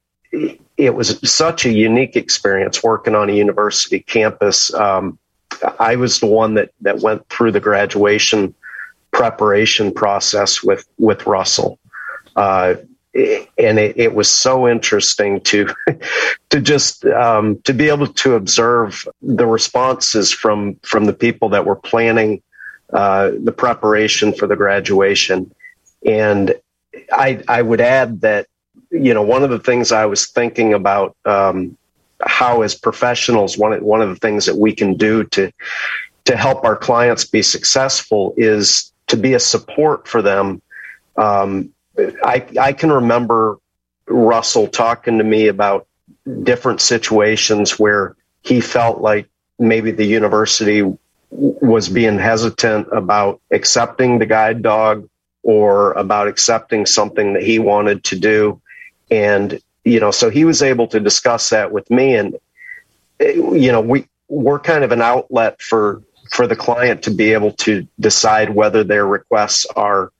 it 0.76 0.94
was 0.94 1.18
such 1.31 1.66
a 1.66 1.72
unique 1.72 2.16
experience 2.16 2.83
working 2.83 3.14
on 3.14 3.31
a 3.31 3.33
university 3.33 4.00
campus. 4.00 4.72
Um, 4.74 5.18
I 5.78 5.96
was 5.96 6.20
the 6.20 6.26
one 6.26 6.55
that, 6.55 6.70
that 6.81 7.00
went 7.00 7.28
through 7.28 7.52
the 7.52 7.61
graduation 7.61 8.55
preparation 9.11 9.92
process 9.92 10.62
with, 10.62 10.87
with 10.98 11.26
Russell. 11.26 11.78
Uh, 12.35 12.74
and 13.14 13.78
it, 13.78 13.98
it, 13.98 14.14
was 14.14 14.28
so 14.31 14.66
interesting 14.66 15.38
to 15.42 15.68
to 16.48 16.61
just 16.61 17.05
um, 17.05 17.61
to 17.64 17.74
be 17.74 17.90
able 17.90 18.07
to 18.07 18.35
observe 18.35 19.07
the 19.20 19.46
responses 19.46 20.33
from 20.33 20.76
from 20.83 21.05
the 21.05 21.12
people 21.12 21.50
that 21.50 21.66
were 21.66 21.76
planning 21.76 22.42
uh, 22.94 23.31
the 23.44 23.52
preparation 23.52 24.33
for 24.33 24.46
the 24.46 24.57
graduation 24.57 25.52
and 26.07 26.55
I 27.12 27.42
I 27.48 27.62
would 27.62 27.81
add 27.81 28.20
that 28.22 28.46
you 28.90 29.14
know 29.14 29.22
one 29.22 29.42
of 29.42 29.50
the 29.50 29.59
things 29.59 29.92
I 29.92 30.07
was 30.07 30.26
thinking 30.26 30.74
about 30.74 31.16
um, 31.24 31.76
how 32.24 32.62
as 32.62 32.74
professionals 32.74 33.57
one 33.59 33.83
one 33.83 34.02
of 34.02 34.09
the 34.09 34.16
things 34.16 34.46
that 34.46 34.57
we 34.57 34.74
can 34.74 34.94
do 34.94 35.24
to 35.24 35.50
to 36.24 36.37
help 36.37 36.64
our 36.64 36.76
clients 36.76 37.24
be 37.24 37.42
successful 37.42 38.35
is 38.37 38.92
to 39.09 39.16
be 39.16 39.35
a 39.35 39.40
support 39.40 40.07
for 40.07 40.22
them. 40.22 40.62
Um, 41.16 41.70
I, 42.24 42.46
I 42.61 42.72
can 42.72 42.90
remember 42.90 43.59
Russell 44.07 44.66
talking 44.68 45.18
to 45.18 45.24
me 45.24 45.48
about 45.48 45.87
different 46.42 46.81
situations 46.81 47.78
where 47.78 48.16
he 48.42 48.61
felt 48.61 49.00
like 49.00 49.28
maybe 49.59 49.90
the 49.90 50.07
university 50.07 50.83
was 51.31 51.88
being 51.88 52.18
hesitant 52.18 52.88
about 52.92 53.40
accepting 53.50 54.18
the 54.18 54.26
guide 54.26 54.62
dog 54.62 55.09
or 55.42 55.92
about 55.92 56.28
accepting 56.28 56.87
something 56.87 57.33
that 57.35 57.42
he 57.42 57.59
wanted 57.59 58.05
to 58.05 58.18
do. 58.18 58.61
And, 59.11 59.61
you 59.85 60.00
know, 60.00 60.11
so 60.11 60.31
he 60.31 60.44
was 60.44 60.62
able 60.62 60.87
to 60.88 61.00
discuss 61.00 61.50
that 61.50 61.72
with 61.72 61.90
me. 61.90 62.14
And, 62.14 62.37
you 63.20 63.72
know, 63.72 63.81
we, 63.81 64.07
we're 64.28 64.61
kind 64.61 64.85
of 64.85 64.92
an 64.92 65.02
outlet 65.02 65.61
for, 65.61 66.02
for 66.31 66.46
the 66.46 66.57
client 66.57 67.02
to 67.02 67.11
be 67.11 67.33
able 67.33 67.52
to 67.52 67.87
decide 68.00 68.50
whether 68.50 68.85
their 68.85 69.07
requests 69.07 69.66
are 69.76 70.12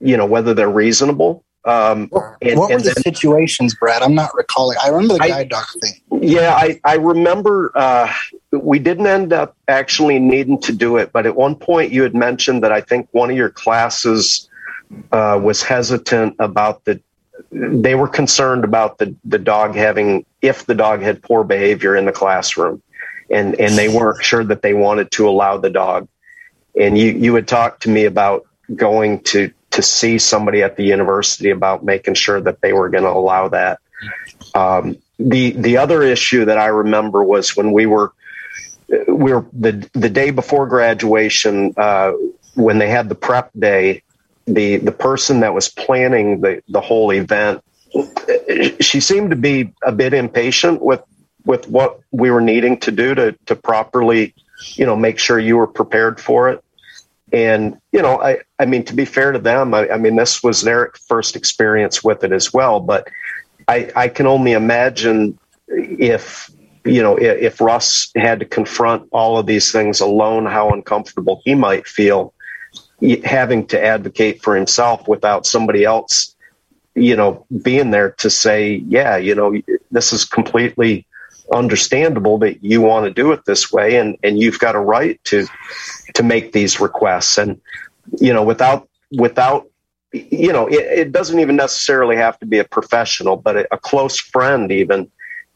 you 0.00 0.16
know 0.16 0.26
whether 0.26 0.54
they're 0.54 0.70
reasonable. 0.70 1.44
Um, 1.64 2.10
and, 2.40 2.58
what 2.58 2.70
were 2.70 2.78
the 2.78 2.94
then, 2.94 3.02
situations, 3.02 3.74
Brad? 3.74 4.02
I'm 4.02 4.14
not 4.14 4.30
recalling. 4.34 4.78
I 4.82 4.88
remember 4.88 5.14
the 5.14 5.20
guide 5.20 5.32
I, 5.32 5.44
dog 5.44 5.66
thing. 5.82 6.22
Yeah, 6.22 6.54
I, 6.54 6.80
I 6.84 6.94
remember 6.94 7.72
uh, 7.74 8.10
we 8.52 8.78
didn't 8.78 9.06
end 9.06 9.32
up 9.32 9.56
actually 9.66 10.18
needing 10.18 10.60
to 10.62 10.72
do 10.72 10.96
it, 10.96 11.12
but 11.12 11.26
at 11.26 11.36
one 11.36 11.56
point 11.56 11.92
you 11.92 12.02
had 12.02 12.14
mentioned 12.14 12.62
that 12.62 12.72
I 12.72 12.80
think 12.80 13.08
one 13.10 13.30
of 13.30 13.36
your 13.36 13.50
classes 13.50 14.47
uh, 15.12 15.38
was 15.42 15.62
hesitant 15.62 16.36
about 16.38 16.84
the. 16.84 17.00
They 17.50 17.94
were 17.94 18.08
concerned 18.08 18.64
about 18.64 18.98
the 18.98 19.14
the 19.24 19.38
dog 19.38 19.74
having 19.74 20.26
if 20.42 20.66
the 20.66 20.74
dog 20.74 21.02
had 21.02 21.22
poor 21.22 21.44
behavior 21.44 21.96
in 21.96 22.04
the 22.04 22.12
classroom, 22.12 22.82
and 23.30 23.54
and 23.60 23.76
they 23.76 23.88
weren't 23.88 24.24
sure 24.24 24.44
that 24.44 24.62
they 24.62 24.74
wanted 24.74 25.10
to 25.12 25.28
allow 25.28 25.58
the 25.58 25.70
dog. 25.70 26.08
And 26.78 26.98
you 26.98 27.12
you 27.12 27.34
had 27.34 27.48
talked 27.48 27.82
to 27.82 27.90
me 27.90 28.04
about 28.04 28.46
going 28.74 29.20
to 29.24 29.52
to 29.70 29.82
see 29.82 30.18
somebody 30.18 30.62
at 30.62 30.76
the 30.76 30.84
university 30.84 31.50
about 31.50 31.84
making 31.84 32.14
sure 32.14 32.40
that 32.40 32.60
they 32.60 32.72
were 32.72 32.88
going 32.88 33.04
to 33.04 33.10
allow 33.10 33.48
that. 33.48 33.78
Um, 34.54 34.96
the 35.18 35.50
the 35.52 35.76
other 35.76 36.02
issue 36.02 36.44
that 36.46 36.58
I 36.58 36.66
remember 36.66 37.22
was 37.22 37.56
when 37.56 37.72
we 37.72 37.86
were 37.86 38.12
we 38.88 39.32
were 39.32 39.46
the 39.52 39.88
the 39.92 40.08
day 40.08 40.30
before 40.30 40.66
graduation 40.66 41.74
uh, 41.76 42.12
when 42.54 42.78
they 42.78 42.88
had 42.88 43.08
the 43.08 43.14
prep 43.14 43.50
day. 43.58 44.02
The 44.54 44.78
the 44.78 44.92
person 44.92 45.40
that 45.40 45.54
was 45.54 45.68
planning 45.68 46.40
the 46.40 46.62
the 46.68 46.80
whole 46.80 47.12
event, 47.12 47.62
she 48.80 49.00
seemed 49.00 49.30
to 49.30 49.36
be 49.36 49.72
a 49.82 49.92
bit 49.92 50.14
impatient 50.14 50.80
with 50.80 51.02
with 51.44 51.68
what 51.68 52.00
we 52.10 52.30
were 52.30 52.40
needing 52.40 52.78
to 52.80 52.90
do 52.90 53.14
to 53.14 53.32
to 53.46 53.54
properly, 53.56 54.34
you 54.74 54.86
know, 54.86 54.96
make 54.96 55.18
sure 55.18 55.38
you 55.38 55.56
were 55.56 55.66
prepared 55.66 56.20
for 56.20 56.48
it. 56.48 56.64
And, 57.30 57.78
you 57.92 58.00
know, 58.00 58.22
I, 58.22 58.38
I 58.58 58.64
mean, 58.64 58.84
to 58.86 58.94
be 58.94 59.04
fair 59.04 59.32
to 59.32 59.38
them, 59.38 59.74
I, 59.74 59.90
I 59.90 59.98
mean, 59.98 60.16
this 60.16 60.42
was 60.42 60.62
their 60.62 60.92
first 61.08 61.36
experience 61.36 62.02
with 62.02 62.24
it 62.24 62.32
as 62.32 62.54
well. 62.54 62.80
But 62.80 63.08
I, 63.68 63.90
I 63.94 64.08
can 64.08 64.26
only 64.26 64.52
imagine 64.52 65.38
if, 65.68 66.50
you 66.86 67.02
know, 67.02 67.16
if, 67.16 67.38
if 67.42 67.60
Russ 67.60 68.10
had 68.16 68.40
to 68.40 68.46
confront 68.46 69.08
all 69.12 69.36
of 69.36 69.44
these 69.44 69.70
things 69.70 70.00
alone, 70.00 70.46
how 70.46 70.70
uncomfortable 70.70 71.42
he 71.44 71.54
might 71.54 71.86
feel 71.86 72.32
having 73.24 73.66
to 73.68 73.82
advocate 73.82 74.42
for 74.42 74.56
himself 74.56 75.06
without 75.06 75.46
somebody 75.46 75.84
else, 75.84 76.34
you 76.94 77.16
know, 77.16 77.46
being 77.62 77.90
there 77.90 78.12
to 78.12 78.30
say, 78.30 78.82
yeah, 78.88 79.16
you 79.16 79.34
know, 79.34 79.60
this 79.90 80.12
is 80.12 80.24
completely 80.24 81.06
understandable 81.52 82.38
that 82.38 82.62
you 82.62 82.80
want 82.80 83.06
to 83.06 83.10
do 83.10 83.32
it 83.32 83.42
this 83.46 83.72
way 83.72 83.96
and 83.96 84.18
and 84.22 84.38
you've 84.38 84.58
got 84.58 84.74
a 84.74 84.78
right 84.78 85.18
to 85.24 85.46
to 86.12 86.22
make 86.22 86.52
these 86.52 86.78
requests. 86.78 87.38
And 87.38 87.58
you 88.20 88.32
know 88.32 88.42
without 88.42 88.88
without 89.12 89.68
you 90.12 90.52
know 90.52 90.66
it, 90.66 90.98
it 90.98 91.12
doesn't 91.12 91.38
even 91.40 91.56
necessarily 91.56 92.16
have 92.16 92.38
to 92.38 92.46
be 92.46 92.58
a 92.58 92.64
professional 92.64 93.36
but 93.36 93.56
a, 93.56 93.74
a 93.74 93.78
close 93.78 94.18
friend 94.18 94.72
even 94.72 95.10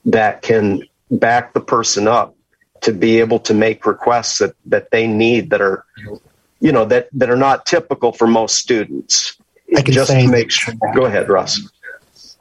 that 0.05 0.43
can 0.43 0.83
back 1.11 1.53
the 1.53 1.61
person 1.61 2.09
up 2.09 2.35
to 2.81 2.93
be 2.93 3.21
able 3.21 3.39
to 3.39 3.55
make 3.55 3.87
requests 3.87 4.39
that 4.39 4.55
that 4.67 4.91
they 4.91 5.07
need 5.07 5.51
that 5.51 5.61
are 5.61 5.85
you 6.63 6.73
know 6.73 6.85
that 6.87 7.09
that 7.13 7.29
are 7.29 7.37
not 7.37 7.67
typical 7.67 8.13
for 8.13 8.27
most 8.27 8.57
students. 8.57 9.37
Just 9.85 10.11
to 10.11 10.29
make 10.29 10.51
sure. 10.51 10.75
go 10.95 11.07
ahead 11.07 11.29
russ 11.29 11.61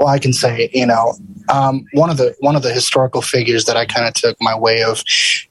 well, 0.01 0.09
I 0.09 0.17
can 0.17 0.33
say, 0.33 0.67
you 0.73 0.87
know, 0.87 1.13
um, 1.49 1.85
one 1.93 2.09
of 2.09 2.17
the 2.17 2.35
one 2.39 2.55
of 2.55 2.63
the 2.63 2.73
historical 2.73 3.21
figures 3.21 3.65
that 3.65 3.77
I 3.77 3.85
kind 3.85 4.07
of 4.07 4.15
took 4.15 4.35
my 4.41 4.57
way 4.57 4.81
of 4.81 5.03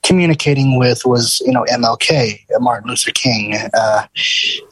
communicating 0.02 0.76
with 0.76 1.02
was, 1.04 1.40
you 1.46 1.52
know, 1.52 1.64
MLK, 1.70 2.40
Martin 2.58 2.90
Luther 2.90 3.12
King. 3.12 3.54
Uh, 3.72 4.06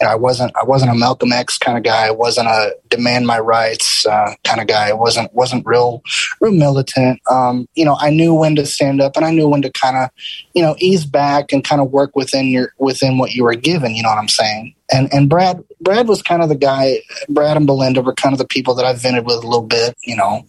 I 0.04 0.16
wasn't 0.16 0.50
I 0.56 0.64
wasn't 0.64 0.90
a 0.90 0.96
Malcolm 0.96 1.30
X 1.30 1.56
kind 1.56 1.78
of 1.78 1.84
guy. 1.84 2.08
I 2.08 2.10
wasn't 2.10 2.48
a 2.48 2.74
demand 2.88 3.28
my 3.28 3.38
rights 3.38 4.04
uh, 4.04 4.34
kind 4.44 4.60
of 4.60 4.66
guy. 4.66 4.88
I 4.88 4.94
wasn't 4.94 5.32
wasn't 5.32 5.64
real 5.64 6.02
real 6.40 6.52
militant. 6.52 7.20
Um, 7.30 7.68
you 7.76 7.84
know, 7.84 7.96
I 8.00 8.10
knew 8.10 8.34
when 8.34 8.56
to 8.56 8.66
stand 8.66 9.00
up 9.00 9.16
and 9.16 9.24
I 9.24 9.30
knew 9.30 9.48
when 9.48 9.62
to 9.62 9.70
kind 9.70 9.96
of, 9.96 10.10
you 10.54 10.62
know, 10.62 10.74
ease 10.78 11.06
back 11.06 11.52
and 11.52 11.62
kind 11.62 11.80
of 11.80 11.92
work 11.92 12.16
within 12.16 12.48
your 12.48 12.72
within 12.78 13.16
what 13.18 13.34
you 13.34 13.44
were 13.44 13.54
given. 13.54 13.94
You 13.94 14.02
know 14.02 14.08
what 14.08 14.18
I'm 14.18 14.28
saying? 14.28 14.74
And 14.92 15.12
and 15.12 15.28
Brad 15.28 15.62
Brad 15.80 16.08
was 16.08 16.22
kind 16.22 16.42
of 16.42 16.48
the 16.48 16.56
guy. 16.56 17.00
Brad 17.28 17.56
and 17.56 17.66
Belinda 17.66 18.02
were 18.02 18.14
kind 18.14 18.32
of 18.32 18.38
the 18.38 18.46
people 18.46 18.74
that 18.74 18.84
I 18.84 18.94
vented 18.94 19.26
with 19.26 19.36
a 19.36 19.46
little 19.46 19.66
bit. 19.66 19.96
You 20.02 20.16
know, 20.16 20.44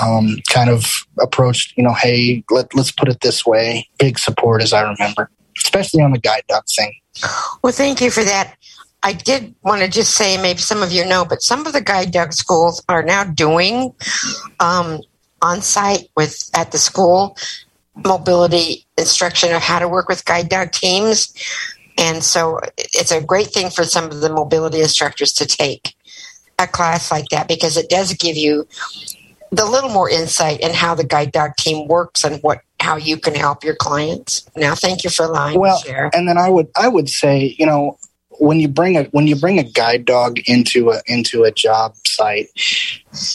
um, 0.00 0.38
kind 0.48 0.70
of 0.70 1.06
approached. 1.18 1.76
You 1.76 1.84
know, 1.84 1.94
hey, 1.94 2.44
let 2.50 2.74
let's 2.74 2.92
put 2.92 3.08
it 3.08 3.20
this 3.20 3.46
way. 3.46 3.88
Big 3.98 4.18
support, 4.18 4.62
as 4.62 4.72
I 4.72 4.82
remember, 4.82 5.30
especially 5.56 6.02
on 6.02 6.12
the 6.12 6.18
guide 6.18 6.42
dog 6.48 6.64
thing. 6.66 6.92
Well, 7.62 7.72
thank 7.72 8.00
you 8.00 8.10
for 8.10 8.24
that. 8.24 8.56
I 9.02 9.14
did 9.14 9.54
want 9.62 9.80
to 9.80 9.88
just 9.88 10.14
say, 10.14 10.40
maybe 10.40 10.58
some 10.58 10.82
of 10.82 10.92
you 10.92 11.06
know, 11.06 11.24
but 11.24 11.42
some 11.42 11.66
of 11.66 11.72
the 11.72 11.80
guide 11.80 12.12
dog 12.12 12.34
schools 12.34 12.82
are 12.88 13.02
now 13.02 13.24
doing 13.24 13.94
um, 14.60 15.00
on 15.40 15.62
site 15.62 16.08
with 16.16 16.50
at 16.54 16.72
the 16.72 16.78
school 16.78 17.36
mobility 18.04 18.86
instruction 18.98 19.54
of 19.54 19.62
how 19.62 19.78
to 19.78 19.88
work 19.88 20.08
with 20.08 20.24
guide 20.24 20.48
dog 20.48 20.72
teams. 20.72 21.34
And 22.00 22.24
so 22.24 22.58
it's 22.76 23.12
a 23.12 23.22
great 23.22 23.48
thing 23.48 23.70
for 23.70 23.84
some 23.84 24.06
of 24.06 24.20
the 24.20 24.30
mobility 24.30 24.80
instructors 24.80 25.32
to 25.34 25.46
take 25.46 25.94
a 26.58 26.66
class 26.66 27.10
like 27.10 27.26
that 27.30 27.46
because 27.46 27.76
it 27.76 27.88
does 27.88 28.14
give 28.14 28.36
you 28.36 28.66
the 29.52 29.64
little 29.64 29.90
more 29.90 30.08
insight 30.08 30.60
in 30.60 30.72
how 30.72 30.94
the 30.94 31.04
guide 31.04 31.32
dog 31.32 31.56
team 31.56 31.88
works 31.88 32.24
and 32.24 32.42
what 32.42 32.60
how 32.80 32.96
you 32.96 33.18
can 33.18 33.34
help 33.34 33.62
your 33.62 33.74
clients. 33.74 34.48
Now, 34.56 34.74
thank 34.74 35.04
you 35.04 35.10
for 35.10 35.26
lying. 35.26 35.58
well, 35.58 35.76
me 35.76 35.82
to 35.82 35.88
share. 35.88 36.10
And 36.14 36.28
then 36.28 36.38
I 36.38 36.48
would 36.48 36.68
I 36.76 36.88
would 36.88 37.08
say, 37.08 37.54
you 37.58 37.66
know, 37.66 37.98
when 38.38 38.60
you 38.60 38.68
bring 38.68 38.96
a 38.96 39.04
when 39.04 39.26
you 39.26 39.36
bring 39.36 39.58
a 39.58 39.64
guide 39.64 40.04
dog 40.04 40.38
into 40.46 40.90
a 40.90 41.02
into 41.06 41.44
a 41.44 41.50
job 41.50 41.94
site, 42.06 42.48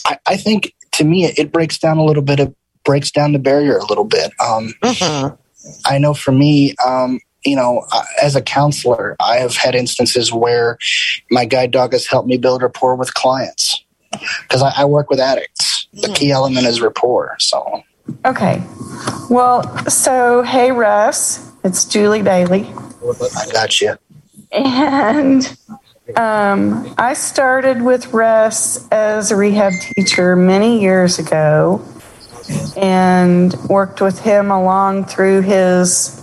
I, 0.06 0.18
I 0.26 0.36
think 0.36 0.74
to 0.92 1.04
me 1.04 1.24
it, 1.24 1.38
it 1.38 1.52
breaks 1.52 1.78
down 1.78 1.98
a 1.98 2.04
little 2.04 2.22
bit 2.22 2.40
of 2.40 2.54
breaks 2.84 3.10
down 3.10 3.32
the 3.32 3.38
barrier 3.38 3.76
a 3.76 3.86
little 3.86 4.04
bit. 4.04 4.32
Um, 4.40 4.74
mm-hmm. 4.82 5.34
I 5.84 5.98
know 5.98 6.14
for 6.14 6.32
me, 6.32 6.74
um, 6.84 7.20
you 7.46 7.56
know, 7.56 7.86
as 8.20 8.36
a 8.36 8.42
counselor, 8.42 9.16
I 9.20 9.36
have 9.36 9.56
had 9.56 9.74
instances 9.74 10.32
where 10.32 10.78
my 11.30 11.44
guide 11.44 11.70
dog 11.70 11.92
has 11.92 12.06
helped 12.06 12.28
me 12.28 12.36
build 12.36 12.62
rapport 12.62 12.96
with 12.96 13.14
clients 13.14 13.84
because 14.42 14.62
I, 14.62 14.72
I, 14.76 14.84
work 14.84 15.10
with 15.10 15.20
addicts. 15.20 15.86
The 15.92 16.12
key 16.12 16.30
element 16.30 16.66
is 16.66 16.80
rapport. 16.80 17.36
So, 17.38 17.82
okay. 18.24 18.62
Well, 19.30 19.62
so 19.88 20.42
hey, 20.42 20.72
Russ, 20.72 21.52
it's 21.64 21.84
Julie 21.84 22.22
Bailey. 22.22 22.72
I 23.36 23.52
got 23.52 23.80
you. 23.80 23.96
And 24.52 25.56
um, 26.16 26.94
I 26.98 27.14
started 27.14 27.82
with 27.82 28.12
Russ 28.12 28.86
as 28.90 29.30
a 29.30 29.36
rehab 29.36 29.72
teacher 29.80 30.36
many 30.36 30.80
years 30.80 31.18
ago 31.18 31.84
and 32.76 33.52
worked 33.68 34.00
with 34.00 34.20
him 34.20 34.50
along 34.50 35.06
through 35.06 35.42
his 35.42 36.22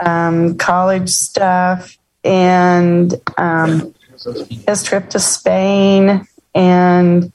um, 0.00 0.56
college 0.56 1.10
stuff, 1.10 1.96
and 2.24 3.14
um, 3.36 3.94
his 4.66 4.82
trip 4.82 5.10
to 5.10 5.18
Spain, 5.18 6.26
and 6.54 7.32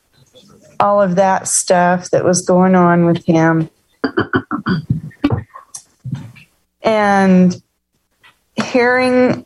all 0.79 1.01
of 1.01 1.15
that 1.15 1.47
stuff 1.47 2.09
that 2.11 2.23
was 2.23 2.41
going 2.41 2.75
on 2.75 3.05
with 3.05 3.25
him. 3.25 3.69
and 6.81 7.61
hearing 8.55 9.45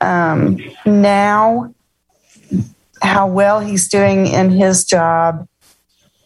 um, 0.00 0.58
now 0.86 1.74
how 3.02 3.26
well 3.26 3.60
he's 3.60 3.88
doing 3.88 4.26
in 4.26 4.50
his 4.50 4.84
job 4.84 5.46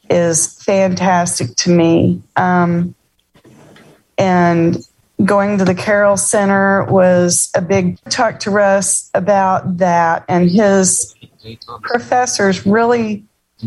is 0.08 0.62
fantastic 0.62 1.54
to 1.56 1.70
me. 1.70 2.22
Um, 2.36 2.94
and 4.16 4.76
going 5.24 5.58
to 5.58 5.64
the 5.64 5.74
Carroll 5.74 6.16
Center 6.16 6.84
was 6.84 7.50
a 7.54 7.62
big 7.62 8.00
talk 8.04 8.40
to 8.40 8.50
Russ 8.50 9.10
about 9.14 9.78
that, 9.78 10.24
and 10.28 10.50
his 10.50 11.14
professors 11.82 12.66
really 12.66 13.24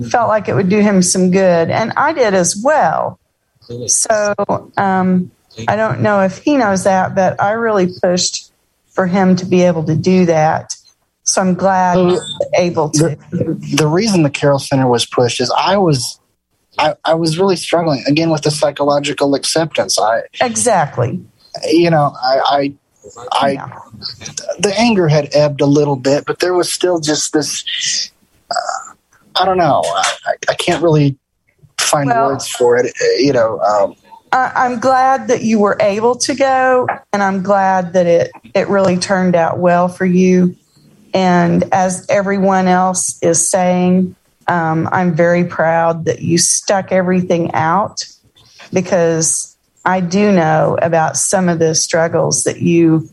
felt 0.09 0.29
like 0.29 0.47
it 0.47 0.55
would 0.55 0.69
do 0.69 0.79
him 0.79 1.01
some 1.01 1.31
good, 1.31 1.69
and 1.69 1.91
I 1.97 2.13
did 2.13 2.33
as 2.33 2.61
well. 2.63 3.19
So 3.87 4.33
um, 4.77 5.31
I 5.67 5.75
don't 5.75 6.01
know 6.01 6.21
if 6.21 6.39
he 6.39 6.57
knows 6.57 6.83
that, 6.85 7.15
but 7.15 7.41
I 7.41 7.51
really 7.51 7.87
pushed 8.01 8.51
for 8.87 9.07
him 9.07 9.35
to 9.37 9.45
be 9.45 9.61
able 9.61 9.83
to 9.85 9.95
do 9.95 10.25
that. 10.25 10.73
So 11.23 11.41
I'm 11.41 11.53
glad 11.53 11.97
he 11.97 12.05
was 12.05 12.49
able 12.57 12.89
to. 12.91 13.17
The, 13.31 13.75
the 13.75 13.87
reason 13.87 14.23
the 14.23 14.29
Carroll 14.29 14.59
Center 14.59 14.87
was 14.87 15.05
pushed 15.05 15.39
is 15.39 15.53
I 15.55 15.77
was 15.77 16.19
I, 16.77 16.95
I 17.05 17.13
was 17.13 17.37
really 17.37 17.55
struggling 17.55 18.03
again 18.07 18.31
with 18.31 18.41
the 18.41 18.51
psychological 18.51 19.35
acceptance. 19.35 19.99
I 19.99 20.23
exactly 20.41 21.23
you 21.69 21.89
know, 21.89 22.13
I, 22.21 22.73
I, 23.31 23.57
I 23.57 23.81
the 24.59 24.73
anger 24.77 25.07
had 25.07 25.29
ebbed 25.33 25.61
a 25.61 25.65
little 25.65 25.95
bit, 25.95 26.25
but 26.25 26.39
there 26.39 26.53
was 26.53 26.71
still 26.71 26.99
just 26.99 27.33
this. 27.33 28.11
Uh, 28.49 28.93
I 29.35 29.45
don't 29.45 29.57
know. 29.57 29.81
I, 29.85 30.35
I 30.49 30.53
can't 30.55 30.83
really 30.83 31.17
find 31.79 32.09
well, 32.09 32.29
words 32.29 32.47
for 32.47 32.77
it. 32.77 32.93
You 33.19 33.33
know. 33.33 33.59
Um, 33.59 33.95
I, 34.31 34.65
am 34.65 34.79
glad 34.79 35.27
that 35.27 35.43
you 35.43 35.59
were 35.59 35.77
able 35.81 36.15
to 36.15 36.35
go, 36.35 36.87
and 37.11 37.21
I'm 37.21 37.43
glad 37.43 37.93
that 37.93 38.05
it 38.05 38.31
it 38.53 38.67
really 38.69 38.97
turned 38.97 39.35
out 39.35 39.59
well 39.59 39.87
for 39.87 40.05
you. 40.05 40.55
And 41.13 41.65
as 41.73 42.05
everyone 42.09 42.67
else 42.67 43.21
is 43.21 43.45
saying, 43.45 44.15
um, 44.47 44.87
I'm 44.91 45.13
very 45.13 45.43
proud 45.43 46.05
that 46.05 46.21
you 46.21 46.37
stuck 46.37 46.91
everything 46.91 47.53
out 47.53 48.05
because 48.71 49.50
I 49.85 49.99
do 49.99 50.31
know 50.31 50.77
about 50.81 51.17
some 51.17 51.49
of 51.49 51.59
the 51.59 51.73
struggles 51.73 52.43
that 52.43 52.61
you 52.61 53.09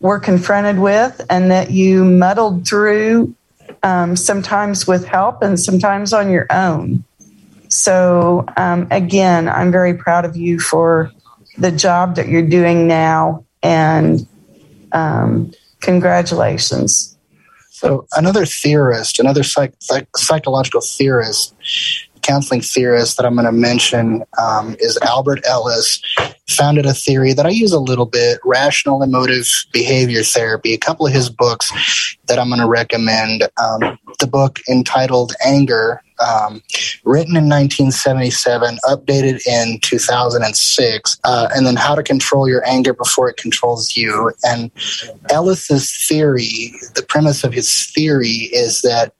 were 0.00 0.18
confronted 0.18 0.78
with 0.78 1.24
and 1.30 1.50
that 1.50 1.70
you 1.70 2.04
muddled 2.04 2.66
through, 2.66 3.34
um, 3.82 4.16
sometimes 4.16 4.86
with 4.86 5.06
help 5.06 5.42
and 5.42 5.58
sometimes 5.58 6.12
on 6.12 6.30
your 6.30 6.46
own. 6.50 7.04
So, 7.68 8.44
um, 8.56 8.88
again, 8.90 9.48
I'm 9.48 9.72
very 9.72 9.94
proud 9.94 10.24
of 10.24 10.36
you 10.36 10.58
for 10.58 11.10
the 11.56 11.72
job 11.72 12.16
that 12.16 12.28
you're 12.28 12.46
doing 12.46 12.86
now 12.86 13.44
and 13.62 14.26
um, 14.92 15.52
congratulations. 15.80 17.16
So, 17.70 18.06
another 18.14 18.44
theorist, 18.44 19.18
another 19.18 19.42
psych- 19.42 19.74
psych- 19.80 20.16
psychological 20.16 20.82
theorist, 20.82 21.54
counseling 22.22 22.60
theorist 22.60 23.16
that 23.16 23.26
I'm 23.26 23.34
going 23.34 23.46
to 23.46 23.52
mention 23.52 24.24
um, 24.38 24.76
is 24.78 24.98
Albert 25.02 25.40
Ellis. 25.46 26.00
Founded 26.48 26.86
a 26.86 26.92
theory 26.92 27.32
that 27.32 27.46
I 27.46 27.50
use 27.50 27.72
a 27.72 27.80
little 27.80 28.06
bit, 28.06 28.38
rational 28.44 29.02
emotive 29.02 29.46
behavior 29.72 30.22
therapy. 30.22 30.74
A 30.74 30.78
couple 30.78 31.06
of 31.06 31.12
his 31.12 31.30
books 31.30 32.16
that 32.26 32.38
I'm 32.38 32.48
going 32.48 32.60
to 32.60 32.68
recommend. 32.68 33.44
Um, 33.62 33.98
the 34.18 34.26
book 34.26 34.60
entitled 34.68 35.32
Anger 35.44 36.02
um, 36.22 36.62
written 37.04 37.36
in 37.36 37.48
1977, 37.48 38.78
updated 38.84 39.46
in 39.46 39.78
2006, 39.80 41.18
uh, 41.24 41.48
and 41.54 41.66
then 41.66 41.76
How 41.76 41.94
to 41.94 42.02
Control 42.02 42.48
Your 42.48 42.66
Anger 42.66 42.94
Before 42.94 43.28
It 43.28 43.36
Controls 43.36 43.96
You. 43.96 44.32
And 44.44 44.70
Ellis's 45.30 46.06
theory, 46.06 46.72
the 46.94 47.04
premise 47.08 47.44
of 47.44 47.52
his 47.52 47.86
theory 47.86 48.48
is 48.52 48.82
that, 48.82 49.14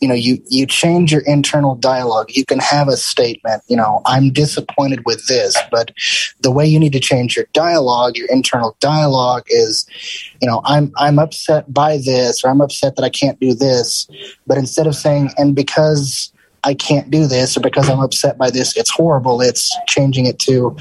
you 0.00 0.08
know, 0.08 0.14
you, 0.14 0.42
you 0.48 0.66
change 0.66 1.12
your 1.12 1.22
internal 1.22 1.74
dialogue. 1.74 2.30
You 2.30 2.44
can 2.44 2.58
have 2.58 2.88
a 2.88 2.96
statement, 2.96 3.62
you 3.68 3.76
know, 3.76 4.02
I'm 4.04 4.30
disappointed 4.30 5.04
with 5.06 5.26
this, 5.26 5.56
but 5.70 5.92
the 6.40 6.50
way 6.50 6.66
you 6.66 6.78
need 6.78 6.92
to 6.92 7.00
change 7.00 7.36
your 7.36 7.46
dialogue, 7.52 8.16
your 8.16 8.28
internal 8.28 8.76
dialogue 8.80 9.44
is, 9.48 9.86
you 10.40 10.48
know, 10.48 10.60
I'm, 10.64 10.92
I'm 10.96 11.18
upset 11.18 11.72
by 11.72 11.98
this, 11.98 12.44
or 12.44 12.50
I'm 12.50 12.60
upset 12.60 12.96
that 12.96 13.04
I 13.04 13.10
can't 13.10 13.38
do 13.40 13.54
this. 13.54 14.08
But 14.46 14.58
instead 14.58 14.86
of 14.86 14.94
saying, 14.94 15.30
and 15.38 15.54
because 15.54 16.32
I 16.64 16.74
can't 16.74 17.10
do 17.10 17.26
this 17.26 17.56
or 17.56 17.60
because 17.60 17.88
I'm 17.88 18.00
upset 18.00 18.38
by 18.38 18.50
this, 18.50 18.76
it's 18.76 18.90
horrible. 18.90 19.40
It's 19.40 19.76
changing 19.88 20.26
it 20.26 20.38
to, 20.40 20.76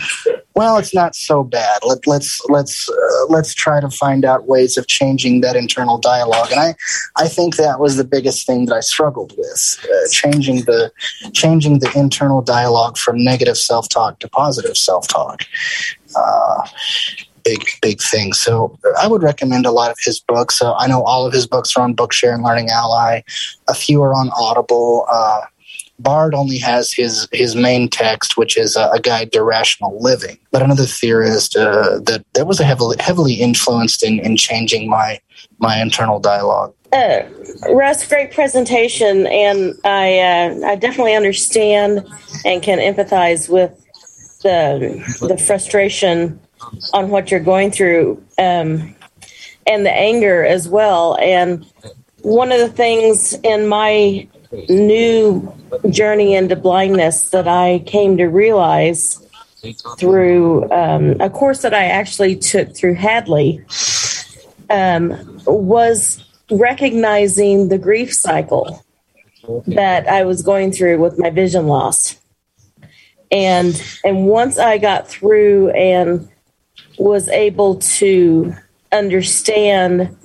well, 0.53 0.77
it's 0.77 0.93
not 0.93 1.15
so 1.15 1.43
bad. 1.43 1.79
Let, 1.83 2.05
let's 2.05 2.39
let's 2.49 2.87
uh, 2.89 3.25
let's 3.29 3.53
try 3.53 3.79
to 3.79 3.89
find 3.89 4.23
out 4.23 4.47
ways 4.47 4.77
of 4.77 4.87
changing 4.87 5.41
that 5.41 5.55
internal 5.55 5.97
dialogue. 5.97 6.51
And 6.51 6.59
I 6.59 6.75
I 7.15 7.27
think 7.27 7.55
that 7.55 7.79
was 7.79 7.95
the 7.95 8.03
biggest 8.03 8.45
thing 8.45 8.65
that 8.65 8.75
I 8.75 8.81
struggled 8.81 9.33
with, 9.37 9.85
uh, 9.85 10.09
changing 10.11 10.65
the 10.65 10.91
changing 11.33 11.79
the 11.79 11.91
internal 11.95 12.41
dialogue 12.41 12.97
from 12.97 13.23
negative 13.23 13.57
self 13.57 13.89
talk 13.89 14.19
to 14.19 14.29
positive 14.29 14.77
self 14.77 15.07
talk. 15.07 15.43
Uh, 16.15 16.67
big 17.43 17.63
big 17.81 18.01
thing. 18.01 18.33
So 18.33 18.77
I 18.99 19.07
would 19.07 19.23
recommend 19.23 19.65
a 19.65 19.71
lot 19.71 19.89
of 19.89 19.97
his 19.99 20.19
books. 20.19 20.59
So 20.59 20.73
I 20.73 20.87
know 20.87 21.01
all 21.03 21.25
of 21.25 21.33
his 21.33 21.47
books 21.47 21.75
are 21.75 21.83
on 21.83 21.95
Bookshare 21.95 22.33
and 22.33 22.43
Learning 22.43 22.69
Ally. 22.69 23.21
A 23.67 23.73
few 23.73 24.03
are 24.03 24.13
on 24.13 24.29
Audible. 24.35 25.05
Uh, 25.09 25.41
Bard 26.01 26.33
only 26.33 26.57
has 26.57 26.91
his 26.91 27.27
his 27.31 27.55
main 27.55 27.89
text, 27.89 28.37
which 28.37 28.57
is 28.57 28.75
a, 28.75 28.89
a 28.89 28.99
guide 28.99 29.31
to 29.33 29.43
rational 29.43 30.01
living. 30.01 30.37
But 30.51 30.61
another 30.61 30.85
theorist 30.85 31.55
uh, 31.55 31.99
that 32.05 32.25
that 32.33 32.47
was 32.47 32.59
heavily 32.59 32.97
heavily 32.99 33.35
influenced 33.35 34.03
in 34.03 34.19
in 34.19 34.37
changing 34.37 34.89
my 34.89 35.19
my 35.59 35.81
internal 35.81 36.19
dialogue. 36.19 36.73
Uh, 36.93 37.21
Russ, 37.69 38.05
great 38.07 38.31
presentation, 38.31 39.25
and 39.27 39.75
I 39.85 40.19
uh, 40.19 40.67
I 40.67 40.75
definitely 40.75 41.15
understand 41.15 42.05
and 42.45 42.61
can 42.61 42.79
empathize 42.79 43.47
with 43.47 43.71
the 44.43 45.27
the 45.27 45.37
frustration 45.37 46.39
on 46.93 47.09
what 47.09 47.31
you're 47.31 47.39
going 47.39 47.71
through 47.71 48.23
um, 48.37 48.95
and 49.67 49.85
the 49.85 49.91
anger 49.91 50.45
as 50.45 50.67
well. 50.67 51.17
And 51.17 51.65
one 52.21 52.51
of 52.51 52.59
the 52.59 52.69
things 52.69 53.33
in 53.43 53.67
my 53.67 54.27
new 54.69 55.53
journey 55.89 56.35
into 56.35 56.55
blindness 56.55 57.29
that 57.29 57.47
I 57.47 57.79
came 57.85 58.17
to 58.17 58.27
realize 58.27 59.25
through 59.97 60.69
um, 60.71 61.21
a 61.21 61.29
course 61.29 61.61
that 61.61 61.73
I 61.73 61.85
actually 61.85 62.35
took 62.35 62.75
through 62.75 62.95
Hadley 62.95 63.63
um, 64.69 65.41
was 65.45 66.23
recognizing 66.49 67.69
the 67.69 67.77
grief 67.77 68.13
cycle 68.13 68.83
that 69.67 70.07
I 70.07 70.23
was 70.23 70.41
going 70.41 70.71
through 70.71 70.99
with 70.99 71.19
my 71.19 71.29
vision 71.29 71.67
loss. 71.67 72.17
And 73.31 73.81
and 74.03 74.27
once 74.27 74.57
I 74.57 74.77
got 74.77 75.07
through 75.07 75.69
and 75.69 76.27
was 76.97 77.29
able 77.29 77.75
to 77.77 78.53
understand 78.91 80.15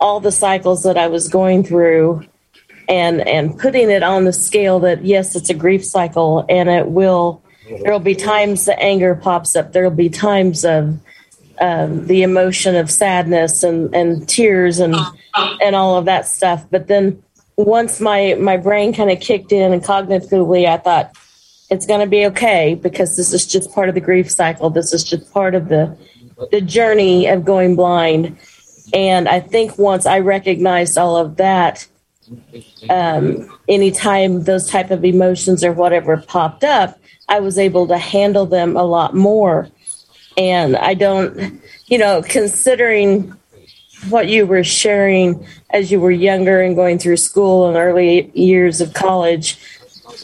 all 0.00 0.20
the 0.20 0.32
cycles 0.32 0.82
that 0.82 0.98
I 0.98 1.06
was 1.06 1.28
going 1.28 1.62
through 1.62 2.26
and 2.88 3.26
and 3.26 3.58
putting 3.58 3.90
it 3.90 4.02
on 4.02 4.24
the 4.24 4.32
scale 4.32 4.80
that 4.80 5.04
yes 5.04 5.34
it's 5.34 5.50
a 5.50 5.54
grief 5.54 5.84
cycle 5.84 6.44
and 6.48 6.68
it 6.68 6.88
will 6.88 7.42
there'll 7.82 7.98
be 7.98 8.14
times 8.14 8.64
the 8.64 8.78
anger 8.78 9.14
pops 9.14 9.56
up. 9.56 9.72
There'll 9.72 9.90
be 9.90 10.08
times 10.08 10.64
of 10.64 10.98
um, 11.60 12.06
the 12.06 12.22
emotion 12.22 12.76
of 12.76 12.90
sadness 12.90 13.62
and 13.62 13.94
and 13.94 14.28
tears 14.28 14.78
and 14.78 14.94
and 15.34 15.74
all 15.74 15.96
of 15.96 16.04
that 16.04 16.26
stuff. 16.26 16.64
But 16.70 16.86
then 16.86 17.22
once 17.56 18.00
my 18.00 18.34
my 18.34 18.56
brain 18.56 18.92
kind 18.92 19.10
of 19.10 19.20
kicked 19.20 19.50
in 19.50 19.72
and 19.72 19.82
cognitively 19.82 20.66
i 20.66 20.76
thought 20.76 21.16
it's 21.70 21.86
going 21.86 22.00
to 22.00 22.06
be 22.06 22.26
okay 22.26 22.74
because 22.74 23.16
this 23.16 23.32
is 23.32 23.46
just 23.46 23.72
part 23.72 23.88
of 23.88 23.94
the 23.94 24.00
grief 24.00 24.30
cycle. 24.30 24.70
This 24.70 24.92
is 24.92 25.02
just 25.02 25.32
part 25.32 25.54
of 25.54 25.68
the 25.68 25.96
the 26.52 26.60
journey 26.60 27.26
of 27.26 27.44
going 27.44 27.76
blind. 27.76 28.36
And 28.92 29.28
I 29.28 29.40
think 29.40 29.78
once 29.78 30.06
I 30.06 30.20
recognized 30.20 30.98
all 30.98 31.16
of 31.16 31.36
that, 31.36 31.86
um, 32.90 33.58
anytime 33.68 34.44
those 34.44 34.68
type 34.68 34.90
of 34.90 35.04
emotions 35.04 35.64
or 35.64 35.72
whatever 35.72 36.16
popped 36.16 36.64
up, 36.64 36.98
I 37.28 37.40
was 37.40 37.58
able 37.58 37.86
to 37.88 37.98
handle 37.98 38.46
them 38.46 38.76
a 38.76 38.84
lot 38.84 39.14
more. 39.14 39.68
And 40.36 40.76
I 40.76 40.94
don't, 40.94 41.60
you 41.86 41.98
know, 41.98 42.22
considering 42.22 43.34
what 44.10 44.28
you 44.28 44.46
were 44.46 44.64
sharing 44.64 45.46
as 45.70 45.90
you 45.90 45.98
were 45.98 46.10
younger 46.10 46.60
and 46.60 46.76
going 46.76 46.98
through 46.98 47.16
school 47.16 47.68
and 47.68 47.76
early 47.76 48.30
years 48.34 48.80
of 48.80 48.92
college, 48.92 49.58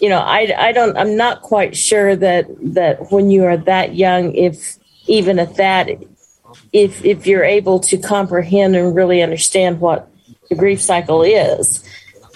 you 0.01 0.09
know, 0.09 0.19
I, 0.19 0.53
I 0.57 0.73
don't, 0.73 0.97
I'm 0.97 1.17
not 1.17 1.43
quite 1.43 1.77
sure 1.77 2.15
that, 2.17 2.47
that 2.75 3.11
when 3.11 3.31
you 3.31 3.45
are 3.45 3.57
that 3.57 3.95
young, 3.95 4.35
if 4.35 4.77
even 5.07 5.39
at 5.39 5.57
that, 5.57 5.89
if 6.73 7.05
if 7.05 7.27
you're 7.27 7.45
able 7.45 7.81
to 7.81 7.99
comprehend 7.99 8.77
and 8.77 8.95
really 8.95 9.23
understand 9.23 9.81
what 9.81 10.09
grief 10.55 10.81
cycle 10.81 11.23
is. 11.23 11.85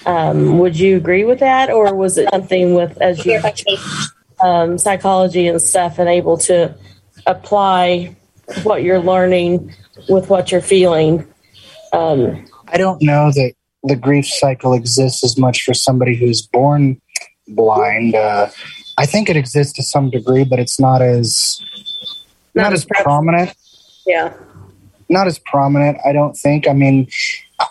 Um, 0.07 0.59
would 0.59 0.79
you 0.79 0.97
agree 0.97 1.25
with 1.25 1.41
that, 1.41 1.71
or 1.71 1.95
was 1.95 2.17
it 2.17 2.29
something 2.31 2.75
with 2.75 2.97
as 3.03 3.27
you 3.27 3.41
um, 4.41 4.79
psychology 4.79 5.49
and 5.49 5.61
stuff, 5.61 5.99
and 5.99 6.09
able 6.09 6.37
to 6.39 6.75
apply 7.27 8.14
what 8.62 8.85
you're 8.85 9.01
learning 9.01 9.75
with 10.09 10.31
what 10.31 10.53
you're 10.53 10.61
feeling? 10.61 11.27
Um, 11.93 12.47
I 12.69 12.77
don't 12.77 13.03
know 13.03 13.33
that 13.33 13.55
the 13.83 13.97
grief 13.97 14.27
cycle 14.27 14.75
exists 14.75 15.25
as 15.25 15.37
much 15.37 15.62
for 15.62 15.75
somebody 15.75 16.14
who's 16.17 16.43
born 16.43 17.01
blind. 17.49 18.14
Uh, 18.14 18.49
I 18.99 19.07
think 19.07 19.29
it 19.29 19.37
exists 19.37 19.73
to 19.75 19.83
some 19.83 20.11
degree, 20.11 20.45
but 20.45 20.59
it's 20.59 20.81
not 20.81 21.03
as 21.03 21.61
not, 22.55 22.64
not 22.64 22.73
as 22.73 22.87
prominent. 22.87 23.55
Yeah. 24.07 24.33
Not 25.09 25.27
as 25.27 25.39
prominent, 25.39 25.99
I 26.05 26.12
don't 26.12 26.35
think. 26.35 26.67
I 26.67 26.73
mean, 26.73 27.09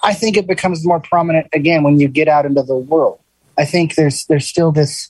I 0.03 0.13
think 0.13 0.37
it 0.37 0.47
becomes 0.47 0.85
more 0.85 0.99
prominent 0.99 1.47
again 1.53 1.83
when 1.83 1.99
you 1.99 2.07
get 2.07 2.27
out 2.27 2.45
into 2.45 2.63
the 2.63 2.75
world. 2.75 3.19
I 3.57 3.65
think 3.65 3.95
there's 3.95 4.25
there's 4.25 4.47
still 4.47 4.71
this 4.71 5.09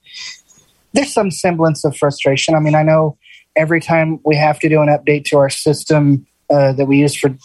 there's 0.93 1.13
some 1.13 1.31
semblance 1.31 1.83
of 1.83 1.95
frustration. 1.97 2.55
I 2.55 2.59
mean, 2.59 2.75
I 2.75 2.83
know 2.83 3.17
every 3.55 3.81
time 3.81 4.19
we 4.25 4.35
have 4.35 4.59
to 4.59 4.69
do 4.69 4.81
an 4.81 4.89
update 4.89 5.25
to 5.25 5.37
our 5.37 5.49
system 5.49 6.25
uh, 6.49 6.73
that 6.73 6.85
we 6.85 6.97
use 6.97 7.15
for 7.15 7.35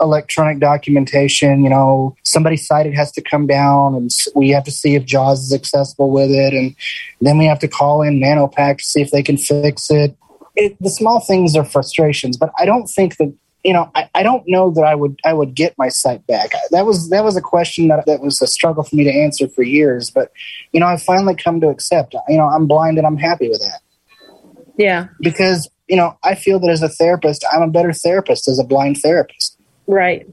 electronic 0.00 0.60
documentation, 0.60 1.62
you 1.62 1.68
know, 1.68 2.16
somebody's 2.22 2.66
site 2.66 2.92
has 2.94 3.12
to 3.12 3.20
come 3.20 3.46
down 3.46 3.94
and 3.94 4.10
we 4.34 4.50
have 4.50 4.64
to 4.64 4.70
see 4.70 4.94
if 4.94 5.04
JAWS 5.04 5.40
is 5.40 5.52
accessible 5.52 6.10
with 6.10 6.30
it. 6.30 6.54
And 6.54 6.74
then 7.20 7.36
we 7.36 7.44
have 7.44 7.58
to 7.58 7.68
call 7.68 8.00
in 8.00 8.20
NanoPac 8.20 8.78
to 8.78 8.84
see 8.84 9.02
if 9.02 9.10
they 9.10 9.22
can 9.22 9.36
fix 9.36 9.90
it 9.90 10.16
it, 10.56 10.76
the 10.80 10.90
small 10.90 11.20
things 11.20 11.56
are 11.56 11.64
frustrations, 11.64 12.36
but 12.36 12.52
I 12.58 12.64
don't 12.64 12.86
think 12.86 13.16
that 13.16 13.32
you 13.64 13.72
know 13.72 13.90
I, 13.94 14.08
I 14.14 14.22
don't 14.22 14.44
know 14.46 14.70
that 14.70 14.82
I 14.82 14.94
would 14.94 15.18
I 15.24 15.32
would 15.32 15.54
get 15.54 15.74
my 15.78 15.88
sight 15.88 16.26
back. 16.26 16.52
That 16.70 16.86
was 16.86 17.10
that 17.10 17.24
was 17.24 17.36
a 17.36 17.40
question 17.40 17.88
that 17.88 18.04
that 18.06 18.20
was 18.20 18.40
a 18.40 18.46
struggle 18.46 18.84
for 18.84 18.94
me 18.94 19.04
to 19.04 19.10
answer 19.10 19.48
for 19.48 19.62
years, 19.62 20.10
but 20.10 20.30
you 20.72 20.80
know 20.80 20.86
I've 20.86 21.02
finally 21.02 21.34
come 21.34 21.60
to 21.60 21.68
accept. 21.68 22.14
You 22.28 22.36
know 22.36 22.46
I'm 22.46 22.66
blind 22.66 22.98
and 22.98 23.06
I'm 23.06 23.16
happy 23.16 23.48
with 23.48 23.60
that. 23.60 23.80
Yeah, 24.76 25.08
because 25.20 25.68
you 25.88 25.96
know 25.96 26.16
I 26.22 26.34
feel 26.34 26.60
that 26.60 26.70
as 26.70 26.82
a 26.82 26.88
therapist, 26.88 27.44
I'm 27.52 27.62
a 27.62 27.68
better 27.68 27.92
therapist 27.92 28.48
as 28.48 28.58
a 28.58 28.64
blind 28.64 28.98
therapist. 28.98 29.58
Right. 29.86 30.26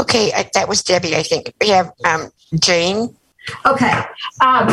Okay, 0.00 0.30
that 0.54 0.68
was 0.68 0.82
Debbie. 0.82 1.16
I 1.16 1.22
think 1.22 1.52
we 1.60 1.68
have 1.68 1.92
um, 2.04 2.30
Jane. 2.60 3.16
Okay. 3.64 4.02
Um, 4.40 4.66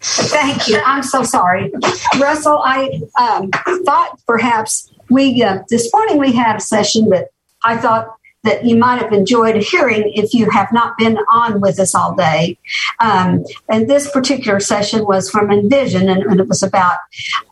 thank 0.00 0.68
you. 0.68 0.80
I'm 0.84 1.02
so 1.02 1.22
sorry. 1.22 1.72
Russell, 2.18 2.60
I 2.64 3.00
um, 3.18 3.50
thought 3.84 4.18
perhaps 4.26 4.92
we, 5.10 5.42
uh, 5.42 5.62
this 5.68 5.92
morning 5.92 6.18
we 6.18 6.32
had 6.32 6.56
a 6.56 6.60
session 6.60 7.08
that 7.10 7.28
I 7.64 7.76
thought 7.76 8.16
that 8.46 8.64
you 8.64 8.76
might 8.76 9.02
have 9.02 9.12
enjoyed 9.12 9.56
hearing 9.56 10.12
if 10.14 10.32
you 10.32 10.48
have 10.50 10.72
not 10.72 10.96
been 10.96 11.18
on 11.32 11.60
with 11.60 11.78
us 11.80 11.94
all 11.94 12.14
day. 12.14 12.56
Um, 13.00 13.44
and 13.68 13.90
this 13.90 14.10
particular 14.10 14.60
session 14.60 15.04
was 15.04 15.28
from 15.28 15.50
Envision, 15.50 16.08
and, 16.08 16.22
and 16.22 16.40
it 16.40 16.48
was 16.48 16.62
about 16.62 16.98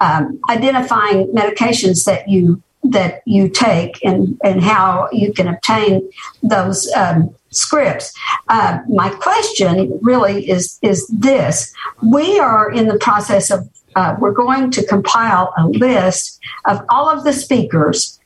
um, 0.00 0.40
identifying 0.48 1.26
medications 1.28 2.04
that 2.04 2.28
you 2.28 2.62
that 2.84 3.22
you 3.24 3.48
take 3.48 3.98
and, 4.04 4.38
and 4.44 4.62
how 4.62 5.08
you 5.10 5.32
can 5.32 5.48
obtain 5.48 6.06
those 6.42 6.86
um, 6.92 7.34
scripts. 7.50 8.12
Uh, 8.48 8.80
my 8.88 9.08
question 9.08 9.98
really 10.02 10.48
is 10.48 10.78
is 10.82 11.06
this: 11.08 11.74
We 12.02 12.38
are 12.38 12.70
in 12.70 12.86
the 12.86 12.98
process 12.98 13.50
of 13.50 13.68
uh, 13.96 14.16
we're 14.18 14.32
going 14.32 14.70
to 14.72 14.84
compile 14.86 15.52
a 15.56 15.66
list 15.68 16.40
of 16.66 16.82
all 16.88 17.08
of 17.08 17.24
the 17.24 17.32
speakers 17.32 18.20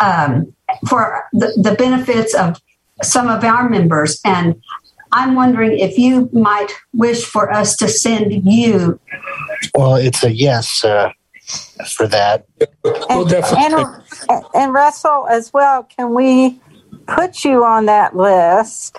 um, 0.00 0.52
for 0.88 1.24
the, 1.32 1.52
the 1.62 1.74
benefits 1.74 2.34
of 2.34 2.60
some 3.02 3.28
of 3.28 3.44
our 3.44 3.68
members 3.68 4.20
and. 4.24 4.60
I'm 5.12 5.36
wondering 5.36 5.78
if 5.78 5.96
you 5.96 6.28
might 6.32 6.66
wish 6.92 7.24
for 7.24 7.50
us 7.50 7.76
to 7.76 7.88
send 7.88 8.44
you. 8.44 8.98
Well, 9.72 9.94
it's 9.94 10.24
a 10.24 10.32
yes 10.32 10.84
uh, 10.84 11.10
for 11.88 12.08
that. 12.08 12.44
And, 13.08 13.32
and, 13.32 14.44
and 14.52 14.74
Russell, 14.74 15.28
as 15.28 15.52
well, 15.52 15.84
can 15.84 16.12
we 16.12 16.60
put 17.06 17.44
you 17.44 17.64
on 17.64 17.86
that 17.86 18.16
list 18.16 18.98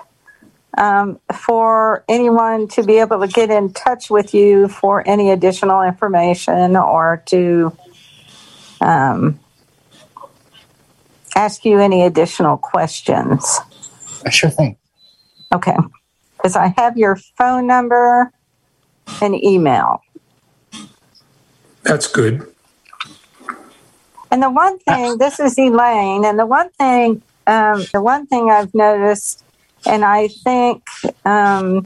um, 0.77 1.19
for 1.33 2.05
anyone 2.07 2.67
to 2.69 2.83
be 2.83 2.99
able 2.99 3.19
to 3.19 3.27
get 3.27 3.49
in 3.49 3.73
touch 3.73 4.09
with 4.09 4.33
you 4.33 4.67
for 4.67 5.05
any 5.07 5.31
additional 5.31 5.81
information 5.81 6.75
or 6.75 7.23
to 7.25 7.75
um, 8.79 9.39
ask 11.35 11.65
you 11.65 11.79
any 11.79 12.03
additional 12.03 12.57
questions. 12.57 13.59
I 14.25 14.29
sure 14.29 14.49
thing. 14.49 14.77
Okay. 15.53 15.75
Because 16.37 16.55
I 16.55 16.73
have 16.77 16.97
your 16.97 17.15
phone 17.37 17.65
number 17.65 18.31
and 19.21 19.35
email. 19.43 20.01
That's 21.83 22.07
good. 22.07 22.53
And 24.29 24.43
the 24.43 24.49
one 24.49 24.77
thing, 24.79 25.17
this 25.17 25.39
is 25.39 25.57
Elaine, 25.57 26.25
and 26.25 26.37
the 26.37 26.45
one 26.45 26.69
thing, 26.71 27.21
um, 27.47 27.85
the 27.93 28.01
one 28.01 28.27
thing 28.27 28.51
I've 28.51 28.73
noticed, 28.75 29.43
and 29.85 30.03
I 30.03 30.27
think 30.27 30.83
um, 31.25 31.85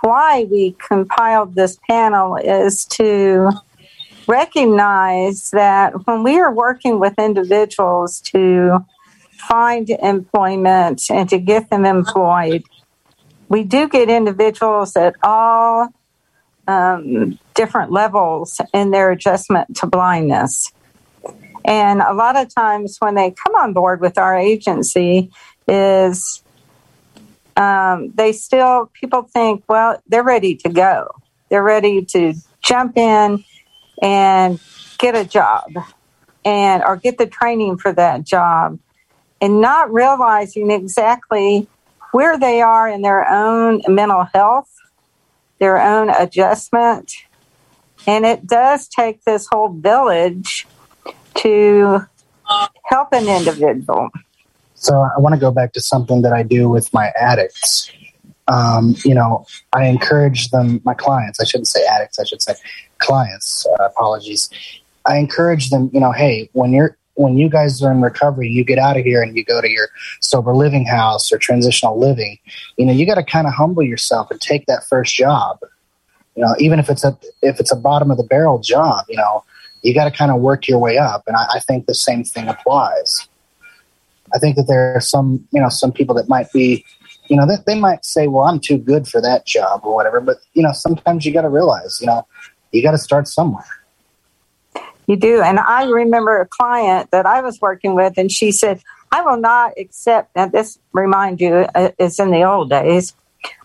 why 0.00 0.44
we 0.50 0.76
compiled 0.78 1.54
this 1.54 1.78
panel 1.88 2.36
is 2.36 2.84
to 2.86 3.50
recognize 4.26 5.50
that 5.50 6.06
when 6.06 6.22
we 6.22 6.38
are 6.38 6.52
working 6.52 6.98
with 6.98 7.18
individuals 7.18 8.20
to 8.20 8.84
find 9.32 9.90
employment 9.90 11.02
and 11.10 11.28
to 11.28 11.38
get 11.38 11.68
them 11.70 11.84
employed, 11.84 12.62
we 13.48 13.62
do 13.64 13.88
get 13.88 14.08
individuals 14.08 14.96
at 14.96 15.14
all 15.22 15.88
um, 16.66 17.38
different 17.54 17.92
levels 17.92 18.60
in 18.72 18.90
their 18.90 19.10
adjustment 19.10 19.76
to 19.76 19.86
blindness. 19.86 20.72
And 21.64 22.00
a 22.00 22.14
lot 22.14 22.36
of 22.36 22.54
times 22.54 22.96
when 23.00 23.14
they 23.14 23.30
come 23.30 23.54
on 23.54 23.72
board 23.72 24.00
with 24.00 24.18
our 24.18 24.36
agency, 24.38 25.30
is 25.66 26.42
um, 27.56 28.10
they 28.14 28.32
still 28.32 28.90
people 28.92 29.22
think, 29.22 29.64
well, 29.68 30.02
they're 30.08 30.24
ready 30.24 30.56
to 30.56 30.68
go. 30.68 31.08
They're 31.48 31.62
ready 31.62 32.04
to 32.06 32.34
jump 32.62 32.96
in 32.96 33.44
and 34.02 34.60
get 34.98 35.14
a 35.14 35.24
job 35.24 35.70
and 36.44 36.82
or 36.82 36.96
get 36.96 37.18
the 37.18 37.26
training 37.26 37.78
for 37.78 37.92
that 37.92 38.24
job 38.24 38.78
and 39.40 39.60
not 39.60 39.92
realizing 39.92 40.70
exactly 40.70 41.68
where 42.12 42.38
they 42.38 42.60
are 42.60 42.88
in 42.88 43.02
their 43.02 43.28
own 43.28 43.82
mental 43.88 44.24
health, 44.24 44.70
their 45.58 45.80
own 45.80 46.10
adjustment. 46.10 47.12
And 48.06 48.24
it 48.24 48.46
does 48.46 48.88
take 48.88 49.24
this 49.24 49.48
whole 49.50 49.70
village 49.70 50.66
to 51.36 52.06
help 52.84 53.12
an 53.12 53.28
individual. 53.28 54.10
So 54.74 55.00
I 55.00 55.18
want 55.18 55.34
to 55.34 55.40
go 55.40 55.50
back 55.50 55.72
to 55.74 55.80
something 55.80 56.22
that 56.22 56.32
I 56.32 56.42
do 56.42 56.68
with 56.68 56.92
my 56.92 57.12
addicts. 57.18 57.90
Um, 58.48 58.94
you 59.04 59.14
know, 59.14 59.46
I 59.72 59.86
encourage 59.86 60.50
them, 60.50 60.80
my 60.84 60.94
clients, 60.94 61.40
I 61.40 61.44
shouldn't 61.44 61.68
say 61.68 61.84
addicts, 61.86 62.18
I 62.18 62.24
should 62.24 62.42
say 62.42 62.54
clients, 62.98 63.66
uh, 63.66 63.84
apologies. 63.84 64.50
I 65.06 65.16
encourage 65.16 65.70
them, 65.70 65.90
you 65.94 66.00
know, 66.00 66.12
hey, 66.12 66.50
when 66.52 66.72
you're, 66.72 66.96
when 67.14 67.38
you 67.38 67.48
guys 67.48 67.82
are 67.82 67.90
in 67.90 68.02
recovery, 68.02 68.48
you 68.48 68.64
get 68.64 68.78
out 68.78 68.98
of 68.98 69.04
here 69.04 69.22
and 69.22 69.36
you 69.36 69.44
go 69.44 69.60
to 69.60 69.70
your 69.70 69.88
sober 70.20 70.54
living 70.54 70.84
house 70.84 71.32
or 71.32 71.38
transitional 71.38 71.98
living, 71.98 72.38
you 72.76 72.84
know, 72.84 72.92
you 72.92 73.06
got 73.06 73.14
to 73.14 73.22
kind 73.22 73.46
of 73.46 73.54
humble 73.54 73.82
yourself 73.82 74.30
and 74.30 74.40
take 74.40 74.66
that 74.66 74.84
first 74.84 75.14
job. 75.14 75.58
You 76.34 76.42
know, 76.42 76.54
even 76.58 76.80
if 76.80 76.90
it's 76.90 77.04
a 77.04 77.16
if 77.42 77.60
it's 77.60 77.70
a 77.70 77.76
bottom 77.76 78.10
of 78.10 78.16
the 78.16 78.24
barrel 78.24 78.58
job, 78.58 79.04
you 79.08 79.16
know, 79.16 79.44
you 79.82 79.94
got 79.94 80.04
to 80.04 80.10
kind 80.10 80.32
of 80.32 80.40
work 80.40 80.66
your 80.66 80.80
way 80.80 80.98
up. 80.98 81.22
And 81.28 81.36
I, 81.36 81.46
I 81.54 81.60
think 81.60 81.86
the 81.86 81.94
same 81.94 82.24
thing 82.24 82.48
applies. 82.48 83.28
I 84.34 84.38
think 84.38 84.56
that 84.56 84.66
there 84.66 84.94
are 84.94 85.00
some, 85.00 85.46
you 85.52 85.60
know, 85.60 85.68
some 85.68 85.92
people 85.92 86.14
that 86.16 86.28
might 86.28 86.52
be, 86.52 86.84
you 87.28 87.36
know, 87.36 87.46
that 87.46 87.66
they 87.66 87.78
might 87.78 88.04
say, 88.04 88.26
well, 88.26 88.44
I'm 88.44 88.60
too 88.60 88.78
good 88.78 89.06
for 89.06 89.20
that 89.20 89.46
job 89.46 89.82
or 89.84 89.94
whatever. 89.94 90.20
But, 90.20 90.38
you 90.54 90.62
know, 90.62 90.72
sometimes 90.72 91.24
you 91.24 91.32
got 91.32 91.42
to 91.42 91.48
realize, 91.48 91.98
you 92.00 92.06
know, 92.06 92.26
you 92.72 92.82
got 92.82 92.92
to 92.92 92.98
start 92.98 93.28
somewhere. 93.28 93.64
You 95.06 95.16
do. 95.16 95.40
And 95.42 95.58
I 95.60 95.84
remember 95.84 96.40
a 96.40 96.46
client 96.46 97.10
that 97.10 97.26
I 97.26 97.42
was 97.42 97.60
working 97.60 97.94
with, 97.94 98.14
and 98.16 98.32
she 98.32 98.52
said, 98.52 98.82
I 99.12 99.22
will 99.22 99.36
not 99.36 99.72
accept, 99.78 100.30
and 100.34 100.50
this 100.50 100.78
remind 100.92 101.40
you, 101.40 101.66
uh, 101.74 101.90
is 101.98 102.18
in 102.18 102.30
the 102.30 102.42
old 102.42 102.70
days. 102.70 103.14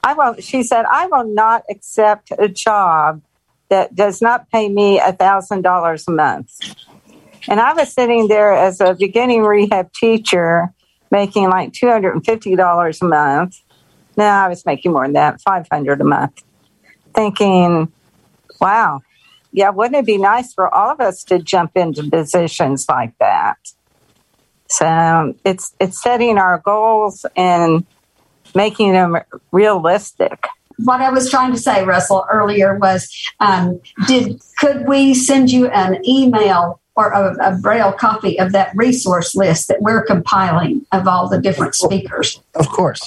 I 0.03 0.13
will, 0.13 0.35
she 0.35 0.63
said, 0.63 0.85
I 0.85 1.07
will 1.07 1.25
not 1.25 1.63
accept 1.69 2.31
a 2.37 2.47
job 2.47 3.21
that 3.69 3.95
does 3.95 4.21
not 4.21 4.49
pay 4.51 4.69
me 4.69 4.99
a 4.99 5.13
thousand 5.13 5.61
dollars 5.61 6.07
a 6.07 6.11
month. 6.11 6.51
And 7.47 7.59
I 7.59 7.73
was 7.73 7.93
sitting 7.93 8.27
there 8.27 8.53
as 8.53 8.81
a 8.81 8.93
beginning 8.93 9.43
rehab 9.43 9.93
teacher 9.93 10.73
making 11.11 11.49
like 11.49 11.71
$250 11.73 13.01
a 13.01 13.05
month. 13.05 13.61
Now 14.17 14.45
I 14.45 14.49
was 14.49 14.65
making 14.65 14.91
more 14.91 15.05
than 15.05 15.13
that, 15.13 15.41
500 15.41 16.01
a 16.01 16.03
month. 16.03 16.43
Thinking, 17.15 17.91
wow, 18.61 19.01
yeah, 19.51 19.69
wouldn't 19.69 19.95
it 19.95 20.05
be 20.05 20.17
nice 20.17 20.53
for 20.53 20.73
all 20.73 20.91
of 20.91 20.99
us 20.99 21.23
to 21.25 21.39
jump 21.39 21.71
into 21.75 22.07
positions 22.09 22.85
like 22.87 23.17
that? 23.19 23.57
So 24.67 25.33
it's 25.43 25.73
it's 25.79 26.01
setting 26.01 26.37
our 26.37 26.59
goals 26.59 27.25
and 27.35 27.85
making 28.53 28.91
them 28.91 29.17
realistic 29.51 30.45
what 30.83 31.01
I 31.01 31.09
was 31.09 31.29
trying 31.29 31.51
to 31.51 31.57
say, 31.57 31.83
Russell, 31.83 32.25
earlier 32.31 32.77
was, 32.77 33.09
um, 33.39 33.81
did 34.07 34.41
could 34.57 34.87
we 34.87 35.13
send 35.13 35.51
you 35.51 35.67
an 35.67 36.01
email 36.07 36.78
or 36.99 37.11
a, 37.11 37.53
a, 37.53 37.57
braille 37.57 37.93
copy 37.93 38.37
of 38.39 38.51
that 38.51 38.75
resource 38.75 39.33
list 39.33 39.69
that 39.69 39.81
we're 39.81 40.03
compiling 40.03 40.85
of 40.91 41.07
all 41.07 41.29
the 41.29 41.39
different 41.39 41.73
speakers? 41.73 42.41
Of 42.55 42.67
course. 42.67 42.99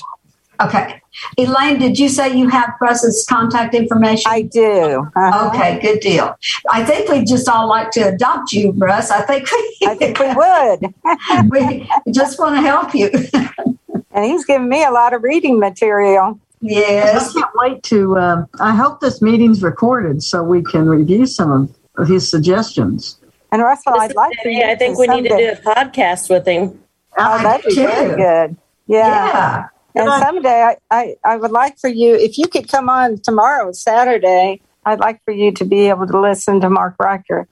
Okay. 0.63 1.03
Elaine, 1.37 1.79
did 1.79 1.99
you 1.99 2.09
say 2.09 2.35
you 2.35 2.49
have 2.49 2.73
Russ's 2.81 3.27
contact 3.29 3.75
information? 3.75 4.31
I 4.31 4.43
do. 4.43 5.07
Uh-huh. 5.15 5.49
Okay, 5.49 5.79
good 5.81 6.01
deal. 6.01 6.35
I 6.71 6.85
think 6.85 7.11
we'd 7.11 7.27
just 7.27 7.49
all 7.49 7.69
like 7.69 7.91
to 7.93 8.01
adopt 8.15 8.53
you, 8.53 8.73
Russ. 8.73 9.11
I 9.11 9.21
think 9.23 9.51
we, 9.53 9.79
I 9.87 9.95
think 9.95 10.19
we 10.19 10.33
would. 10.33 11.51
we 12.07 12.13
just 12.13 12.39
want 12.39 12.57
to 12.57 12.63
help 12.63 12.95
you. 12.95 13.11
and 14.13 14.25
he's 14.25 14.47
given 14.47 14.71
me 14.71 14.85
a 14.85 14.91
lot 14.91 15.13
of 15.13 15.23
reading 15.23 15.61
material. 15.61 16.41
Yes. 16.63 17.31
I 17.31 17.41
can't 17.41 17.55
wait 17.57 17.83
to. 17.85 18.17
Uh, 18.17 18.47
I 18.59 18.75
hope 18.75 19.01
this 19.01 19.21
meeting's 19.21 19.63
recorded 19.63 20.23
so 20.23 20.43
we 20.43 20.63
can 20.63 20.87
review 20.87 21.27
some 21.27 21.75
of 21.97 22.09
his 22.09 22.29
suggestions. 22.29 23.19
And 23.53 23.63
Russell, 23.63 23.93
I'd 23.95 24.15
like 24.15 24.37
to. 24.43 24.51
I 24.65 24.75
think 24.75 24.99
we 24.99 25.07
need 25.07 25.29
to 25.29 25.37
do 25.37 25.51
a 25.51 25.57
podcast 25.57 26.31
with 26.31 26.49
him. 26.49 26.81
Oh, 27.19 27.39
oh 27.39 27.43
that'd 27.43 27.67
be 27.67 27.75
very 27.75 28.17
good. 28.17 28.57
Yeah. 28.87 29.69
yeah. 29.95 30.03
And 30.03 30.23
someday 30.23 30.63
I, 30.63 30.77
I, 30.91 31.17
I 31.23 31.37
would 31.37 31.51
like 31.51 31.79
for 31.79 31.89
you, 31.89 32.15
if 32.15 32.39
you 32.39 32.49
could 32.49 32.69
come 32.69 32.89
on 32.89 33.19
tomorrow, 33.19 33.73
Saturday, 33.73 34.63
I'd 34.87 35.01
like 35.01 35.23
for 35.25 35.33
you 35.33 35.53
to 35.53 35.65
be 35.67 35.91
able 35.91 36.07
to 36.07 36.19
listen 36.19 36.61
to 36.63 36.71
Mark 36.71 36.97
Riker. 36.99 37.47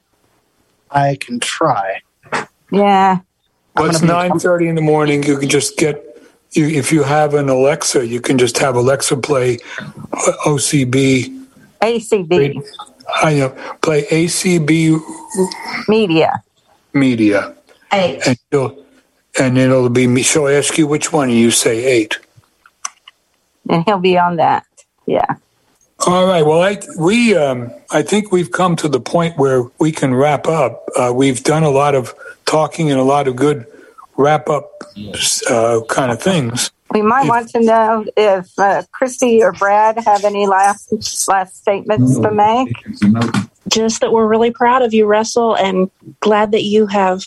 I 0.91 1.17
can 1.21 1.39
try. 1.39 2.01
Yeah. 2.73 3.19
Well, 3.77 3.91
it's 3.91 4.03
nine 4.03 4.39
thirty 4.39 4.69
in 4.69 4.75
the 4.75 4.81
morning. 4.81 5.23
You 5.23 5.39
can 5.39 5.49
just 5.49 5.77
get 5.77 6.05
you, 6.53 6.67
if 6.67 6.93
you 6.93 7.03
have 7.03 7.35
an 7.35 7.49
Alexa, 7.49 8.07
you 8.07 8.21
can 8.21 8.39
just 8.39 8.59
have 8.59 8.75
Alexa 8.75 9.17
play 9.19 9.59
OCB. 10.45 11.47
ACB. 11.81 12.65
I 13.23 13.35
know. 13.35 13.49
Play 13.83 14.05
ACB 14.05 15.01
media. 15.89 16.43
Media. 16.93 17.55
Eight. 17.93 18.21
And, 18.27 18.39
you'll, 18.53 18.85
and 19.39 19.59
it'll 19.59 19.89
be 19.89 20.07
me. 20.07 20.23
She'll 20.23 20.49
ask 20.49 20.79
you 20.79 20.87
which 20.87 21.13
one, 21.13 21.29
and 21.29 21.39
you 21.39 21.51
say 21.51 21.85
eight. 21.85 22.19
And 23.69 23.85
he'll 23.85 23.99
be 23.99 24.19
on 24.19 24.37
that. 24.37 24.65
Yeah. 25.07 25.37
All 26.07 26.27
right. 26.27 26.45
Well, 26.45 26.63
I 26.63 26.79
we 26.99 27.37
um, 27.37 27.71
I 27.91 28.03
think 28.03 28.33
we've 28.33 28.51
come 28.51 28.75
to 28.77 28.89
the 28.89 29.01
point 29.01 29.37
where 29.37 29.65
we 29.79 29.93
can 29.93 30.15
wrap 30.15 30.47
up. 30.47 30.89
Uh, 30.97 31.13
we've 31.15 31.43
done 31.43 31.63
a 31.63 31.71
lot 31.71 31.95
of 31.95 32.15
talking 32.47 32.91
and 32.91 32.99
a 32.99 33.05
lot 33.05 33.29
of 33.29 33.37
good 33.37 33.67
wrap 34.17 34.49
up 34.49 34.83
uh, 35.51 35.81
kind 35.89 36.11
of 36.11 36.21
things. 36.23 36.71
We 36.93 37.03
might 37.03 37.22
if, 37.22 37.28
want 37.28 37.49
to 37.51 37.61
know 37.61 38.05
if 38.16 38.59
uh, 38.59 38.82
Christy 38.93 39.43
or 39.43 39.53
Brad 39.53 39.99
have 39.99 40.24
any 40.24 40.47
last 40.47 41.28
last 41.28 41.57
statements 41.57 42.18
to 42.18 42.30
make. 42.30 42.72
Just 43.68 44.01
that 44.01 44.12
we're 44.12 44.26
really 44.26 44.51
proud 44.51 44.82
of 44.82 44.93
you, 44.93 45.07
Russell, 45.07 45.57
and 45.57 45.91
glad 46.20 46.51
that 46.53 46.64
you 46.64 46.86
have 46.86 47.24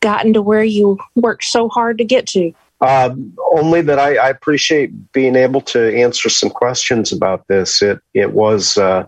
gotten 0.00 0.32
to 0.32 0.42
where 0.42 0.64
you 0.64 0.98
worked 1.14 1.44
so 1.44 1.68
hard 1.68 1.98
to 1.98 2.04
get 2.04 2.26
to. 2.28 2.52
Uh, 2.80 3.14
only 3.52 3.82
that 3.82 3.98
I, 3.98 4.16
I, 4.16 4.28
appreciate 4.28 5.12
being 5.12 5.34
able 5.34 5.60
to 5.62 5.96
answer 5.96 6.28
some 6.28 6.48
questions 6.48 7.10
about 7.12 7.46
this. 7.48 7.82
It 7.82 8.00
it 8.14 8.32
was 8.32 8.78
uh, 8.78 9.06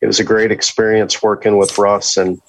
it 0.00 0.06
was 0.06 0.20
a 0.20 0.24
great 0.24 0.50
experience 0.50 1.22
working 1.22 1.58
with 1.58 1.76
Russ 1.78 2.16
and 2.16 2.40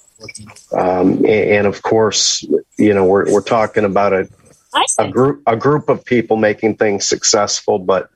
um, 0.74 1.26
and, 1.26 1.68
of 1.68 1.82
course, 1.82 2.46
you 2.78 2.94
know, 2.94 3.06
we're, 3.06 3.32
we're 3.32 3.42
talking 3.42 3.86
about 3.86 4.14
a, 4.14 4.30
a 4.98 5.10
group, 5.10 5.42
a 5.46 5.56
group 5.56 5.90
of 5.90 6.04
people 6.06 6.38
making 6.38 6.78
things 6.78 7.08
successful, 7.08 7.80
but 7.80 8.10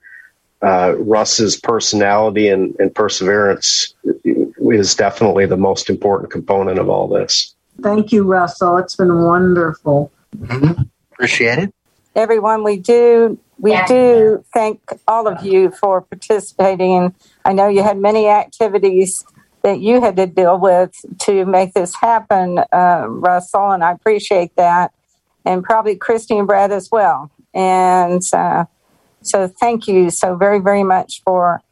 uh, 0.62 0.94
Russ's 0.98 1.56
personality 1.56 2.48
and, 2.48 2.74
and 2.78 2.94
perseverance 2.94 3.94
is 4.24 4.94
definitely 4.94 5.46
the 5.46 5.56
most 5.56 5.90
important 5.90 6.30
component 6.30 6.78
of 6.78 6.88
all 6.88 7.08
this. 7.08 7.54
Thank 7.82 8.10
you, 8.12 8.24
Russell. 8.24 8.78
It's 8.78 8.96
been 8.96 9.22
wonderful. 9.22 10.10
Mm-hmm. 10.36 10.82
Appreciate 11.12 11.58
it. 11.58 11.74
Everyone, 12.14 12.64
we 12.64 12.78
do 12.78 13.38
we 13.58 13.72
yeah. 13.72 13.86
do 13.86 14.44
thank 14.52 14.80
all 15.08 15.26
of 15.26 15.44
you 15.44 15.70
for 15.70 16.02
participating. 16.02 17.14
I 17.44 17.52
know 17.52 17.68
you 17.68 17.82
had 17.82 17.98
many 17.98 18.28
activities 18.28 19.24
that 19.62 19.80
you 19.80 20.00
had 20.00 20.16
to 20.16 20.26
deal 20.26 20.58
with 20.58 20.94
to 21.20 21.44
make 21.44 21.74
this 21.74 21.94
happen, 21.94 22.58
uh, 22.72 23.06
Russell, 23.08 23.70
and 23.70 23.82
I 23.82 23.92
appreciate 23.92 24.54
that, 24.56 24.92
and 25.46 25.64
probably 25.64 25.96
Christy 25.96 26.36
and 26.36 26.46
Brad 26.46 26.72
as 26.72 26.90
well. 26.90 27.30
And 27.54 28.22
uh, 28.34 28.66
so, 29.22 29.48
thank 29.48 29.88
you 29.88 30.10
so 30.10 30.36
very, 30.36 30.58
very 30.58 30.82
much 30.82 31.22
for 31.24 31.62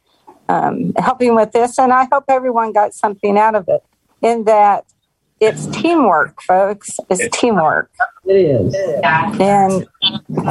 um, 0.49 0.93
helping 0.97 1.35
with 1.35 1.51
this, 1.51 1.77
and 1.77 1.93
I 1.93 2.07
hope 2.11 2.23
everyone 2.27 2.73
got 2.73 2.93
something 2.93 3.37
out 3.37 3.55
of 3.55 3.67
it. 3.67 3.83
In 4.21 4.45
that, 4.45 4.85
it's 5.39 5.67
teamwork, 5.67 6.41
folks. 6.41 6.97
It's 7.09 7.37
teamwork. 7.37 7.91
It 8.25 8.35
is. 8.35 8.75
And 9.03 9.85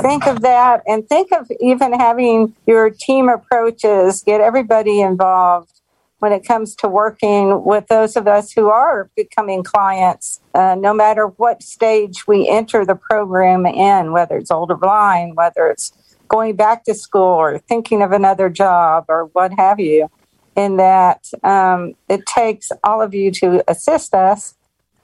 think 0.03 0.27
of 0.27 0.43
that, 0.43 0.83
and 0.87 1.09
think 1.09 1.33
of 1.33 1.51
even 1.61 1.93
having 1.95 2.55
your 2.67 2.91
team 2.91 3.29
approaches, 3.29 4.23
get 4.23 4.41
everybody 4.41 5.01
involved 5.01 5.81
when 6.25 6.33
it 6.33 6.49
comes 6.49 6.75
to 6.75 6.89
working 6.89 7.63
with 7.65 7.87
those 7.89 8.17
of 8.17 8.27
us 8.27 8.51
who 8.51 8.71
are 8.71 9.11
becoming 9.15 9.63
clients, 9.63 10.41
uh, 10.55 10.75
no 10.75 10.95
matter 10.95 11.27
what 11.27 11.63
stage 11.63 12.27
we 12.27 12.49
enter 12.49 12.83
the 12.83 12.95
program 12.95 13.67
in, 13.67 14.11
whether 14.11 14.39
it's 14.39 14.51
older 14.51 14.75
blind, 14.75 15.37
whether 15.37 15.69
it's 15.69 15.93
going 16.29 16.57
back 16.57 16.83
to 16.83 16.95
school 16.95 17.21
or 17.21 17.59
thinking 17.59 18.01
of 18.01 18.11
another 18.11 18.49
job 18.49 19.05
or 19.11 19.27
what 19.35 19.53
have 19.53 19.79
you, 19.79 20.09
in 20.57 20.79
that 20.79 21.27
um, 21.43 21.93
it 22.09 22.25
takes 22.25 22.73
all 22.83 23.03
of 23.03 23.13
you 23.13 23.31
to 23.31 23.63
assist 23.71 24.15
us. 24.15 24.55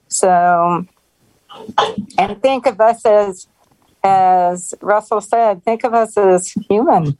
So, 0.07 0.87
and 2.17 2.41
think 2.41 2.65
of 2.65 2.81
us 2.81 3.05
as, 3.05 3.47
as 4.03 4.73
Russell 4.81 5.21
said, 5.21 5.63
think 5.63 5.83
of 5.83 5.93
us 5.93 6.17
as 6.17 6.51
human. 6.67 7.15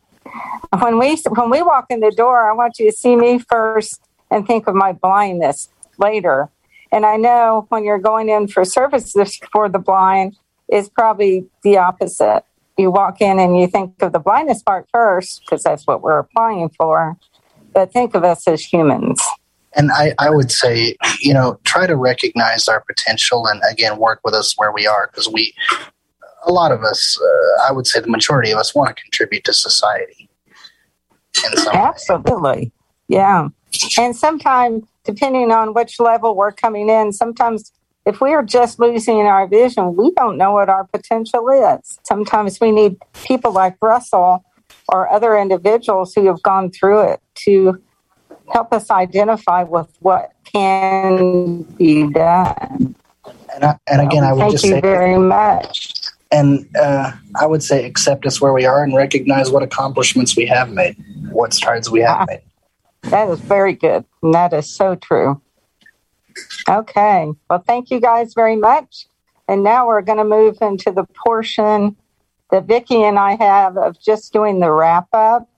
When 0.80 1.00
we 1.00 1.16
when 1.30 1.50
we 1.50 1.62
walk 1.62 1.88
in 1.90 2.00
the 2.00 2.12
door, 2.12 2.50
I 2.50 2.54
want 2.54 2.80
you 2.80 2.90
to 2.90 2.96
see 2.96 3.16
me 3.16 3.40
first 3.40 4.02
and 4.30 4.48
think 4.48 4.68
of 4.68 4.76
my 4.76 4.94
blindness 4.94 5.70
later. 5.98 6.50
And 6.92 7.06
I 7.06 7.18
know 7.18 7.66
when 7.70 7.84
you're 7.84 8.00
going 8.00 8.30
in 8.30 8.48
for 8.48 8.66
services 8.66 9.40
for 9.52 9.70
the 9.70 9.80
blind, 9.80 10.38
is 10.72 10.90
probably 10.90 11.48
the 11.64 11.78
opposite 11.78 12.44
you 12.78 12.92
walk 12.92 13.22
in 13.22 13.40
and 13.40 13.60
you 13.60 13.68
think 13.68 14.02
of 14.02 14.12
the 14.12 14.20
blindness 14.20 14.64
part 14.64 14.88
first 14.92 15.42
because 15.42 15.64
that's 15.64 15.86
what 15.86 16.02
we're 16.02 16.20
applying 16.20 16.70
for 16.70 17.18
but 17.74 17.92
think 17.92 18.16
of 18.16 18.24
us 18.24 18.48
as 18.48 18.62
humans 18.62 19.22
and 19.76 19.92
I, 19.92 20.14
I 20.20 20.30
would 20.30 20.52
say 20.52 20.96
you 21.20 21.34
know 21.34 21.60
try 21.64 21.86
to 21.86 21.96
recognize 21.96 22.68
our 22.68 22.82
potential 22.82 23.46
and 23.48 23.62
again 23.70 23.98
work 23.98 24.22
with 24.24 24.34
us 24.34 24.54
where 24.58 24.72
we 24.72 24.88
are 24.88 25.08
because 25.12 25.30
we 25.30 25.54
a 26.46 26.52
lot 26.52 26.72
of 26.72 26.84
us 26.84 27.20
uh, 27.22 27.68
i 27.68 27.72
would 27.72 27.88
say 27.88 28.00
the 28.00 28.08
majority 28.08 28.52
of 28.52 28.58
us 28.58 28.74
want 28.74 28.96
to 28.96 29.04
contribute 29.04 29.44
to 29.44 29.54
society 29.54 30.30
absolutely 31.74 32.42
way. 32.42 32.72
yeah 33.08 33.48
and 33.98 34.16
sometimes 34.16 34.84
depending 35.04 35.52
on 35.52 35.74
which 35.74 36.00
level 36.00 36.36
we're 36.36 36.52
coming 36.52 36.90
in 36.90 37.12
sometimes 37.12 37.72
if 38.06 38.20
we 38.20 38.34
are 38.34 38.44
just 38.44 38.80
losing 38.80 39.18
our 39.22 39.48
vision, 39.48 39.96
we 39.96 40.12
don't 40.12 40.38
know 40.38 40.52
what 40.52 40.70
our 40.70 40.86
potential 40.86 41.48
is. 41.50 42.00
Sometimes 42.04 42.60
we 42.60 42.72
need 42.72 42.98
people 43.24 43.52
like 43.52 43.76
Russell 43.82 44.44
or 44.90 45.10
other 45.10 45.38
individuals 45.38 46.14
who 46.14 46.26
have 46.28 46.42
gone 46.42 46.72
through 46.72 47.02
it 47.12 47.22
to 47.46 47.82
help 48.52 48.74
us 48.74 48.90
identify 48.90 49.64
with 49.64 49.88
what 50.00 50.32
can 50.44 51.62
be 51.78 52.12
done. 52.12 52.96
And, 53.54 53.64
I, 53.64 53.78
and 53.88 54.02
again, 54.02 54.24
I 54.24 54.34
would 54.34 54.40
Thank 54.40 54.52
just 54.54 54.64
you 54.64 54.72
say 54.72 54.82
very 54.82 55.18
much. 55.18 56.01
And 56.32 56.68
uh, 56.78 57.12
I 57.40 57.46
would 57.46 57.62
say 57.62 57.86
accept 57.86 58.26
us 58.26 58.40
where 58.40 58.54
we 58.54 58.66
are 58.66 58.84
and 58.84 58.96
recognize 58.96 59.52
what 59.52 59.64
accomplishments 59.64 60.36
we 60.38 60.46
have 60.46 60.70
made, 60.72 60.96
what 61.32 61.54
strides 61.54 61.90
we 61.90 62.00
have 62.02 62.28
made. 62.28 62.42
That 63.04 63.28
is 63.30 63.40
very 63.40 63.74
good. 63.74 64.06
And 64.24 64.34
that 64.34 64.54
is 64.54 64.70
so 64.70 64.96
true. 64.96 65.42
Okay. 66.70 67.32
Well, 67.50 67.64
thank 67.68 67.90
you 67.90 68.00
guys 68.00 68.34
very 68.34 68.56
much. 68.56 69.08
And 69.48 69.64
now 69.64 69.88
we're 69.88 70.02
going 70.02 70.20
to 70.20 70.24
move 70.24 70.58
into 70.62 70.92
the 70.92 71.06
portion 71.26 71.98
that 72.52 72.66
Vicki 72.66 73.04
and 73.04 73.20
I 73.20 73.36
have 73.36 73.78
of 73.78 74.00
just 74.00 74.32
doing 74.32 74.60
the 74.60 74.72
wrap 74.72 75.08
up. 75.14 75.50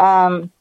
Um, 0.00 0.52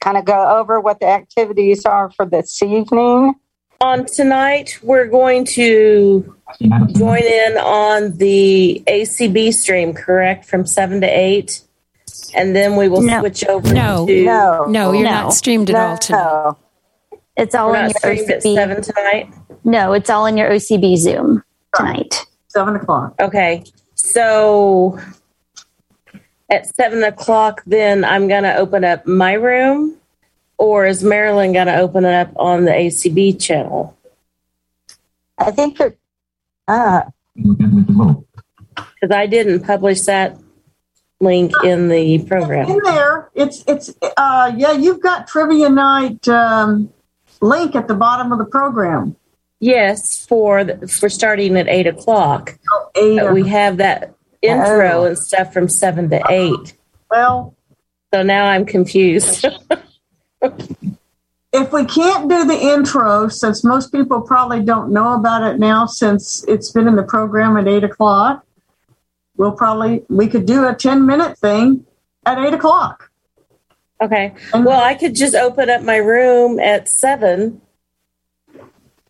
kind 0.00 0.16
of 0.16 0.24
go 0.24 0.58
over 0.58 0.80
what 0.80 0.98
the 0.98 1.06
activities 1.06 1.86
are 1.86 2.10
for 2.10 2.26
this 2.26 2.62
evening. 2.62 3.34
On 3.82 4.06
tonight, 4.06 4.78
we're 4.82 5.06
going 5.08 5.44
to 5.44 6.36
join 6.60 7.22
in 7.24 7.58
on 7.58 8.16
the 8.16 8.80
ACB 8.86 9.52
stream, 9.52 9.92
correct, 9.92 10.44
from 10.44 10.64
7 10.64 11.00
to 11.00 11.06
8. 11.06 11.60
And 12.36 12.54
then 12.54 12.76
we 12.76 12.88
will 12.88 13.02
No. 13.02 13.18
switch 13.20 13.44
over 13.46 13.74
No. 13.74 14.06
to. 14.06 14.24
No. 14.24 14.64
No, 14.66 14.92
you're 14.92 15.02
not 15.10 15.32
streamed 15.34 15.68
at 15.70 15.76
all 15.76 15.98
tonight. 15.98 16.54
It's 17.36 17.54
all 17.56 17.70
We're 17.70 17.76
in 17.78 17.82
your 17.86 17.90
streamed 17.98 18.30
at 18.30 18.38
OCB. 18.44 18.54
7 18.54 18.82
tonight? 18.82 19.28
No, 19.64 19.92
it's 19.94 20.08
all 20.10 20.26
in 20.26 20.36
your 20.36 20.48
OCB 20.50 20.96
Zoom 20.96 21.42
tonight. 21.74 22.24
Seven 22.48 22.76
o'clock. 22.76 23.14
Okay. 23.20 23.64
So 23.96 24.98
at 26.50 26.66
seven 26.76 27.02
o'clock, 27.02 27.62
then 27.66 28.04
I'm 28.04 28.28
going 28.28 28.42
to 28.44 28.54
open 28.56 28.84
up 28.84 29.06
my 29.06 29.32
room, 29.32 29.96
or 30.62 30.86
is 30.86 31.02
Marilyn 31.02 31.52
going 31.52 31.66
to 31.66 31.76
open 31.76 32.04
it 32.04 32.14
up 32.14 32.30
on 32.36 32.64
the 32.66 32.70
ACB 32.70 33.40
channel? 33.42 33.98
I 35.36 35.50
think 35.50 35.76
that, 35.78 35.96
uh, 36.68 37.02
Because 37.34 39.10
I 39.10 39.26
didn't 39.26 39.64
publish 39.64 40.02
that 40.02 40.38
link 41.18 41.52
in 41.64 41.88
the 41.88 42.22
program. 42.26 42.70
In 42.70 42.78
there, 42.84 43.28
it's 43.34 43.64
it's 43.66 43.92
uh 44.16 44.52
yeah, 44.56 44.70
you've 44.72 45.00
got 45.00 45.26
trivia 45.26 45.68
night 45.68 46.28
um, 46.28 46.92
link 47.40 47.74
at 47.74 47.88
the 47.88 47.94
bottom 47.94 48.30
of 48.30 48.38
the 48.38 48.44
program. 48.44 49.16
Yes, 49.58 50.24
for 50.26 50.62
the, 50.62 50.86
for 50.86 51.08
starting 51.08 51.56
at 51.56 51.68
eight 51.68 51.88
o'clock. 51.88 52.56
eight 52.94 53.18
But 53.18 53.34
we 53.34 53.48
have 53.48 53.78
that 53.78 54.14
intro 54.42 55.02
Oh. 55.02 55.04
and 55.06 55.18
stuff 55.18 55.52
from 55.52 55.68
seven 55.68 56.08
to 56.10 56.22
eight. 56.30 56.74
Well, 57.10 57.56
so 58.14 58.22
now 58.22 58.44
I'm 58.44 58.64
confused. 58.64 59.44
If 61.52 61.70
we 61.72 61.84
can't 61.84 62.28
do 62.30 62.44
the 62.44 62.58
intro, 62.58 63.28
since 63.28 63.62
most 63.62 63.92
people 63.92 64.22
probably 64.22 64.62
don't 64.62 64.90
know 64.90 65.12
about 65.14 65.42
it 65.42 65.58
now, 65.58 65.84
since 65.86 66.44
it's 66.48 66.70
been 66.70 66.88
in 66.88 66.96
the 66.96 67.02
program 67.02 67.56
at 67.58 67.68
eight 67.68 67.84
o'clock, 67.84 68.44
we'll 69.36 69.52
probably 69.52 70.02
we 70.08 70.28
could 70.28 70.46
do 70.46 70.66
a 70.66 70.74
ten 70.74 71.04
minute 71.06 71.38
thing 71.38 71.84
at 72.24 72.38
eight 72.38 72.54
o'clock. 72.54 73.10
Okay. 74.00 74.34
Well, 74.52 74.82
I 74.82 74.94
could 74.94 75.14
just 75.14 75.34
open 75.34 75.70
up 75.70 75.82
my 75.82 75.96
room 75.96 76.58
at 76.58 76.88
seven 76.88 77.60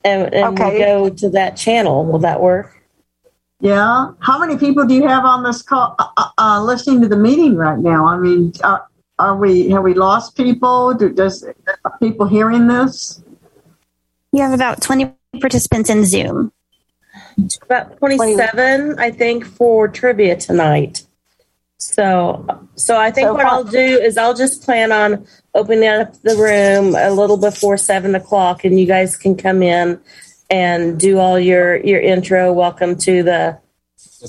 and, 0.04 0.34
and 0.34 0.58
we 0.58 0.64
Okay. 0.64 0.78
go 0.78 1.08
to 1.08 1.30
that 1.30 1.56
channel. 1.56 2.04
Will 2.04 2.18
that 2.18 2.40
work? 2.42 2.82
Yeah. 3.60 4.10
How 4.18 4.38
many 4.38 4.58
people 4.58 4.84
do 4.84 4.94
you 4.94 5.06
have 5.06 5.24
on 5.24 5.44
this 5.44 5.62
call 5.62 5.94
uh, 5.98 6.28
uh, 6.36 6.62
listening 6.62 7.00
to 7.02 7.08
the 7.08 7.16
meeting 7.16 7.54
right 7.54 7.78
now? 7.78 8.06
I 8.06 8.18
mean, 8.18 8.52
are, 8.64 8.86
are 9.22 9.36
we 9.36 9.70
have 9.70 9.84
we 9.84 9.94
lost 9.94 10.36
people? 10.36 10.94
Do, 10.94 11.08
does 11.12 11.44
are 11.84 11.98
people 11.98 12.26
hearing 12.26 12.66
this? 12.66 13.22
You 14.32 14.42
have 14.42 14.52
about 14.52 14.82
20 14.82 15.12
participants 15.40 15.88
in 15.90 16.04
Zoom. 16.04 16.52
About 17.62 17.98
27, 17.98 18.98
I 18.98 19.10
think, 19.10 19.44
for 19.44 19.86
trivia 19.86 20.36
tonight. 20.36 21.06
So, 21.78 22.66
so 22.74 22.98
I 22.98 23.10
think 23.10 23.26
So 23.26 23.34
what 23.34 23.42
far- 23.42 23.52
I'll 23.52 23.64
do 23.64 23.78
is 23.78 24.16
I'll 24.16 24.34
just 24.34 24.64
plan 24.64 24.90
on 24.92 25.26
opening 25.54 25.88
up 25.88 26.14
the 26.22 26.36
room 26.36 26.94
a 26.96 27.10
little 27.10 27.36
before 27.36 27.76
seven 27.76 28.14
o'clock, 28.14 28.64
and 28.64 28.78
you 28.78 28.86
guys 28.86 29.16
can 29.16 29.36
come 29.36 29.62
in 29.62 30.00
and 30.50 30.98
do 30.98 31.18
all 31.18 31.38
your 31.38 31.76
your 31.76 32.00
intro, 32.00 32.52
welcome 32.52 32.96
to 32.98 33.22
the 33.22 33.58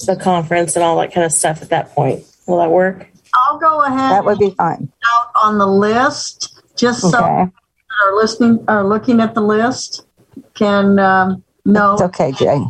the 0.05 0.15
conference, 0.15 0.75
and 0.75 0.83
all 0.83 0.99
that 0.99 1.13
kind 1.13 1.25
of 1.25 1.31
stuff 1.31 1.61
at 1.61 1.69
that 1.69 1.91
point. 1.91 2.23
Will 2.47 2.57
that 2.59 2.71
work? 2.71 3.07
I'll 3.34 3.57
go 3.59 3.81
ahead. 3.84 4.11
That 4.11 4.25
would 4.25 4.39
be 4.39 4.51
fine. 4.51 4.91
Out 5.05 5.31
on 5.36 5.57
the 5.57 5.67
list, 5.67 6.61
just 6.77 7.01
so 7.01 7.07
Okay. 7.09 7.43
people 7.45 7.53
that 7.89 8.07
are 8.07 8.15
listening 8.15 8.65
are 8.67 8.88
looking 8.88 9.19
at 9.19 9.34
the 9.34 9.41
list 9.41 10.05
can 10.53 10.99
um, 10.99 11.43
know. 11.65 11.93
It's 11.93 12.01
okay, 12.03 12.31
Jay. 12.34 12.61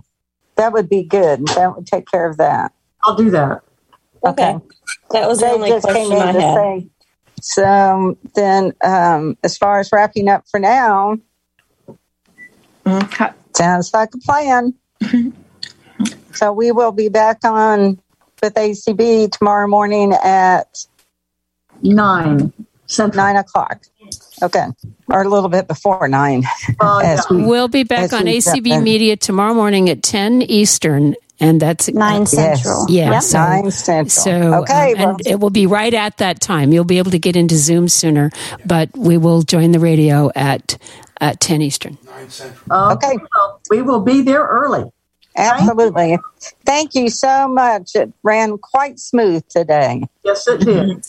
That 0.56 0.74
would 0.74 0.90
be 0.90 1.04
good. 1.04 1.48
That 1.48 1.76
would 1.76 1.88
take 1.88 2.08
care 2.10 2.30
of 2.30 2.38
that. 2.38 2.72
I'll 3.04 3.16
do 3.16 3.30
that. 3.32 3.62
Okay. 4.26 4.58
That 5.12 5.28
was 5.28 5.40
the 5.40 5.46
Jay 5.46 5.52
only 5.54 5.70
just 5.70 5.86
question 5.86 6.10
came 6.10 6.22
in 6.22 6.28
I 6.28 6.32
to 6.34 6.42
had. 6.42 6.56
say. 6.56 6.90
So 7.42 8.18
then, 8.36 8.74
um, 8.84 9.38
as 9.44 9.58
far 9.58 9.80
as 9.80 9.92
wrapping 9.92 10.30
up 10.30 10.46
for 10.50 10.60
now, 10.60 11.18
sounds 13.56 13.94
like 13.94 14.10
a 14.14 14.18
plan. 14.20 14.74
so 16.34 16.54
we 16.54 16.72
will 16.72 16.92
be 16.92 17.10
back 17.10 17.44
on 17.44 18.00
with 18.44 18.54
ACB 18.56 19.32
tomorrow 19.32 19.68
morning 19.68 20.14
at 20.22 20.86
nine, 21.82 22.52
nine 23.14 23.36
o'clock. 23.38 23.82
Okay, 24.42 24.66
or 25.08 25.22
a 25.24 25.30
little 25.30 25.48
bit 25.50 25.68
before 25.70 26.08
nine. 26.10 26.44
As 26.82 27.26
we- 27.32 27.44
We'll 27.46 27.70
be 27.70 27.84
back 27.84 28.04
as 28.06 28.14
on 28.14 28.26
we 28.26 28.40
ACB 28.40 28.64
get- 28.66 28.84
Media 28.84 29.16
tomorrow 29.16 29.54
morning 29.54 29.90
at 29.90 30.04
10 30.04 30.42
Eastern. 30.44 31.16
And 31.40 31.60
that's 31.62 31.90
nine 31.90 32.22
Yes. 32.22 32.32
central. 32.32 32.86
Yeah, 32.90 33.12
Yep. 33.12 33.22
so, 33.24 33.38
Nine 33.40 33.72
Central. 33.72 34.10
So, 34.10 34.54
Okay, 34.62 34.94
um, 34.94 35.00
well- 35.00 35.10
and 35.10 35.22
it 35.28 35.40
will 35.40 35.50
be 35.50 35.66
right 35.66 35.94
at 35.94 36.18
that 36.18 36.40
time. 36.42 36.72
You'll 36.72 36.84
be 36.84 37.00
able 37.00 37.12
to 37.12 37.20
get 37.20 37.36
into 37.36 37.56
Zoom 37.58 37.88
sooner, 37.90 38.30
but 38.66 38.90
we 38.96 39.18
will 39.18 39.42
join 39.42 39.72
the 39.72 39.80
radio 39.80 40.30
at 40.36 40.78
at 41.22 41.40
10 41.40 41.62
Eastern. 41.62 41.98
Nine 42.06 42.30
Central. 42.30 42.92
Okay. 42.92 43.14
So 43.18 43.60
we 43.70 43.82
will 43.82 44.02
be 44.02 44.22
there 44.22 44.44
early. 44.44 44.84
Absolutely. 45.36 46.20
Thank 46.66 46.96
you 46.96 47.10
so 47.10 47.48
much. 47.48 47.96
It 47.96 48.14
ran 48.24 48.58
quite 48.58 49.00
smooth 49.00 49.44
today. 49.48 50.04
Yes, 50.24 50.48
it 50.48 50.62
did. 50.62 51.06